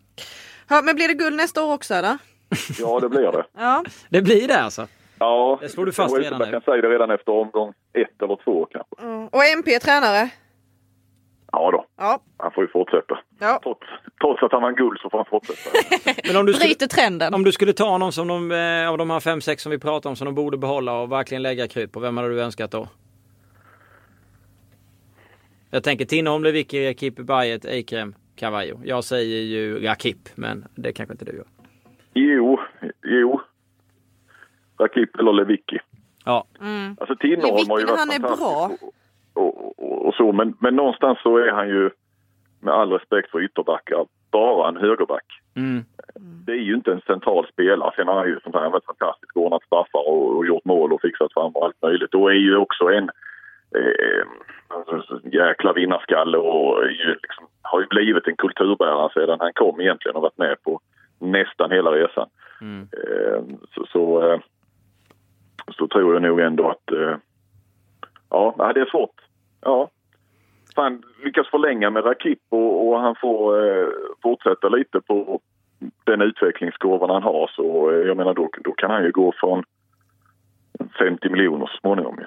Ja, 0.69 0.83
men 0.85 0.95
blir 0.95 1.09
det 1.09 1.15
guld 1.15 1.37
nästa 1.37 1.65
år 1.65 1.75
också 1.75 1.95
eller? 1.95 2.19
Ja, 2.81 3.01
det 3.01 3.09
blir 3.09 3.33
det. 3.33 3.45
Ja. 3.57 3.85
Det 4.09 4.23
blir 4.23 4.49
det 4.49 4.61
alltså? 4.61 4.87
Ja, 5.19 5.59
Det 5.63 5.69
slår 5.69 5.87
du 5.87 5.93
fast 5.93 6.19
redan 6.19 6.39
nu. 6.39 6.45
Jag 6.45 6.53
kan 6.53 6.61
säga 6.61 6.83
det 6.83 6.89
redan 6.89 7.11
efter 7.11 7.33
omgång 7.33 7.73
ett 7.93 8.23
eller 8.23 8.37
två 8.45 8.67
kanske. 8.71 9.07
Och 9.37 9.45
MP 9.45 9.75
är 9.75 9.79
tränare? 9.79 10.31
Ja 11.57 11.71
då, 11.71 11.85
Ja. 11.97 12.21
han 12.37 12.53
får 12.53 12.65
ju 12.65 12.69
fortsätta. 12.71 13.19
ja. 13.41 13.61
Trots, 13.63 13.81
trots 14.21 14.43
att 14.43 14.53
han 14.53 14.63
vann 14.63 14.75
guld 14.75 14.99
så 15.01 15.11
får 15.11 15.19
han 15.19 15.27
fortsätta. 15.27 15.71
Men 16.29 16.37
om 16.37 16.47
du 16.47 16.53
skulle, 16.53 16.67
Bryter 16.69 16.87
trenden. 16.87 17.35
om 17.35 17.45
du 17.45 17.53
skulle 17.53 17.73
ta 17.73 17.99
någon 17.99 18.13
som 18.13 18.29
de, 18.29 18.53
eh, 18.53 18.91
av 18.91 18.99
de 18.99 19.11
här 19.11 19.21
fem, 19.21 19.41
sex 19.41 19.63
som 19.63 19.71
vi 19.71 19.79
pratar 19.79 20.11
om 20.11 20.17
som 20.17 20.25
de 20.25 20.35
borde 20.35 20.59
behålla 20.59 20.93
och 21.01 21.13
verkligen 21.13 21.43
lägga 21.43 21.69
krut 21.69 21.93
på. 21.93 22.01
Vem 22.01 22.17
hade 22.17 22.29
du 22.29 22.43
önskat 22.43 22.71
då? 22.71 22.89
Jag 25.71 25.85
tänker 25.85 26.05
Tinnerholm, 26.05 26.45
Lewicki, 26.45 26.91
Rakip, 26.91 27.17
Bayet, 27.17 27.65
Eikrem, 27.65 28.15
Cavallo. 28.37 28.81
Jag 28.85 29.05
säger 29.05 29.41
ju 29.43 29.79
Rakip, 29.87 30.29
men 30.35 30.65
det 30.75 30.93
kanske 30.93 31.13
inte 31.13 31.25
du 31.25 31.33
gör. 31.37 31.47
jo, 32.15 32.59
jo. 33.03 33.41
Rakip 34.81 35.17
eller 35.17 35.33
Lewicki. 35.33 35.79
Ja, 36.25 36.45
Alltså 36.99 37.17
Tinnerholm 37.17 37.71
har 37.71 37.79
ju 37.79 37.85
varit 37.87 37.99
han 37.99 38.11
är 38.11 38.21
fantastisk 38.29 38.83
Och, 39.35 39.79
och, 39.79 40.07
och 40.07 40.15
så, 40.15 40.33
men, 40.33 40.57
men 40.61 40.77
någonstans 40.77 41.19
så 41.23 41.37
är 41.37 41.53
han 41.53 41.69
ju, 41.69 41.91
med 42.61 42.75
all 42.75 42.93
respekt 42.93 43.31
för 43.31 43.43
ytterbackar, 43.43 44.07
bara 44.31 44.69
en 44.69 44.77
högerback. 44.77 45.27
mm. 45.57 45.85
Det 46.47 46.53
är 46.53 46.65
ju 46.69 46.75
inte 46.75 46.93
en 46.93 47.01
central 47.01 47.47
spelare. 47.53 47.93
Sen 47.97 48.09
har 48.09 48.15
han 48.15 48.29
ju 48.29 48.41
som 48.41 48.53
har 48.53 48.71
varit 48.71 48.85
fantastisk, 48.85 49.37
ordnat 49.37 49.63
straffar 49.63 50.09
och, 50.09 50.37
och 50.37 50.47
gjort 50.47 50.65
mål 50.65 50.93
och 50.93 51.01
fixat 51.01 51.33
fram 51.33 51.53
och 51.53 51.65
allt 51.65 51.83
möjligt. 51.83 52.15
Och 52.15 52.31
är 52.31 52.35
ju 52.37 52.57
också 52.57 52.85
en 52.85 53.11
eh, 53.77 54.25
alltså, 54.69 55.21
jäkla 55.25 55.73
vinnarskalle 55.73 56.39
och 56.39 56.85
ju 56.91 57.15
liksom, 57.23 57.47
har 57.63 57.81
ju 57.81 57.87
blivit 57.87 58.29
en 58.29 58.37
kulturbärare 58.37 59.11
sedan 59.15 59.41
han 59.41 59.53
kom 59.53 59.81
egentligen 59.81 60.17
och 60.17 60.23
varit 60.23 60.39
med 60.39 60.63
på 60.63 60.81
nästan 61.19 61.71
hela 61.71 61.91
resan. 61.91 62.29
Mm. 62.61 62.89
Eh, 62.93 63.57
så, 63.75 63.87
så, 63.93 64.33
eh, 64.33 64.41
så 65.79 65.89
tror 65.89 66.13
jag 66.15 66.23
nog 66.23 66.41
ändå 66.41 66.71
att 66.71 66.93
eh, 66.93 67.17
ja, 68.31 68.73
det 68.75 68.81
är 68.81 68.91
svårt. 68.91 69.24
Ja. 69.65 69.91
Fan, 70.75 71.03
lyckas 71.25 71.47
förlänga 71.51 71.91
med 71.91 72.05
Rakip 72.05 72.39
och, 72.49 72.89
och 72.89 73.01
han 73.01 73.15
får 73.21 73.69
eh, 73.69 73.87
fortsätta 74.23 74.69
lite 74.69 75.01
på 75.01 75.41
den 76.05 76.21
utvecklingskurvan 76.21 77.11
han 77.11 77.23
har 77.23 77.51
så 77.57 77.91
eh, 77.91 77.97
jag 77.97 78.17
menar 78.17 78.35
då, 78.35 78.49
då 78.65 78.73
kan 78.73 78.91
han 78.91 79.05
ju 79.05 79.11
gå 79.11 79.33
från 79.41 79.65
50 80.99 81.29
miljoner 81.29 81.67
så 81.67 81.79
småningom. 81.81 82.17
ju. 82.19 82.27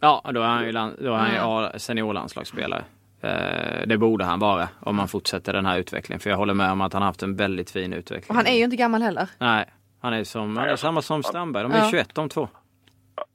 ja 0.00 0.30
då 0.34 0.40
är 0.40 0.46
han 0.46 0.66
ju, 0.66 0.72
land, 0.72 0.96
då 0.98 1.12
är 1.12 1.18
han 1.18 1.72
ju 1.72 1.78
seniorlandslagsspelare. 1.78 2.84
Eh, 3.22 3.86
det 3.86 3.98
borde 3.98 4.24
han 4.24 4.38
vara 4.38 4.68
om 4.80 4.96
man 4.96 5.08
fortsätter 5.08 5.52
den 5.52 5.66
här 5.66 5.78
utvecklingen. 5.78 6.20
För 6.20 6.30
jag 6.30 6.36
håller 6.36 6.54
med 6.54 6.72
om 6.72 6.80
att 6.80 6.92
han 6.92 7.02
har 7.02 7.06
haft 7.06 7.22
en 7.22 7.36
väldigt 7.36 7.70
fin 7.70 7.92
utveckling. 7.92 8.30
Och 8.30 8.36
han 8.36 8.46
är 8.46 8.56
ju 8.56 8.64
inte 8.64 8.76
gammal 8.76 9.02
heller. 9.02 9.28
Nej, 9.38 9.64
han 10.00 10.12
är, 10.12 10.24
som, 10.24 10.56
han 10.56 10.68
är 10.68 10.76
samma 10.76 11.02
som 11.02 11.22
Strandberg. 11.22 11.62
De 11.62 11.72
är 11.72 11.78
Ja. 11.78 11.88
21 11.90 12.14
de 12.14 12.28
två. 12.28 12.48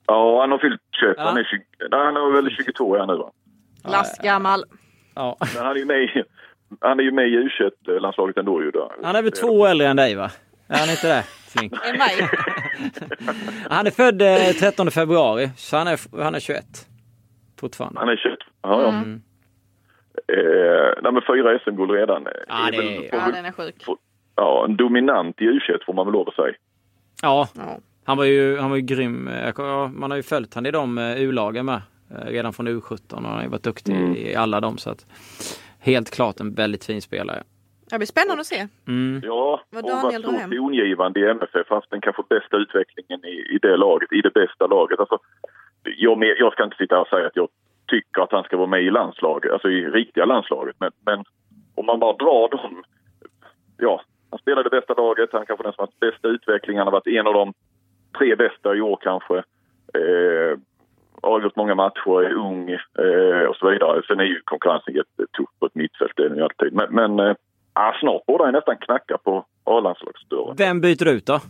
Ja, 0.06 0.40
han 0.40 0.50
har 0.50 0.58
fyllt 0.58 0.80
21. 1.00 1.14
Ja. 1.18 1.24
Han, 1.24 1.36
är 1.36 1.44
20, 1.44 1.62
nej, 1.90 2.04
han 2.04 2.16
är 2.16 2.42
väl 2.42 2.50
22 2.50 2.94
är 2.94 2.98
han 2.98 3.08
nu 3.08 3.16
va? 3.16 3.30
Lastgammal. 3.84 4.64
Ja. 5.14 5.36
Men 5.54 5.64
han 5.64 5.76
är 5.76 5.78
ju 5.80 5.84
med, 5.84 6.02
i- 6.02 6.24
han 6.80 6.98
är 7.00 7.04
ju 7.04 7.12
med 7.12 7.28
i 7.28 7.36
U21-landslaget 7.48 8.36
ändå 8.36 8.62
ju. 8.62 8.70
Då. 8.70 8.92
Han 9.02 9.16
är 9.16 9.22
väl 9.22 9.32
två 9.32 9.46
år 9.48 9.68
äldre 9.68 9.86
än 9.88 9.96
dig 9.96 10.14
va? 10.14 10.30
Är 10.68 10.78
han 10.78 10.90
inte 10.90 11.08
det? 11.08 11.24
Flink. 11.48 11.72
Han 13.70 13.86
är 13.86 13.90
född 13.90 14.22
eh, 14.22 14.52
13 14.60 14.90
februari, 14.90 15.50
så 15.56 15.76
han 15.76 15.86
är, 15.86 16.22
han 16.22 16.34
är 16.34 16.40
21. 16.40 16.64
Fortfarande. 17.60 18.00
Han 18.00 18.08
är 18.08 18.16
21. 18.16 18.38
Ja, 18.62 18.82
ja. 18.82 18.88
Mm. 18.88 19.22
Eh, 20.32 21.02
nej, 21.02 21.12
men 21.12 21.22
fyra 21.26 21.58
SM-guld 21.58 21.90
redan. 21.90 22.26
eh, 22.26 22.32
Ja, 22.48 22.68
är 22.68 22.72
det 22.72 22.78
väl- 22.78 23.08
Ja 23.12 23.18
väl- 23.24 23.32
den 23.32 23.44
är 23.44 23.52
sjuk. 23.52 23.84
får- 23.84 23.98
ja, 24.36 24.64
en 24.64 24.76
dominant 24.76 25.40
i 25.40 25.44
U21 25.44 25.84
får 25.86 25.92
man 25.94 26.06
väl 26.06 26.12
lov 26.12 26.28
att 26.28 26.34
säga. 26.34 26.54
Ja, 27.22 27.48
Ja. 27.56 27.78
han 28.04 28.16
var 28.16 28.24
ju, 28.24 28.58
han 28.58 28.70
var 28.70 28.76
ju 28.76 28.82
grym. 28.82 29.28
Eh, 29.28 29.52
ja, 29.56 29.90
Man 29.94 30.10
har 30.10 30.16
ju 30.16 30.22
följt 30.22 30.54
han 30.54 30.66
i 30.66 30.70
de 30.70 30.98
eh, 30.98 31.22
U-lagen 31.22 31.66
med. 31.66 31.80
Eh, 32.10 32.26
Redan 32.26 32.52
från 32.52 32.68
U17 32.68 33.12
och 33.14 33.22
han 33.22 33.34
har 33.34 33.42
ju 33.42 33.48
varit 33.48 33.62
duktig 33.62 33.96
Mm. 33.96 34.16
i 34.16 34.34
alla 34.34 34.60
dem. 34.60 34.78
Så 34.78 34.90
att, 34.90 35.06
helt 35.80 36.10
klart 36.10 36.40
en 36.40 36.54
väldigt 36.54 36.84
fin 36.84 37.02
spelare. 37.02 37.42
Det 37.90 37.98
blir 37.98 38.06
spännande 38.06 38.40
att 38.40 38.46
se. 38.46 38.68
Mm. 38.88 39.20
Ja, 39.24 39.60
Vad 39.70 39.84
och 39.84 39.90
Daniel 39.90 40.22
så 40.22 40.30
hem. 40.30 40.50
tongivande 40.50 41.20
i 41.20 41.30
MFF. 41.30 41.66
Haft 41.70 41.90
den 41.90 42.00
kanske 42.00 42.22
bästa 42.28 42.56
utvecklingen 42.56 43.24
i, 43.24 43.54
i 43.54 43.58
det 43.62 43.76
laget, 43.76 44.12
i 44.12 44.20
det 44.20 44.30
bästa 44.34 44.66
laget. 44.66 45.00
Alltså, 45.00 45.18
jag, 45.82 46.24
jag 46.38 46.52
ska 46.52 46.64
inte 46.64 46.76
sitta 46.76 46.94
här 46.94 47.02
och 47.02 47.08
säga 47.08 47.26
att 47.26 47.36
jag 47.36 47.48
tycker 47.86 48.20
att 48.22 48.32
han 48.32 48.44
ska 48.44 48.56
vara 48.56 48.66
med 48.66 48.82
i 48.82 48.90
landslaget, 48.90 49.52
alltså 49.52 49.68
i 49.68 49.86
riktiga 49.90 50.24
landslaget. 50.24 50.76
Men, 50.80 50.90
men 51.06 51.24
om 51.74 51.86
man 51.86 52.00
bara 52.00 52.12
drar 52.16 52.48
dem. 52.56 52.84
Ja, 53.78 54.02
han 54.30 54.38
spelar 54.38 54.64
det 54.64 54.70
bästa 54.70 54.94
laget, 54.94 55.28
han 55.32 55.46
kanske 55.46 55.62
den 55.64 55.72
som 55.72 55.82
haft 55.82 56.00
bästa 56.00 56.28
utveckling. 56.28 56.78
Han 56.78 56.86
har 56.86 56.92
varit 56.92 57.06
en 57.06 57.26
av 57.26 57.34
de 57.34 57.52
tre 58.18 58.36
bästa 58.36 58.74
i 58.76 58.80
år 58.80 58.98
kanske. 59.02 59.36
Eh, 59.94 60.58
avgjort 61.22 61.56
många 61.56 61.74
matcher, 61.74 62.22
är 62.22 62.32
ung 62.34 62.70
eh, 62.70 63.46
och 63.48 63.56
så 63.56 63.70
vidare. 63.70 64.02
Sen 64.06 64.20
är 64.20 64.24
ju 64.24 64.40
konkurrensen 64.44 64.94
jättetuff 64.94 65.48
på 65.60 65.66
ett 65.66 65.74
mittfält, 65.74 66.12
det 66.16 66.22
är 66.24 66.28
den 66.28 66.38
ju 66.38 66.44
alltid. 66.44 66.72
Men, 66.72 66.94
men 66.94 67.20
eh, 67.28 67.34
ah, 67.72 67.92
snart 68.00 68.26
borde 68.26 68.44
han 68.44 68.52
nästan 68.52 68.76
knacka 68.76 69.18
på 69.18 69.44
A-landslagsdörren. 69.64 70.56
Vem 70.56 70.80
byter 70.80 71.04
du 71.04 71.10
ut 71.10 71.26
då? 71.26 71.40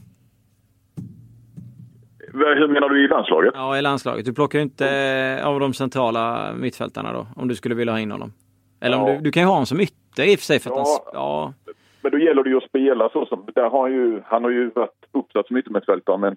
Hur 2.33 2.69
menar 2.69 2.89
du 2.89 3.05
i 3.05 3.09
landslaget? 3.09 3.53
Ja, 3.57 3.79
i 3.79 3.83
landslaget. 3.83 4.25
Du 4.25 4.35
plockar 4.35 4.59
ju 4.59 4.63
inte 4.63 4.89
eh, 4.91 5.47
av 5.49 5.61
de 5.61 5.75
centrala 5.75 6.53
mittfältarna 6.55 7.13
då, 7.13 7.27
om 7.37 7.49
du 7.49 7.55
skulle 7.55 7.75
vilja 7.75 7.93
ha 7.93 8.01
in 8.01 8.11
honom. 8.11 8.33
Eller 8.81 8.97
om 8.97 9.07
Ja. 9.09 9.15
du, 9.15 9.21
du 9.21 9.33
kan 9.33 9.43
ju 9.43 9.47
ha 9.47 9.53
honom 9.53 9.67
som 9.67 9.81
ytter 9.81 10.23
i 10.33 10.35
och 10.35 10.39
för 10.39 10.45
sig. 10.45 10.61
För 10.61 10.71
att 10.71 10.77
Ja. 10.77 11.03
han, 11.05 11.13
ja, 11.15 11.53
men 12.03 12.13
då 12.13 12.19
gäller 12.19 12.43
det 12.45 12.51
ju 12.51 12.57
att 12.57 12.69
spela 12.69 13.09
så 13.09 13.27
som... 13.27 13.45
Där 13.55 13.69
har 13.71 13.81
han, 13.83 13.93
ju, 13.93 14.23
han 14.27 14.45
har 14.45 14.51
ju 14.51 14.71
varit 14.71 15.05
uppsatt 15.13 15.47
som 15.47 15.57
yttermittfältare 15.57 16.19
men 16.19 16.37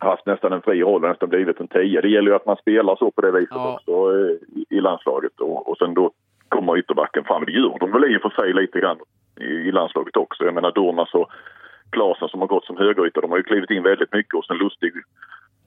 haft 0.00 0.26
nästan 0.26 0.52
en 0.52 0.62
fri 0.62 0.82
roll 0.82 1.04
och 1.04 1.10
nästan 1.10 1.28
blivit 1.28 1.60
en 1.60 1.68
tia. 1.68 2.00
Det 2.00 2.08
gäller 2.08 2.30
ju 2.30 2.36
att 2.36 2.46
man 2.46 2.56
spelar 2.56 2.96
så 2.96 3.10
på 3.10 3.20
det 3.20 3.30
viset 3.32 3.48
Ja. 3.50 3.74
också 3.74 3.92
eh, 4.16 4.58
i, 4.58 4.64
i 4.76 4.80
landslaget 4.80 5.40
och, 5.40 5.68
och 5.68 5.76
sen 5.78 5.94
då 5.94 6.10
kommer 6.48 6.78
ytterbacken 6.78 7.24
fram. 7.24 7.44
Det 7.44 7.52
gör 7.52 7.78
de 7.80 7.92
väl 7.92 8.04
i 8.14 8.16
och 8.16 8.22
för 8.22 8.30
sig 8.42 8.52
lite 8.52 8.80
grann 8.80 8.98
i, 9.40 9.44
i 9.44 9.72
landslaget 9.72 10.16
också. 10.16 10.44
Jag 10.44 10.54
menar 10.54 10.72
Durmaz 10.72 11.14
och 11.14 11.30
Klasen 11.90 12.28
som 12.28 12.40
har 12.40 12.46
gått 12.48 12.64
som 12.64 12.76
högerytter, 12.76 13.20
de 13.20 13.30
har 13.30 13.38
ju 13.38 13.42
klivit 13.44 13.70
in 13.70 13.82
väldigt 13.82 14.12
mycket 14.12 14.34
och 14.34 14.44
sen 14.44 14.56
Lustig 14.58 14.92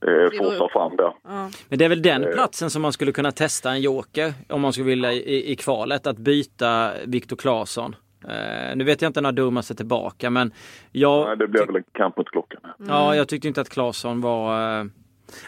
eh, 0.08 0.30
forsar 0.40 0.66
upp. 0.66 0.72
fram 0.72 0.96
där. 0.96 1.14
Ja. 1.24 1.50
Men 1.70 1.80
det 1.80 1.86
är 1.86 1.90
väl 1.90 2.02
den 2.02 2.26
platsen 2.34 2.70
som 2.70 2.82
man 2.82 2.94
skulle 2.94 3.12
kunna 3.12 3.32
testa 3.32 3.70
en 3.72 3.82
joker 3.82 4.34
om 4.50 4.62
man 4.62 4.74
skulle 4.74 4.88
vilja 4.88 5.12
i, 5.14 5.52
i 5.52 5.56
kvalet, 5.56 6.08
att 6.08 6.18
byta 6.18 6.92
Viktor 7.06 7.36
Claesson. 7.36 7.96
Eh, 8.30 8.76
nu 8.76 8.84
vet 8.84 9.02
jag 9.02 9.10
inte 9.10 9.22
när 9.22 9.32
Durmaz 9.32 9.72
är 9.72 9.76
tillbaka 9.76 10.30
men 10.30 10.52
jag, 10.92 11.28
Nej, 11.28 11.38
det 11.38 11.48
blir 11.48 11.66
väl 11.66 11.76
en 11.76 11.84
kamp 11.94 12.18
mot 12.18 12.30
klockan. 12.32 12.62
ja, 12.88 13.16
jag 13.16 13.28
tyckte 13.28 13.48
inte 13.48 13.62
att 13.62 13.70
Claesson 13.70 14.22
var 14.22 14.60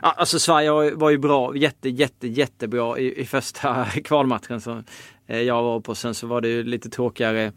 ja, 0.02 0.12
Alltså 0.18 0.40
Sverige 0.40 0.72
var 0.96 1.10
ju- 1.10 1.18
bra, 1.18 1.56
jätte, 1.56 1.90
jätte, 1.90 2.28
jättebra 2.28 2.98
i, 3.00 3.22
i 3.22 3.26
första 3.26 3.86
kvalmatchen 4.04 4.62
som 4.62 4.84
eh, 5.28 5.42
jag 5.42 5.64
var 5.64 5.80
på. 5.80 5.96
Sen 5.96 6.14
så 6.14 6.28
var 6.28 6.42
det 6.42 6.48
ju 6.48 6.64
lite 6.64 6.90
tråkigare 6.90 7.52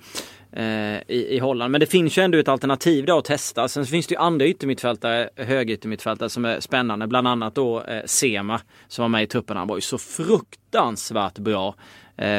i, 1.08 1.26
i 1.36 1.38
Holland. 1.38 1.72
Men 1.72 1.80
det 1.80 1.86
finns 1.86 2.18
ju 2.18 2.22
ändå 2.22 2.38
ett 2.38 2.48
alternativ 2.48 3.04
då 3.06 3.18
att 3.18 3.24
testa. 3.24 3.68
Sen 3.68 3.84
finns 3.86 4.06
det 4.06 4.14
ju 4.14 4.20
andra 4.20 4.46
yttermittfältare, 4.46 5.30
högeryttermittfältare 5.36 6.28
som 6.28 6.44
är 6.44 6.60
spännande. 6.60 7.06
Bland 7.06 7.28
annat 7.28 7.54
då 7.54 7.84
Sema 8.04 8.60
som 8.88 9.02
var 9.02 9.08
med 9.08 9.22
i 9.22 9.26
truppen. 9.26 9.56
Han 9.56 9.68
var 9.68 9.76
ju 9.76 9.80
så 9.80 9.98
fruktansvärt 9.98 11.38
bra 11.38 11.74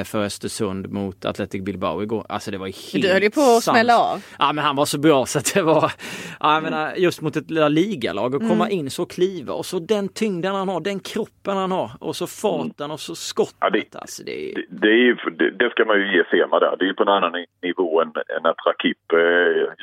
för 0.06 0.24
Östersund 0.24 0.92
mot 0.92 1.26
Athletic 1.26 1.62
Bilbao 1.64 2.02
igår. 2.04 2.26
Alltså 2.30 2.52
det 2.52 2.58
var 2.58 2.68
ju 2.68 2.74
helt 2.94 3.06
Du 3.08 3.14
höll 3.14 3.24
ju 3.24 3.30
på 3.30 3.42
att 3.42 3.64
smälla 3.64 3.98
av. 3.98 4.26
Ja 4.40 4.54
men 4.54 4.64
han 4.66 4.76
var 4.76 4.86
så 4.86 5.00
bra 5.00 5.26
så 5.26 5.40
att 5.40 5.54
det 5.54 5.62
var, 5.62 5.92
ja, 6.40 6.54
jag 6.54 6.64
menar, 6.64 6.94
just 6.96 7.22
mot 7.22 7.36
ett 7.36 7.52
lilla 7.52 7.68
ligalag 7.70 8.36
och 8.36 8.42
komma 8.42 8.70
in 8.70 8.90
så 8.90 9.06
kliva 9.06 9.54
och 9.54 9.66
så 9.66 9.80
den 9.80 10.10
tyngden 10.10 10.56
han 10.56 10.70
har, 10.70 10.80
den 10.82 11.00
kroppen 11.00 11.58
han 11.58 11.72
har 11.72 11.92
och 12.00 12.16
så 12.16 12.28
farten 12.28 12.92
och 12.92 13.00
så 13.00 13.16
skottet. 13.16 13.56
Ja, 13.60 13.70
det- 13.70 13.96
alltså, 13.96 14.24
det 14.24 14.52
är, 14.52 14.56
Det, 14.56 14.66
det, 14.70 14.88
är 14.88 14.98
ju, 15.06 15.16
det, 15.40 15.52
det 15.52 15.70
ska 15.70 15.86
man 15.86 15.98
ju 15.98 16.18
ge 16.18 16.24
Sema 16.32 16.60
där. 16.60 16.76
Det 16.80 16.86
är 16.86 16.88
ju 16.88 16.94
på 16.94 17.04
en 17.04 17.10
annan 17.10 17.32
ni- 17.32 17.46
nivå 17.68 18.02
än, 18.02 18.08
än 18.08 18.46
att 18.46 18.58
Rakip 18.68 18.98
eh, 19.14 19.18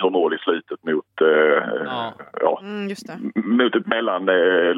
gör 0.02 0.10
mål 0.10 0.34
i 0.34 0.38
slutet 0.38 0.84
mot, 0.84 1.20
eh, 1.20 1.84
Ja. 1.84 2.14
ja. 2.40 2.58
Mm, 2.62 2.88
just 2.88 3.06
det. 3.06 3.12
m- 3.12 3.32
mot 3.36 3.74
ett 3.74 3.86
mellan 3.86 4.28
eh, 4.28 4.74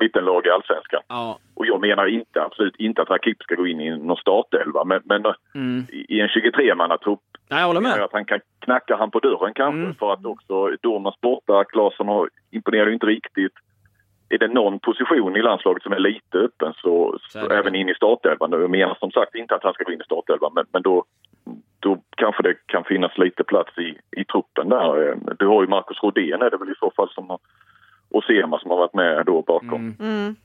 mittenlag 0.00 0.46
i 0.46 0.50
allsvenskan. 0.50 1.00
ja, 1.08 1.38
Och 1.60 1.66
jag 1.66 1.80
menar 1.80 2.06
inte, 2.06 2.42
absolut 2.42 2.76
inte 2.76 3.02
att 3.02 3.10
Rakip 3.10 3.42
ska 3.42 3.54
gå 3.54 3.66
in 3.66 3.80
i 3.80 3.90
någon 3.90 4.16
startelva 4.16 4.84
men, 4.84 5.00
men 5.04 5.26
eh, 5.26 5.32
mm. 5.54 5.84
i 5.90 6.20
en 6.20 6.28
23-mannatrupp 6.28 7.20
Nej, 7.50 7.60
jag 7.60 7.66
håller 7.66 7.80
med. 7.80 8.00
att 8.02 8.12
han 8.12 8.24
kan 8.24 8.40
knacka 8.58 8.96
han 8.96 9.10
på 9.10 9.18
dörren 9.20 9.54
kanske 9.54 9.80
Mm. 9.80 9.94
för 9.94 10.12
att 10.12 10.24
också 10.26 10.70
Dormas 10.82 11.20
borta, 11.20 11.64
Claesson 11.64 12.08
har 12.08 12.28
imponerar 12.50 12.86
ju 12.86 12.92
inte 12.94 13.06
riktigt. 13.06 13.52
Är 14.28 14.38
det 14.38 14.48
någon 14.48 14.78
position 14.78 15.36
i 15.36 15.42
landslaget 15.42 15.82
som 15.82 15.92
är 15.92 15.98
lite 15.98 16.38
öppen 16.38 16.72
så, 16.76 17.18
Så 17.22 17.38
så 17.40 17.50
även 17.50 17.74
in 17.74 17.88
i 17.88 17.94
startelvan. 17.94 18.52
Jag 18.52 18.70
menar 18.70 18.94
som 19.00 19.10
sagt 19.10 19.34
inte 19.34 19.54
att 19.54 19.62
han 19.64 19.72
ska 19.72 19.84
gå 19.84 19.92
in 19.92 20.00
i 20.00 20.04
startelvan 20.04 20.52
men, 20.54 20.64
men 20.72 20.82
då, 20.82 21.04
då 21.80 21.98
kanske 22.16 22.42
det 22.42 22.54
kan 22.66 22.84
finnas 22.84 23.18
lite 23.18 23.44
plats 23.44 23.78
i, 23.78 24.20
i 24.20 24.24
truppen 24.24 24.68
där. 24.68 25.08
Eh, 25.08 25.14
Du 25.38 25.46
har 25.46 25.62
ju 25.62 25.68
Marcus 25.68 26.02
Rodén 26.02 26.42
är 26.42 26.50
det 26.50 26.56
väl 26.56 26.70
i 26.70 26.80
så 26.80 26.90
fall 26.96 27.10
som 27.10 27.30
har, 27.30 27.38
och 28.10 28.24
Sema 28.24 28.58
som 28.58 28.70
har 28.70 28.78
varit 28.78 28.94
med 28.94 29.26
då 29.26 29.42
bakom. 29.42 29.74
Mm. 29.80 29.94
Mm. 30.00 30.36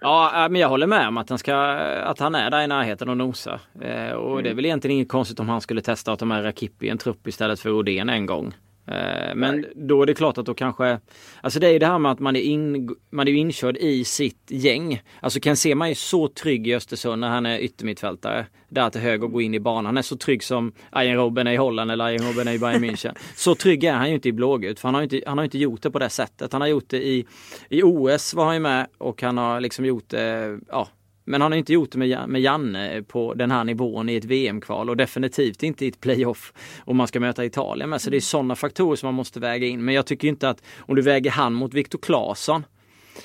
Ja, 0.00 0.44
äh, 0.44 0.50
men 0.50 0.60
jag 0.60 0.68
håller 0.68 0.86
med 0.86 1.08
om 1.08 1.16
att 1.16 1.28
han, 1.28 1.38
ska, 1.38 1.56
att 1.56 2.18
han 2.18 2.34
är 2.34 2.50
där 2.50 2.62
i 2.62 2.66
närheten 2.66 3.08
och 3.08 3.16
nosar. 3.16 3.60
Eh, 3.80 4.12
och 4.12 4.42
det 4.42 4.50
är 4.50 4.54
väl 4.54 4.64
egentligen 4.64 4.96
inget 4.96 5.08
konstigt 5.08 5.40
om 5.40 5.48
han 5.48 5.60
skulle 5.60 5.80
testa 5.80 6.12
att 6.12 6.18
ta 6.18 6.24
med 6.24 6.44
Rakip 6.44 6.82
i 6.82 6.88
en 6.88 6.98
trupp 6.98 7.26
istället 7.26 7.60
för 7.60 7.70
Odén 7.70 8.08
en 8.08 8.26
gång. 8.26 8.54
Eh, 8.86 9.34
men 9.34 9.66
då 9.74 10.02
är 10.02 10.06
det 10.06 10.14
klart 10.14 10.38
att 10.38 10.46
då 10.46 10.54
kanske, 10.54 11.00
alltså 11.40 11.60
det 11.60 11.66
är 11.66 11.72
ju 11.72 11.78
det 11.78 11.86
här 11.86 11.98
med 11.98 12.12
att 12.12 12.20
man 12.20 12.36
är, 12.36 12.40
in, 12.40 12.96
man 13.10 13.28
är 13.28 13.32
inkörd 13.32 13.76
i 13.76 14.04
sitt 14.04 14.50
gäng. 14.50 15.02
Alltså 15.20 15.40
Ken 15.40 15.56
Sema 15.56 15.90
är 15.90 15.94
så 15.94 16.28
trygg 16.28 16.68
i 16.68 16.74
Östersund 16.74 17.20
när 17.20 17.28
han 17.28 17.46
är 17.46 17.58
yttermittfältare. 17.58 18.46
Där 18.68 18.90
till 18.90 19.00
höger 19.00 19.24
och 19.24 19.32
går 19.32 19.42
in 19.42 19.54
i 19.54 19.60
banan. 19.60 19.86
Han 19.86 19.96
är 19.96 20.02
så 20.02 20.16
trygg 20.16 20.42
som 20.42 20.72
Arjen 20.90 21.16
Robben 21.16 21.46
är 21.46 21.52
i 21.52 21.56
Holland 21.56 21.90
eller 21.90 22.04
Arjen 22.04 22.22
Robben 22.22 22.48
är 22.48 22.52
i 22.52 22.58
Bayern 22.58 22.84
München. 22.84 23.14
Så 23.34 23.54
trygg 23.54 23.84
är 23.84 23.92
han 23.92 24.08
ju 24.08 24.14
inte 24.14 24.28
i 24.28 24.32
blågult 24.32 24.80
för 24.80 24.88
han 24.88 24.94
har 24.94 25.02
ju 25.02 25.04
inte, 25.04 25.22
han 25.26 25.38
har 25.38 25.44
inte 25.44 25.58
gjort 25.58 25.82
det 25.82 25.90
på 25.90 25.98
det 25.98 26.08
sättet. 26.08 26.52
Han 26.52 26.60
har 26.60 26.68
gjort 26.68 26.88
det 26.88 27.06
i, 27.06 27.26
i 27.68 27.82
OS 27.82 28.34
var 28.34 28.44
han 28.44 28.54
ju 28.54 28.60
med 28.60 28.86
och 28.98 29.22
han 29.22 29.38
har 29.38 29.60
liksom 29.60 29.84
gjort 29.84 30.08
det, 30.08 30.58
ja 30.68 30.88
men 31.24 31.40
han 31.40 31.52
har 31.52 31.58
inte 31.58 31.72
gjort 31.72 31.90
det 31.92 31.98
med, 31.98 32.28
med 32.28 32.40
Janne 32.40 33.02
på 33.02 33.34
den 33.34 33.50
här 33.50 33.64
nivån 33.64 34.08
i 34.08 34.16
ett 34.16 34.24
VM-kval 34.24 34.90
och 34.90 34.96
definitivt 34.96 35.62
inte 35.62 35.84
i 35.84 35.88
ett 35.88 36.00
playoff 36.00 36.52
om 36.84 36.96
man 36.96 37.08
ska 37.08 37.20
möta 37.20 37.44
Italien 37.44 37.90
med. 37.90 38.00
Så 38.00 38.10
det 38.10 38.16
är 38.16 38.20
sådana 38.20 38.56
faktorer 38.56 38.96
som 38.96 39.06
man 39.06 39.14
måste 39.14 39.40
väga 39.40 39.66
in. 39.66 39.84
Men 39.84 39.94
jag 39.94 40.06
tycker 40.06 40.28
inte 40.28 40.48
att 40.48 40.62
om 40.78 40.94
du 40.94 41.02
väger 41.02 41.30
han 41.30 41.54
mot 41.54 41.74
Viktor 41.74 41.98
Claesson 41.98 42.64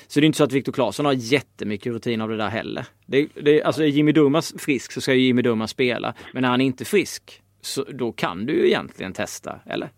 så 0.06 0.20
det 0.20 0.24
är 0.24 0.26
inte 0.26 0.38
så 0.38 0.44
att 0.44 0.52
Viktor 0.52 0.72
Claesson 0.72 1.06
har 1.06 1.12
jättemycket 1.12 1.92
rutin 1.92 2.20
av 2.20 2.28
det 2.28 2.36
där 2.36 2.48
heller. 2.48 2.86
Det, 3.06 3.28
det, 3.42 3.62
alltså 3.62 3.82
är 3.82 3.86
Jimmy 3.86 4.12
Durmaz 4.12 4.54
frisk 4.58 4.92
så 4.92 5.00
ska 5.00 5.14
ju 5.14 5.20
Jimmy 5.20 5.42
Durmaz 5.42 5.70
spela. 5.70 6.14
Men 6.32 6.42
när 6.42 6.48
han 6.48 6.60
inte 6.60 6.82
är 6.82 6.86
frisk 6.86 7.42
så 7.60 7.84
då 7.84 8.12
kan 8.12 8.46
du 8.46 8.52
ju 8.52 8.66
egentligen 8.66 9.12
testa, 9.12 9.60
eller? 9.66 9.90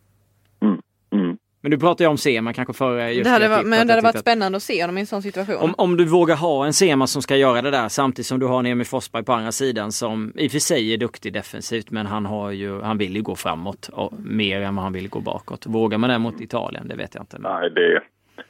Mm. 1.64 1.66
Mm. 1.66 1.70
Men 1.70 1.70
du 1.70 1.78
pratar 1.78 2.04
ju 2.04 2.08
om 2.10 2.18
Sema 2.18 2.52
kanske 2.52 2.72
före 2.74 3.12
just 3.12 3.24
Det 3.24 3.30
hade, 3.30 3.48
varit, 3.48 3.60
för 3.62 3.68
men 3.68 3.86
det 3.86 3.92
hade 3.92 4.02
varit 4.06 4.18
spännande 4.18 4.56
att 4.56 4.62
se 4.62 4.82
honom 4.82 4.98
i 4.98 5.00
en 5.00 5.06
sån 5.06 5.22
situation. 5.22 5.56
om, 5.62 5.74
om 5.78 5.96
du 5.96 6.04
vågar 6.04 6.36
ha 6.36 6.66
en 6.66 6.72
Sema 6.72 7.06
som 7.06 7.22
ska 7.22 7.36
göra 7.36 7.62
det 7.62 7.70
där 7.70 7.88
samtidigt 7.88 8.26
som 8.26 8.38
du 8.40 8.46
har 8.46 8.58
en 8.58 8.66
Emil 8.66 8.86
Forsberg 8.86 9.24
på 9.24 9.32
andra 9.32 9.52
sidan 9.52 9.92
som 9.92 10.32
i 10.36 10.48
och 10.48 10.52
för 10.52 10.58
sig 10.58 10.92
är 10.94 10.98
duktig 10.98 11.32
defensivt 11.32 11.90
men 11.90 12.06
han, 12.06 12.26
har 12.26 12.50
ju, 12.50 12.80
han 12.80 12.98
vill 12.98 13.16
ju 13.16 13.22
gå 13.22 13.34
framåt 13.36 13.88
och, 13.92 14.12
mer 14.24 14.60
än 14.60 14.74
vad 14.76 14.82
han 14.82 14.92
vill 14.92 15.08
gå 15.08 15.20
bakåt. 15.20 15.66
Vågar 15.66 15.98
man 15.98 16.10
det 16.10 16.18
mot 16.18 16.40
Italien? 16.40 16.88
Det 16.88 16.96
vet 16.96 17.14
jag 17.14 17.22
inte. 17.22 17.38
Nej, 17.38 17.70
det, 17.70 18.00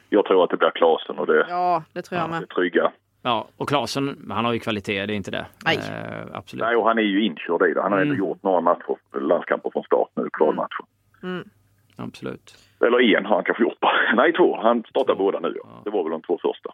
jag 0.09 0.25
tror 0.25 0.43
att 0.43 0.49
det 0.49 0.57
blir 0.57 0.71
Klasen 0.75 1.17
och 1.19 1.27
det, 1.27 1.45
Ja, 1.49 1.83
det 1.93 2.01
tror 2.01 2.19
jag 2.21 2.29
det 2.29 2.39
med. 2.39 2.49
trygga. 2.49 2.91
ja, 3.21 3.47
och 3.57 3.69
Klasen, 3.69 4.25
han 4.29 4.45
har 4.45 4.53
ju 4.53 4.59
kvalitet, 4.59 5.05
det 5.05 5.13
är 5.13 5.15
inte 5.15 5.31
det. 5.31 5.45
Nej. 5.65 5.77
Eh, 5.77 6.27
absolut. 6.33 6.63
Nej, 6.65 6.75
och 6.75 6.87
han 6.87 6.97
är 6.97 7.01
ju 7.01 7.25
inkörd 7.25 7.61
i 7.71 7.73
det. 7.73 7.81
Han 7.81 7.91
har 7.91 7.99
Mm. 7.99 8.11
ändå 8.11 8.25
gjort 8.25 8.43
några 8.43 8.61
matcher, 8.61 9.19
landskamper 9.21 9.69
från 9.69 9.83
start 9.83 10.09
nu, 10.15 10.29
kvalmatcher. 10.37 10.85
Mm. 11.23 11.49
Absolut. 11.95 12.55
Eller 12.87 13.17
en 13.17 13.25
har 13.25 13.35
han 13.35 13.43
kanske 13.43 13.63
gjort. 13.63 13.77
Nej, 14.15 14.33
två. 14.33 14.57
Han 14.61 14.83
startar 14.89 15.15
båda 15.15 15.39
nu. 15.39 15.53
Ja. 15.63 15.81
Det 15.83 15.89
var 15.89 16.03
väl 16.03 16.11
de 16.11 16.21
två 16.21 16.39
första. 16.41 16.69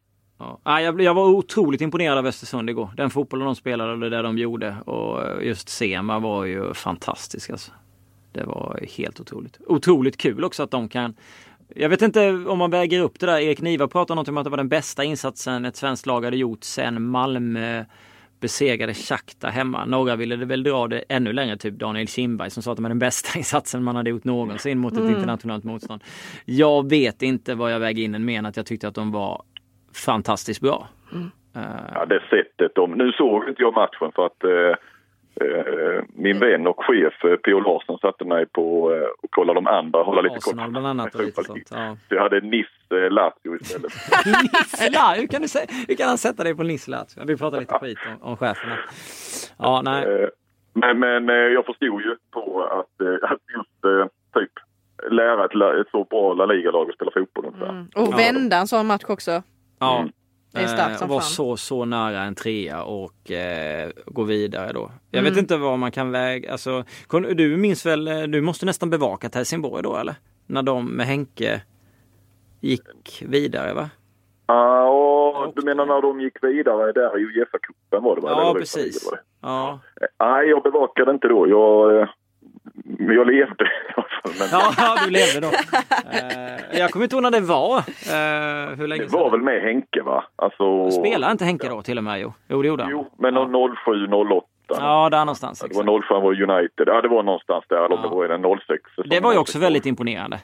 Ja. 0.64 0.82
Jag, 0.82 1.02
jag 1.02 1.14
var 1.14 1.28
otroligt 1.28 1.82
imponerad 1.82 2.18
av 2.18 2.26
Östersund 2.26 2.70
igår. 2.70 2.90
Den 2.98 3.10
fotbollen 3.10 3.46
de 3.46 3.56
spelade 3.56 3.92
och 3.92 4.00
det 4.00 4.10
där 4.10 4.24
de 4.24 4.38
gjorde. 4.38 4.76
Och 4.86 5.44
just 5.44 5.70
Sema 5.70 6.20
var 6.20 6.46
ju 6.46 6.74
fantastisk 6.74 7.50
alltså. 7.50 7.72
Det 8.34 8.44
var 8.44 8.80
helt 8.98 9.20
otroligt. 9.20 9.58
Otroligt 9.68 10.18
kul 10.18 10.44
också 10.44 10.64
att 10.64 10.72
de 10.72 10.90
kan 10.90 11.16
jag 11.76 11.90
vet 11.90 12.02
inte 12.02 12.30
om 12.30 12.58
man 12.58 12.72
väger 12.72 13.02
upp 13.02 13.20
det 13.20 13.26
där. 13.26 13.40
Erik 13.40 13.62
Niva 13.62 13.88
pratade 13.88 14.16
någonting 14.16 14.34
om 14.34 14.38
att 14.38 14.44
det 14.44 14.50
var 14.50 14.58
den 14.58 14.70
bästa 14.70 15.04
insatsen 15.04 15.66
ett 15.66 15.76
svenskt 15.76 16.06
lag 16.06 16.26
hade 16.26 16.38
gjort 16.38 16.64
sen 16.64 17.04
Malmö 17.04 17.86
besegrade 18.40 18.94
Shakhtar 18.94 19.50
hemma. 19.50 19.86
Några 19.86 20.16
ville 20.16 20.36
väl 20.36 20.64
dra 20.64 20.88
det 20.88 21.04
ännu 21.10 21.34
längre, 21.34 21.58
typ 21.58 21.74
Daniel 21.74 22.08
Kindberg 22.08 22.50
som 22.50 22.64
sa 22.64 22.72
att 22.72 22.78
det 22.78 22.84
var 22.84 22.90
den 22.90 23.00
bästa 23.00 23.38
insatsen 23.38 23.84
man 23.84 23.96
hade 23.96 24.10
gjort 24.10 24.24
någonsin 24.24 24.78
mot 24.78 24.94
ett 24.94 25.10
internationellt 25.10 25.64
motstånd. 25.64 26.04
Jag 26.46 26.90
vet 26.90 27.22
inte 27.22 27.56
vad 27.56 27.74
jag 27.74 27.80
väger 27.80 28.04
in 28.04 28.16
än 28.16 28.26
mer 28.26 28.40
än 28.40 28.46
att 28.46 28.58
jag 28.58 28.66
tyckte 28.66 28.88
att 28.88 28.96
de 28.96 29.12
var 29.12 29.42
fantastiskt 30.06 30.62
bra. 30.62 30.88
Eh, 31.56 31.62
Ja, 31.94 32.06
det 32.06 32.22
sättet 32.30 32.76
de... 32.76 32.92
Nu 32.92 33.12
såg 33.12 33.50
inte 33.50 33.62
jag 33.62 33.74
matchen 33.74 34.12
för 34.16 34.26
att 34.26 34.44
eh, 34.44 34.76
min 36.14 36.40
vän 36.40 36.68
och 36.68 36.84
chef 36.86 37.24
eh, 37.24 37.36
P.O. 37.36 37.60
Larsson 37.60 38.00
satte 38.00 38.26
mig 38.26 38.46
på 38.46 38.94
eh, 38.94 39.08
och 39.24 39.32
kolla 39.32 39.54
de 39.54 39.68
andra, 39.68 40.04
hålla 40.04 40.22
lite 40.22 40.40
koll 40.40 40.70
bland 40.70 40.88
annat 40.88 41.16
och 41.16 41.22
lite 41.22 41.44
sånt. 41.44 41.68
Ja. 41.72 41.98
Så 42.10 42.16
jag 42.16 42.22
hade 42.22 42.42
Nice 42.42 42.70
eh, 42.90 43.12
Lazio 43.12 43.56
istället. 43.62 43.94
Nissla, 44.26 45.14
hur 45.14 45.28
kan, 45.28 45.42
du 45.42 45.48
hur 45.88 45.96
kan 45.96 46.08
han 46.08 46.18
sätta 46.18 46.44
dig 46.44 46.56
på 46.56 46.64
Nissla? 46.64 47.06
Vi 47.28 47.38
pratar 47.38 47.60
lite 47.60 47.80
skit 47.80 48.00
om, 48.08 48.30
om 48.30 48.38
cheferna. 48.38 48.78
Ja, 49.58 49.82
nej. 49.82 50.04
Eh, 50.04 50.30
Men, 50.74 51.00
men 51.00 51.30
eh, 51.30 51.36
jag 51.36 51.66
förstod 51.66 52.02
ju 52.02 52.16
på 52.32 52.64
att, 52.64 53.02
eh, 53.02 53.32
att 53.32 53.40
just 53.58 53.86
eh, 53.86 54.08
typ 54.42 54.52
lära 55.12 55.46
ett, 55.46 55.82
ett 55.82 55.92
så 55.92 56.04
bra 56.04 56.34
La 56.34 56.46
Liga-lag 56.46 56.90
att 56.90 56.96
spela 56.96 57.12
fotboll. 57.12 57.46
Mm. 57.70 57.88
Och 57.96 58.20
vända 58.20 58.58
en 58.58 58.68
sån 58.68 58.88
match 58.88 59.04
också. 59.08 59.44
Ja. 59.80 60.00
Mm. 60.00 60.12
Det 60.52 60.60
är 60.60 60.68
starkt 60.68 60.92
Eh, 60.92 60.98
som 60.98 61.06
och 61.08 61.14
var 61.14 61.20
fan. 61.22 61.30
så, 61.30 61.58
så 61.58 61.86
nära 61.86 62.22
en 62.22 62.36
trea 62.36 62.84
och 62.84 63.32
eh, 63.32 63.90
gå 64.06 64.24
vidare 64.24 64.72
då. 64.74 64.92
Jag 65.12 65.20
Mm. 65.20 65.32
vet 65.34 65.40
inte 65.42 65.58
vad 65.58 65.80
man 65.80 65.92
kan 65.92 66.12
väga, 66.12 66.52
alltså, 66.52 66.84
du 67.36 67.58
minns 67.58 67.86
väl, 67.86 68.08
eh, 68.08 68.22
du 68.24 68.42
måste 68.42 68.66
nästan 68.66 68.90
bevakat 68.90 69.36
Helsingborg 69.36 69.84
då 69.84 69.98
eller? 69.98 70.16
När 70.48 70.62
de 70.62 70.86
med 70.88 71.06
Henke 71.06 71.62
gick 72.62 73.24
vidare 73.28 73.74
va? 73.74 73.90
Ja, 74.48 74.90
och 74.90 75.54
du 75.56 75.62
menar 75.66 75.86
när 75.86 76.02
de 76.02 76.22
gick 76.22 76.44
vidare 76.44 76.92
där 76.92 77.20
i 77.20 77.24
Uefa-cupen 77.26 78.04
var 78.04 78.16
det 78.16 78.22
va? 78.22 78.30
Ja, 78.32 78.50
Eller 78.50 78.60
precis. 78.60 79.06
var 79.06 79.12
det? 79.18 79.22
Ja, 79.42 79.80
Eh, 80.02 80.08
Nej, 80.28 80.50
jag 80.50 80.64
bevakade 80.64 81.12
inte 81.12 81.28
då. 81.28 81.48
Jag, 81.50 82.08
eh, 83.00 83.16
jag 83.16 83.28
levde 83.28 83.64
i 83.64 83.94
alla 83.96 84.08
fall. 84.22 84.32
Men 84.40 84.48
ja 84.52 84.96
du 85.06 85.12
levde 85.12 85.40
då. 85.40 85.48
Eh, 85.48 86.80
jag 86.80 86.92
kommer 86.92 87.04
inte 87.06 87.16
ihåg 87.16 87.24
när 87.24 87.32
det 87.32 87.40
var. 87.40 87.78
Eh, 87.78 88.78
hur 88.78 88.88
länge 88.88 89.04
det 89.04 89.12
var 89.12 89.32
väl 89.32 89.42
med 89.42 89.62
Henke 89.62 90.02
va? 90.02 90.24
Alltså, 90.36 90.92
Spelade 90.92 91.32
inte 91.32 91.46
Henke 91.46 91.70
då 91.70 91.82
till 91.82 91.98
och 91.98 92.04
med? 92.04 92.20
Jo, 92.22 92.34
jo 92.48 92.62
det 92.62 92.68
gjorde 92.68 92.84
han. 92.84 92.92
Jo, 92.92 93.08
men 93.18 93.34
07, 93.86 94.08
08. 94.08 94.46
Ja, 94.70 95.10
där 95.10 95.20
någonstans. 95.20 95.62
Ja, 95.62 95.68
det 95.84 95.92
var 95.92 96.02
07 96.02 96.14
var 96.14 96.42
United. 96.58 96.88
Ja, 96.88 97.02
det 97.02 97.08
var 97.08 97.24
någonstans 97.24 97.66
där. 97.70 97.86
Eller 97.86 97.96
Ja. 97.96 98.02
det 98.02 98.08
var 98.16 98.28
den 98.28 98.60
06. 98.60 98.82
Det 99.10 99.20
var 99.20 99.34
ju 99.34 99.38
också 99.40 99.60
väldigt 99.60 99.86
imponerande. 99.86 100.40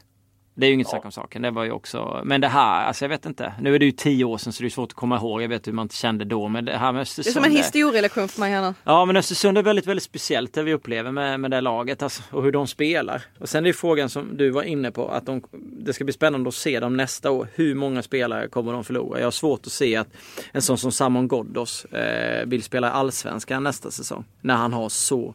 Det 0.57 0.65
är 0.65 0.67
ju 0.67 0.73
inget 0.73 0.89
snack 0.89 1.05
om 1.05 1.11
saken. 1.11 1.41
Det 1.41 1.51
var 1.51 1.63
ju 1.63 1.71
också, 1.71 2.21
men 2.23 2.41
det 2.41 2.47
här, 2.47 2.85
alltså 2.85 3.05
jag 3.05 3.09
vet 3.09 3.25
inte. 3.25 3.53
Nu 3.61 3.75
är 3.75 3.79
det 3.79 3.85
ju 3.85 3.91
tio 3.91 4.25
år 4.25 4.37
sedan 4.37 4.53
så 4.53 4.63
det 4.63 4.67
är 4.67 4.69
svårt 4.69 4.89
att 4.89 4.93
komma 4.95 5.17
ihåg. 5.17 5.41
Jag 5.41 5.47
vet 5.49 5.67
hur 5.67 5.71
man 5.73 5.83
inte 5.83 5.95
kände 5.95 6.25
då. 6.25 6.47
Men 6.47 6.65
det 6.65 6.77
här 6.77 6.91
med 6.91 6.95
Det 6.95 6.99
är 6.99 7.01
Östersund. 7.01 7.33
som 7.33 7.43
en 7.43 7.51
historielektion 7.51 8.27
för 8.27 8.39
mig 8.39 8.51
här 8.51 8.61
nu. 8.61 8.73
Ja 8.83 9.05
men 9.05 9.17
Östersund 9.17 9.57
är 9.57 9.63
väldigt, 9.63 9.87
väldigt 9.87 10.03
speciellt 10.03 10.53
det 10.53 10.63
vi 10.63 10.73
upplever 10.73 11.11
med, 11.11 11.39
med 11.39 11.51
det 11.51 11.61
laget 11.61 12.03
alltså, 12.03 12.23
och 12.31 12.43
hur 12.43 12.51
de 12.51 12.67
spelar. 12.67 13.21
Och 13.39 13.49
sen 13.49 13.63
är 13.63 13.67
ju 13.67 13.73
frågan 13.73 14.09
som 14.09 14.37
du 14.37 14.49
var 14.49 14.63
inne 14.63 14.91
på 14.91 15.07
att 15.07 15.25
de, 15.25 15.41
det 15.61 15.93
ska 15.93 16.03
bli 16.03 16.13
spännande 16.13 16.47
att 16.47 16.53
se 16.55 16.79
dem 16.79 16.97
nästa 16.97 17.31
år. 17.31 17.47
Hur 17.55 17.75
många 17.75 18.01
spelare 18.01 18.47
kommer 18.47 18.73
de 18.73 18.83
förlora? 18.83 19.19
Jag 19.19 19.25
har 19.25 19.31
svårt 19.31 19.65
att 19.65 19.71
se 19.71 19.95
att 19.95 20.07
en 20.51 20.61
sån 20.61 20.77
som 20.77 20.91
Samon 20.91 21.27
Ghoddos 21.27 21.85
eh, 21.85 22.45
vill 22.45 22.63
spela 22.63 22.91
Allsvenskan 22.91 23.63
nästa 23.63 23.91
säsong. 23.91 24.25
När 24.41 24.55
han 24.55 24.73
har 24.73 24.89
så 24.89 25.33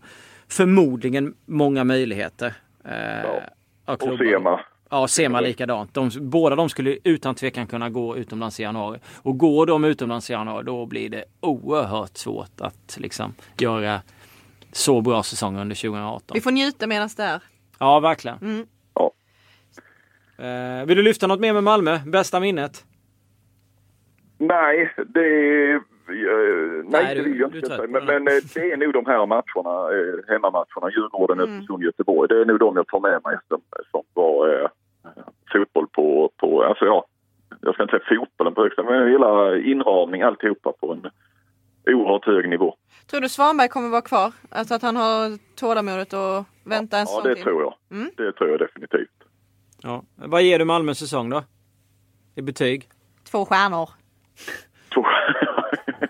förmodligen 0.49 1.35
många 1.47 1.85
möjligheter. 1.85 2.55
Eh, 2.85 3.31
av 3.85 3.95
Och. 3.95 4.19
Sema. 4.19 4.61
Ja, 4.91 5.09
Sema 5.09 5.41
likadant. 5.41 5.95
De, 5.95 6.11
båda 6.21 6.57
de 6.57 6.69
skulle 6.69 6.99
utan 7.05 7.35
tvekan 7.35 7.67
kunna 7.67 7.91
gå 7.91 8.17
utomlands 8.17 8.61
i 8.61 8.63
januari. 8.63 8.99
Och 9.23 9.39
går 9.39 9.67
de 9.67 9.85
utomlands 9.85 10.31
i 10.31 10.33
januari 10.33 10.65
då 10.65 10.87
blir 10.87 11.09
det 11.09 11.25
oerhört 11.41 12.17
svårt 12.17 12.61
att 12.61 12.97
liksom 13.01 13.35
göra 13.59 14.01
så 14.73 15.01
bra 15.01 15.23
säsong 15.23 15.59
under 15.59 15.77
2018. 15.77 16.35
Vi 16.35 16.41
får 16.41 16.51
njuta 16.51 16.87
medan 16.87 17.09
det 17.17 17.23
är. 17.23 17.43
Ja, 17.79 18.01
verkligen. 18.01 18.39
Mm. 18.43 18.67
Ja. 18.95 19.11
Eh, 20.45 20.87
vill 20.87 20.97
du 20.97 21.03
lyfta 21.03 21.27
något 21.27 21.41
mer 21.41 21.53
med 21.53 21.65
Malmö? 21.65 21.99
Bästa 22.07 22.41
minnet? 22.41 22.85
Nej, 24.39 24.95
det 25.15 25.21
är... 25.21 25.75
eh, 25.75 25.81
nej, 26.09 26.85
Nej, 27.05 27.15
det 27.15 27.23
vill 27.23 27.41
jag 27.41 27.55
inte 27.55 27.67
säga. 27.69 27.83
Men, 27.89 28.07
den. 28.07 28.25
men 28.25 28.37
eh, 28.37 28.43
det 28.55 28.73
är 28.73 28.77
nog 28.77 28.93
de 28.93 29.07
här 29.07 29.27
matcherna, 29.27 29.75
eh, 29.97 30.33
hemmamatcherna, 30.33 30.91
Djurgården, 30.91 31.41
Mm. 31.41 31.51
Östersund, 31.55 31.83
Göteborg. 31.83 32.29
Det 32.29 32.41
är 32.41 32.45
nog 32.45 32.59
de 32.59 32.77
jag 32.77 32.87
tar 32.87 33.01
med 33.01 33.21
mig 33.25 33.37
som, 33.49 33.61
som 33.91 34.03
var 34.15 34.49
eh, 34.63 34.69
fotboll 35.53 35.87
på, 35.89 36.31
på, 36.37 36.65
alltså 36.65 36.85
ja, 36.85 37.05
jag 37.61 37.75
ska 37.75 37.83
inte 37.83 37.99
säga 38.09 38.19
fotbollen 38.21 38.55
på 38.55 38.63
högsta, 38.63 38.83
men 38.83 39.09
hela 39.11 39.57
inramning, 39.59 40.23
alltihopa 40.23 40.73
på 40.73 40.93
en 40.93 41.11
oerhört 41.95 42.27
hög 42.27 42.49
nivå. 42.49 42.77
Tror 43.11 43.21
du 43.21 43.29
Svanberg 43.29 43.69
kommer 43.69 43.89
vara 43.89 44.03
kvar? 44.03 44.33
Alltså 44.51 44.75
att 44.75 44.83
han 44.83 44.97
har 44.97 45.39
tålamodet 45.57 46.13
och 46.13 46.45
vänta 46.65 46.97
en 46.97 47.01
Ja, 47.01 47.07
säsong 47.07 47.23
det 47.25 47.35
till? 47.35 47.45
tror 47.45 47.63
jag. 47.63 47.75
Mm. 47.91 48.11
Det 48.17 48.33
tror 48.33 48.51
jag 48.51 48.59
definitivt. 48.59 49.11
Ja. 49.83 50.03
Vad 50.17 50.43
ger 50.43 50.59
du 50.59 50.65
Malmö 50.65 50.95
säsong 50.95 51.31
då? 51.31 51.43
I 52.35 52.43
betyg? 52.43 52.89
Två 53.31 53.45
stjärnor. 53.45 53.89
Två- 54.95 55.03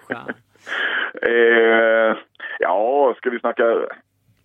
Stjärna. 0.08 0.34
eh, 1.22 2.16
ja, 2.58 3.14
ska 3.16 3.30
vi 3.30 3.40
snacka... 3.40 3.64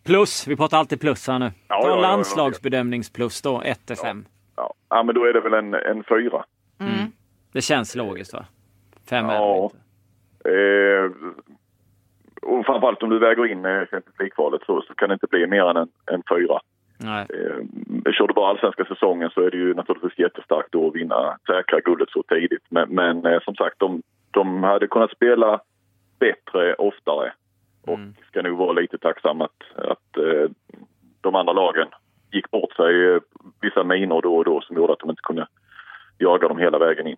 Plus, 0.03 0.47
vi 0.47 0.55
pratar 0.57 0.77
alltid 0.77 1.01
plus 1.01 1.27
här 1.27 1.39
nu. 1.39 1.51
Ja, 1.67 1.75
Ta 1.81 1.81
ja, 1.81 1.89
ja, 1.89 1.95
ja. 1.95 2.01
landslagsbedömningsplus 2.01 3.41
då, 3.41 3.61
1 3.61 3.85
till 3.87 3.95
5. 3.95 4.25
Ja, 4.89 5.03
men 5.03 5.15
då 5.15 5.23
är 5.25 5.33
det 5.33 5.41
väl 5.41 5.53
en, 5.53 5.73
en 5.73 6.03
fyra. 6.03 6.43
Mm. 6.79 7.11
Det 7.53 7.61
känns 7.61 7.95
logiskt 7.95 8.33
va? 8.33 8.45
5 9.09 9.25
Ja. 9.25 9.31
är 9.33 9.57
det 9.57 9.63
inte. 9.63 9.77
Eh, 10.49 11.31
och 12.41 12.65
framförallt 12.65 13.03
om 13.03 13.09
du 13.09 13.19
väger 13.19 13.45
in 13.47 13.65
eh, 13.65 13.79
Champions 13.79 14.19
League-kvalet 14.19 14.61
så, 14.65 14.81
så 14.81 14.93
kan 14.95 15.09
det 15.09 15.13
inte 15.13 15.27
bli 15.27 15.47
mer 15.47 15.69
än 15.69 15.77
en, 15.77 15.89
en 16.11 16.23
fyra. 16.29 16.59
Nej. 16.97 17.25
Eh, 17.29 18.11
kör 18.13 18.27
du 18.27 18.33
bara 18.33 18.49
allsvenska 18.49 18.86
säsongen 18.86 19.29
så 19.29 19.41
är 19.41 19.51
det 19.51 19.57
ju 19.57 19.73
naturligtvis 19.73 20.19
jättestarkt 20.19 20.71
då 20.71 20.88
att 20.88 20.95
vinna, 20.95 21.38
säkra 21.47 21.79
guldet 21.79 22.09
så 22.09 22.23
tidigt. 22.23 22.63
Men, 22.69 22.89
men 22.89 23.25
eh, 23.25 23.39
som 23.41 23.55
sagt, 23.55 23.79
de, 23.79 24.01
de 24.31 24.63
hade 24.63 24.88
kunnat 24.88 25.11
spela 25.11 25.59
bättre 26.19 26.73
oftare 26.75 27.33
och 27.81 27.93
Mm. 27.97 28.13
ska 28.27 28.41
nog 28.41 28.57
vara 28.57 28.71
lite 28.71 28.97
tacksamma 28.97 29.45
att, 29.45 29.86
att 29.86 30.17
eh, 30.17 30.49
de 31.21 31.36
andra 31.36 31.53
lagen 31.53 31.88
gick 32.36 32.51
bort 32.51 32.73
sig 32.75 33.13
eh, 33.13 33.19
vissa 33.61 33.83
minor 33.83 34.21
då 34.21 34.36
och 34.36 34.45
då 34.45 34.61
som 34.61 34.75
gjorde 34.75 34.93
att 34.93 34.99
de 34.99 35.09
inte 35.09 35.21
kunde 35.21 35.47
jaga 36.17 36.47
dem 36.47 36.57
hela 36.57 36.77
vägen 36.79 37.07
in. 37.07 37.17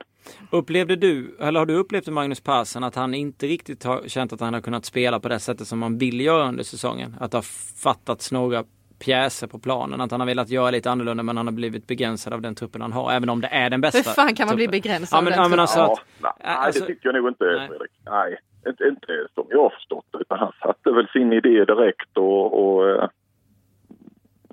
Upplevde 0.52 0.96
du, 0.96 1.38
eller 1.40 1.60
har 1.60 1.66
du 1.66 1.76
upplevt 1.76 2.06
det 2.06 2.12
Magnus 2.12 2.42
Persson 2.42 2.84
att 2.84 2.96
han 2.96 3.14
inte 3.14 3.46
riktigt 3.48 3.84
har 3.84 4.02
känt 4.08 4.34
att 4.34 4.40
han 4.40 4.54
har 4.54 4.62
kunnat 4.62 4.86
spela 4.86 5.20
på 5.20 5.28
det 5.28 5.40
sättet 5.40 5.68
som 5.68 5.80
man 5.80 5.98
vill 5.98 6.22
göra 6.22 6.48
under 6.48 6.64
säsongen? 6.64 7.16
Att 7.20 7.32
det 7.32 7.38
har 7.38 7.46
fattats 7.84 8.32
några 8.32 8.64
pjäser 9.00 9.48
på 9.48 9.60
planen, 9.60 10.02
att 10.02 10.12
han 10.12 10.20
har 10.20 10.28
velat 10.28 10.50
göra 10.50 10.72
lite 10.72 10.92
annorlunda 10.92 11.24
men 11.24 11.38
han 11.38 11.48
har 11.48 11.54
blivit 11.54 11.88
begränsad 11.88 12.34
av 12.34 12.42
den 12.42 12.56
truppen 12.56 12.82
han 12.82 12.94
har, 12.94 13.12
även 13.12 13.30
om 13.30 13.42
det 13.42 13.48
är 13.48 13.70
den 13.70 13.82
bästa. 13.82 13.98
Hur 13.98 14.04
fan 14.04 14.36
kan 14.36 14.48
man 14.48 14.56
bli 14.56 14.66
truppen. 14.66 14.82
begränsad 14.82 15.16
Ja 15.16 15.18
av 15.18 15.24
men, 15.24 15.32
den 15.34 15.42
ja, 15.42 15.50
men 15.50 15.68
truppen? 15.68 15.82
alltså 15.84 16.04
ja, 16.22 16.36
nej, 16.44 16.56
alltså- 16.56 16.82
det 16.82 16.88
tycker 16.88 17.08
jag 17.08 17.16
nog 17.16 17.28
inte 17.28 17.46
nej. 17.46 17.68
Fredrik. 17.68 17.92
Nej, 18.06 18.38
inte, 18.68 18.84
inte 18.84 19.28
som 19.34 19.46
jag 19.50 19.64
har 19.64 19.70
förstått 19.70 20.06
det. 20.12 20.18
Utan 20.22 20.40
han 20.40 20.52
satte 20.62 20.92
väl 20.92 21.08
sin 21.08 21.34
idé 21.34 21.66
direkt 21.66 22.18
och, 22.18 22.46
och 22.78 22.90
eh, 22.90 23.10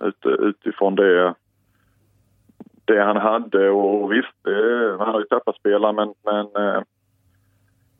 ut, 0.00 0.26
utifrån 0.26 0.94
det, 0.94 1.34
det 2.84 3.02
han 3.02 3.16
hade 3.16 3.70
och 3.70 4.12
visst, 4.12 4.34
det, 4.42 4.96
han 4.98 5.08
har 5.08 5.20
ju 5.20 5.26
tappat 5.26 5.56
spelare 5.56 5.92
men, 5.92 6.14
men 6.24 6.46
eh, 6.46 6.82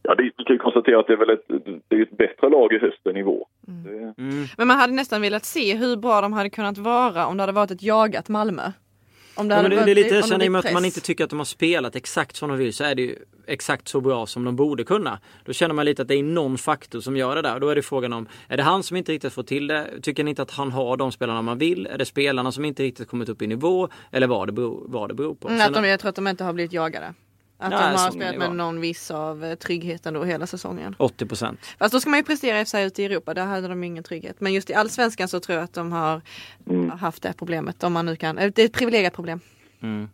ja, 0.03 0.15
det, 0.15 0.23
vi 0.23 0.45
kan 0.45 0.57
ju 0.57 0.59
konstatera 0.59 1.01
att 1.01 1.07
det 1.07 1.13
är 1.13 1.17
väl 1.17 1.31
ett, 1.31 1.47
det 1.89 1.97
är 1.97 2.03
ett 2.03 2.17
bättre 2.19 2.49
lag 2.49 2.73
i 2.73 2.79
höst 2.79 3.07
än 3.07 3.17
i 3.17 3.23
vår. 3.23 3.47
Det, 3.61 4.15
mm, 4.19 4.45
Men 4.59 4.69
man 4.69 4.79
hade 4.79 4.93
nästan 4.93 5.23
velat 5.23 5.45
se 5.45 5.75
hur 5.75 5.97
bra 5.97 6.21
de 6.21 6.33
hade 6.33 6.51
kunnat 6.51 6.79
vara 6.79 7.27
om 7.27 7.37
det 7.37 7.43
hade 7.43 7.53
varit 7.53 7.71
ett 7.71 7.83
jagat 7.83 8.29
Malmö. 8.29 8.63
Om 9.37 9.51
Ja, 9.51 9.57
hade 9.57 9.63
men 9.69 9.71
det, 9.71 9.77
varit- 9.77 9.87
det 9.87 9.93
är 9.93 9.95
lite 9.95 10.17
det 10.17 10.29
känner 10.29 10.45
i 10.45 10.49
och 10.49 10.53
med 10.53 10.59
att 10.67 10.73
man 10.73 10.85
inte 10.85 11.01
tycker 11.01 11.25
att 11.25 11.31
de 11.31 11.39
har 11.39 11.45
spelat 11.47 11.97
exakt 11.97 12.37
som 12.37 12.49
de 12.49 12.59
vill 12.59 12.75
så 12.75 12.85
är 12.85 12.95
det 12.95 13.03
ju 13.03 13.17
exakt 13.47 13.89
så 13.89 14.01
bra 14.01 14.27
som 14.27 14.45
de 14.45 14.57
borde 14.57 14.85
kunna. 14.85 15.19
Då 15.45 15.53
känner 15.53 15.75
man 15.75 15.85
lite 15.85 16.03
att 16.03 16.09
det 16.09 16.15
är 16.15 16.23
någon 16.23 16.59
faktor 16.59 17.01
som 17.01 17.17
gör 17.17 17.37
det 17.37 17.43
där. 17.43 17.61
Då 17.61 17.69
är 17.69 17.75
det 17.75 17.83
frågan 17.83 18.13
om, 18.13 18.29
är 18.49 18.57
det 18.57 18.63
han 18.63 18.83
som 18.83 18.97
inte 18.97 19.13
riktigt 19.13 19.33
får 19.33 19.43
till 19.43 19.67
det? 19.67 19.91
Tycker 20.03 20.25
ni 20.25 20.31
inte 20.31 20.43
att 20.43 20.51
han 20.51 20.73
har 20.73 20.97
de 20.97 21.13
spelarna 21.13 21.43
man 21.43 21.59
vill? 21.59 21.87
Är 21.87 21.99
det 21.99 22.05
spelarna 22.05 22.53
som 22.53 22.65
inte 22.65 22.83
riktigt 22.83 23.09
kommit 23.09 23.29
upp 23.29 23.43
i 23.43 23.47
nivå? 23.47 23.89
Eller 24.13 24.27
vad 24.27 24.49
det 24.49 24.53
beror, 24.53 24.83
vad 24.87 25.11
det 25.11 25.15
beror 25.15 25.35
på? 25.35 25.49
Mm, 25.49 25.61
Sen- 25.61 25.69
att 25.75 25.83
de, 25.83 25.89
jag 25.89 26.01
tror 26.01 26.09
att 26.09 26.17
de 26.17 26.27
inte 26.29 26.45
har 26.45 26.53
blivit 26.53 26.73
jagade. 26.73 27.15
Att 27.65 27.71
Nej, 27.71 27.93
de 27.93 27.99
har 27.99 28.11
spelat 28.11 28.37
med 28.37 28.53
någon 28.57 28.81
viss 28.81 29.11
av 29.11 29.45
eh, 29.45 29.55
tryggheten 29.55 30.15
då 30.15 30.25
hela 30.25 30.47
säsongen. 30.47 30.97
80 30.99 31.27
procent. 31.27 31.61
Fast 31.79 31.93
då 31.93 32.01
ska 32.01 32.11
man 32.11 32.19
ju 32.19 32.25
prestera 32.25 32.61
i 32.61 32.67
sig 32.67 32.85
ute 32.85 33.03
i 33.03 33.05
Europa, 33.05 33.35
där 33.35 33.45
hade 33.45 33.69
de 33.69 33.85
ingen 33.85 34.05
trygghet. 34.05 34.41
Men 34.41 34.53
just 34.53 34.71
i 34.71 34.75
allsvenskan 34.75 35.29
så 35.29 35.41
tror 35.41 35.57
jag 35.57 35.65
att 35.65 35.73
de 35.75 35.93
har 35.93 36.21
mm. 36.71 36.91
haft 36.91 37.23
det 37.23 37.33
problemet. 37.39 37.85
Om 37.85 37.93
man 37.93 38.07
nu 38.07 38.17
kan. 38.17 38.39
eh, 38.39 38.53
Det 38.55 38.63
är 38.63 38.67
ett 38.67 38.73
privilegierat 38.73 39.15
problem. 39.15 39.41
Mm. 39.83 40.09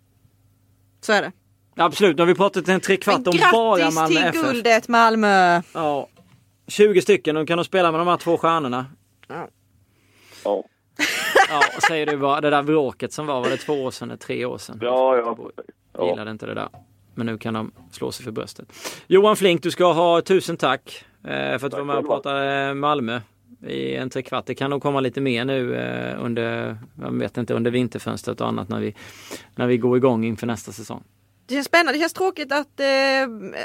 Så 1.01 1.13
är 1.13 1.23
det. 1.23 1.33
Absolut, 1.77 2.17
nu 2.17 2.23
har 2.23 2.27
vi 2.27 2.35
pratat 2.35 2.69
en 2.69 2.81
tre 2.81 2.97
kvart 2.97 3.19
Men 3.19 3.29
om 3.29 3.39
bara 3.53 3.79
grattis 3.79 3.95
Malmö 3.95 4.09
till 4.09 4.25
FF. 4.27 4.43
guldet 4.43 4.89
Malmö! 4.89 5.63
Ja. 5.75 6.09
20 6.67 7.03
stycken, 7.03 7.35
nu 7.35 7.47
kan 7.47 7.59
de 7.59 7.65
spela 7.65 7.91
med 7.91 8.01
de 8.01 8.07
här 8.09 8.17
två 8.17 8.39
stjärnorna. 8.39 8.87
ja. 9.29 9.49
Ja, 11.49 11.63
och 11.77 11.83
säger 11.83 12.07
du 12.07 12.17
bara 12.17 12.41
det 12.41 12.51
där 12.51 12.63
bråket 12.63 13.13
som 13.13 13.27
var, 13.27 13.41
var 13.41 13.51
det 13.51 13.57
två 13.57 13.73
år 13.73 13.91
sedan 13.91 14.11
eller 14.11 14.19
tre 14.19 14.45
år 14.45 14.59
sedan? 14.59 14.79
Ja, 14.83 15.17
ja. 15.17 15.37
Jag 15.39 15.53
ja. 15.93 16.11
gillade 16.11 16.31
inte 16.31 16.47
det 16.47 16.55
där. 16.55 16.69
Men 17.21 17.27
nu 17.27 17.39
kan 17.39 17.55
de 17.55 17.73
slå 17.91 18.13
sig 18.13 18.25
för 18.25 18.33
bröstet. 18.33 18.73
Johan 19.07 19.37
Flink, 19.37 19.63
du 19.63 19.71
ska 19.71 19.93
ha 19.93 20.23
tusen 20.23 20.57
tack 20.57 21.05
eh, 21.25 21.29
för 21.31 21.67
att 21.67 21.71
du 21.71 21.77
var 21.77 21.85
med 21.85 21.97
och 21.97 22.07
pratade 22.07 22.75
Malmö 22.75 23.21
i 23.67 23.97
en 23.97 24.11
trekvart. 24.11 24.47
Det 24.47 24.55
kan 24.55 24.71
nog 24.71 24.83
komma 24.83 25.01
lite 25.01 25.21
mer 25.21 25.45
nu 25.45 25.75
eh, 25.75 26.25
under, 26.25 26.79
jag 27.01 27.13
vet 27.13 27.37
inte, 27.37 27.55
under 27.55 27.71
vinterfönstret 27.71 28.41
och 28.41 28.49
annat 28.49 28.69
när 28.69 28.81
vi, 28.81 28.95
när 29.55 29.67
vi 29.67 29.79
går 29.79 29.97
igång 29.97 30.25
inför 30.25 30.47
nästa 30.47 30.73
säsong. 30.73 31.03
Det 31.47 31.55
känns 31.55 31.67
spännande. 31.67 31.93
Det 31.93 31.99
känns 31.99 32.13
tråkigt 32.13 32.53
att 32.53 32.81
eh, 32.81 32.87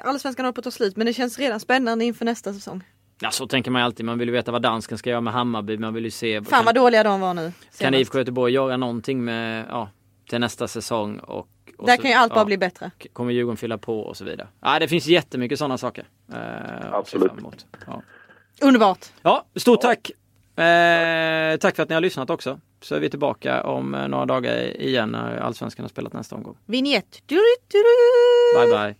allsvenskan 0.03 0.45
håller 0.45 0.53
på 0.53 0.59
att 0.59 0.63
ta 0.63 0.71
slut. 0.71 0.97
Men 0.97 1.07
det 1.07 1.13
känns 1.13 1.39
redan 1.39 1.59
spännande 1.59 2.05
inför 2.05 2.25
nästa 2.25 2.53
säsong. 2.53 2.83
Ja, 3.19 3.31
så 3.31 3.47
tänker 3.47 3.71
man 3.71 3.81
alltid. 3.81 4.05
Man 4.05 4.17
vill 4.19 4.27
ju 4.27 4.33
veta 4.33 4.51
vad 4.51 4.61
dansken 4.61 4.97
ska 4.97 5.09
göra 5.09 5.21
med 5.21 5.33
Hammarby. 5.33 5.77
Man 5.77 5.93
vill 5.93 6.05
ju 6.05 6.11
se. 6.11 6.41
Fan 6.41 6.45
kan, 6.45 6.65
vad 6.65 6.75
dåliga 6.75 7.03
de 7.03 7.21
var 7.21 7.33
nu. 7.33 7.41
kan 7.41 7.53
senast. 7.71 8.01
IFK 8.01 8.17
Göteborg 8.17 8.53
göra 8.53 8.77
någonting 8.77 9.25
med, 9.25 9.65
ja, 9.69 9.89
till 10.29 10.39
nästa 10.39 10.67
säsong? 10.67 11.19
Och, 11.19 11.47
och 11.77 11.87
Där 11.87 11.95
så- 11.95 12.01
kan 12.01 12.11
ju 12.11 12.17
allt 12.17 12.33
bara 12.33 12.39
ja. 12.39 12.45
bli 12.45 12.57
bättre. 12.57 12.91
Kommer 13.13 13.33
Djurgården 13.33 13.57
fylla 13.57 13.77
på 13.77 13.99
och 13.99 14.17
så 14.17 14.25
vidare. 14.25 14.47
Ja, 14.61 14.79
det 14.79 14.87
finns 14.87 15.07
jättemycket 15.07 15.59
sådana 15.59 15.77
saker. 15.77 16.05
Eh, 16.33 16.93
Absolut. 16.93 17.27
fram 17.27 17.39
emot. 17.39 17.65
Ja. 17.87 18.01
Underbart! 18.61 19.05
Ja, 19.21 19.45
stort 19.55 19.81
tack! 19.81 20.11
Eh, 20.57 21.57
tack 21.57 21.75
för 21.75 21.83
att 21.83 21.89
ni 21.89 21.93
har 21.95 22.01
lyssnat 22.01 22.29
också. 22.29 22.59
Så 22.81 22.95
är 22.95 22.99
vi 22.99 23.09
tillbaka 23.09 23.63
om 23.63 23.95
eh, 23.95 24.07
några 24.07 24.25
dagar 24.25 24.81
igen 24.81 25.09
när 25.09 25.37
Allsvenskan 25.37 25.83
har 25.83 25.89
spelat 25.89 26.13
nästa 26.13 26.35
omgång. 26.35 26.57
Vinjett. 26.65 27.21
Du, 27.25 27.35
du, 27.35 27.41
du, 27.67 27.83
du. 27.83 28.65
Bye 28.65 28.77
bye! 28.77 28.95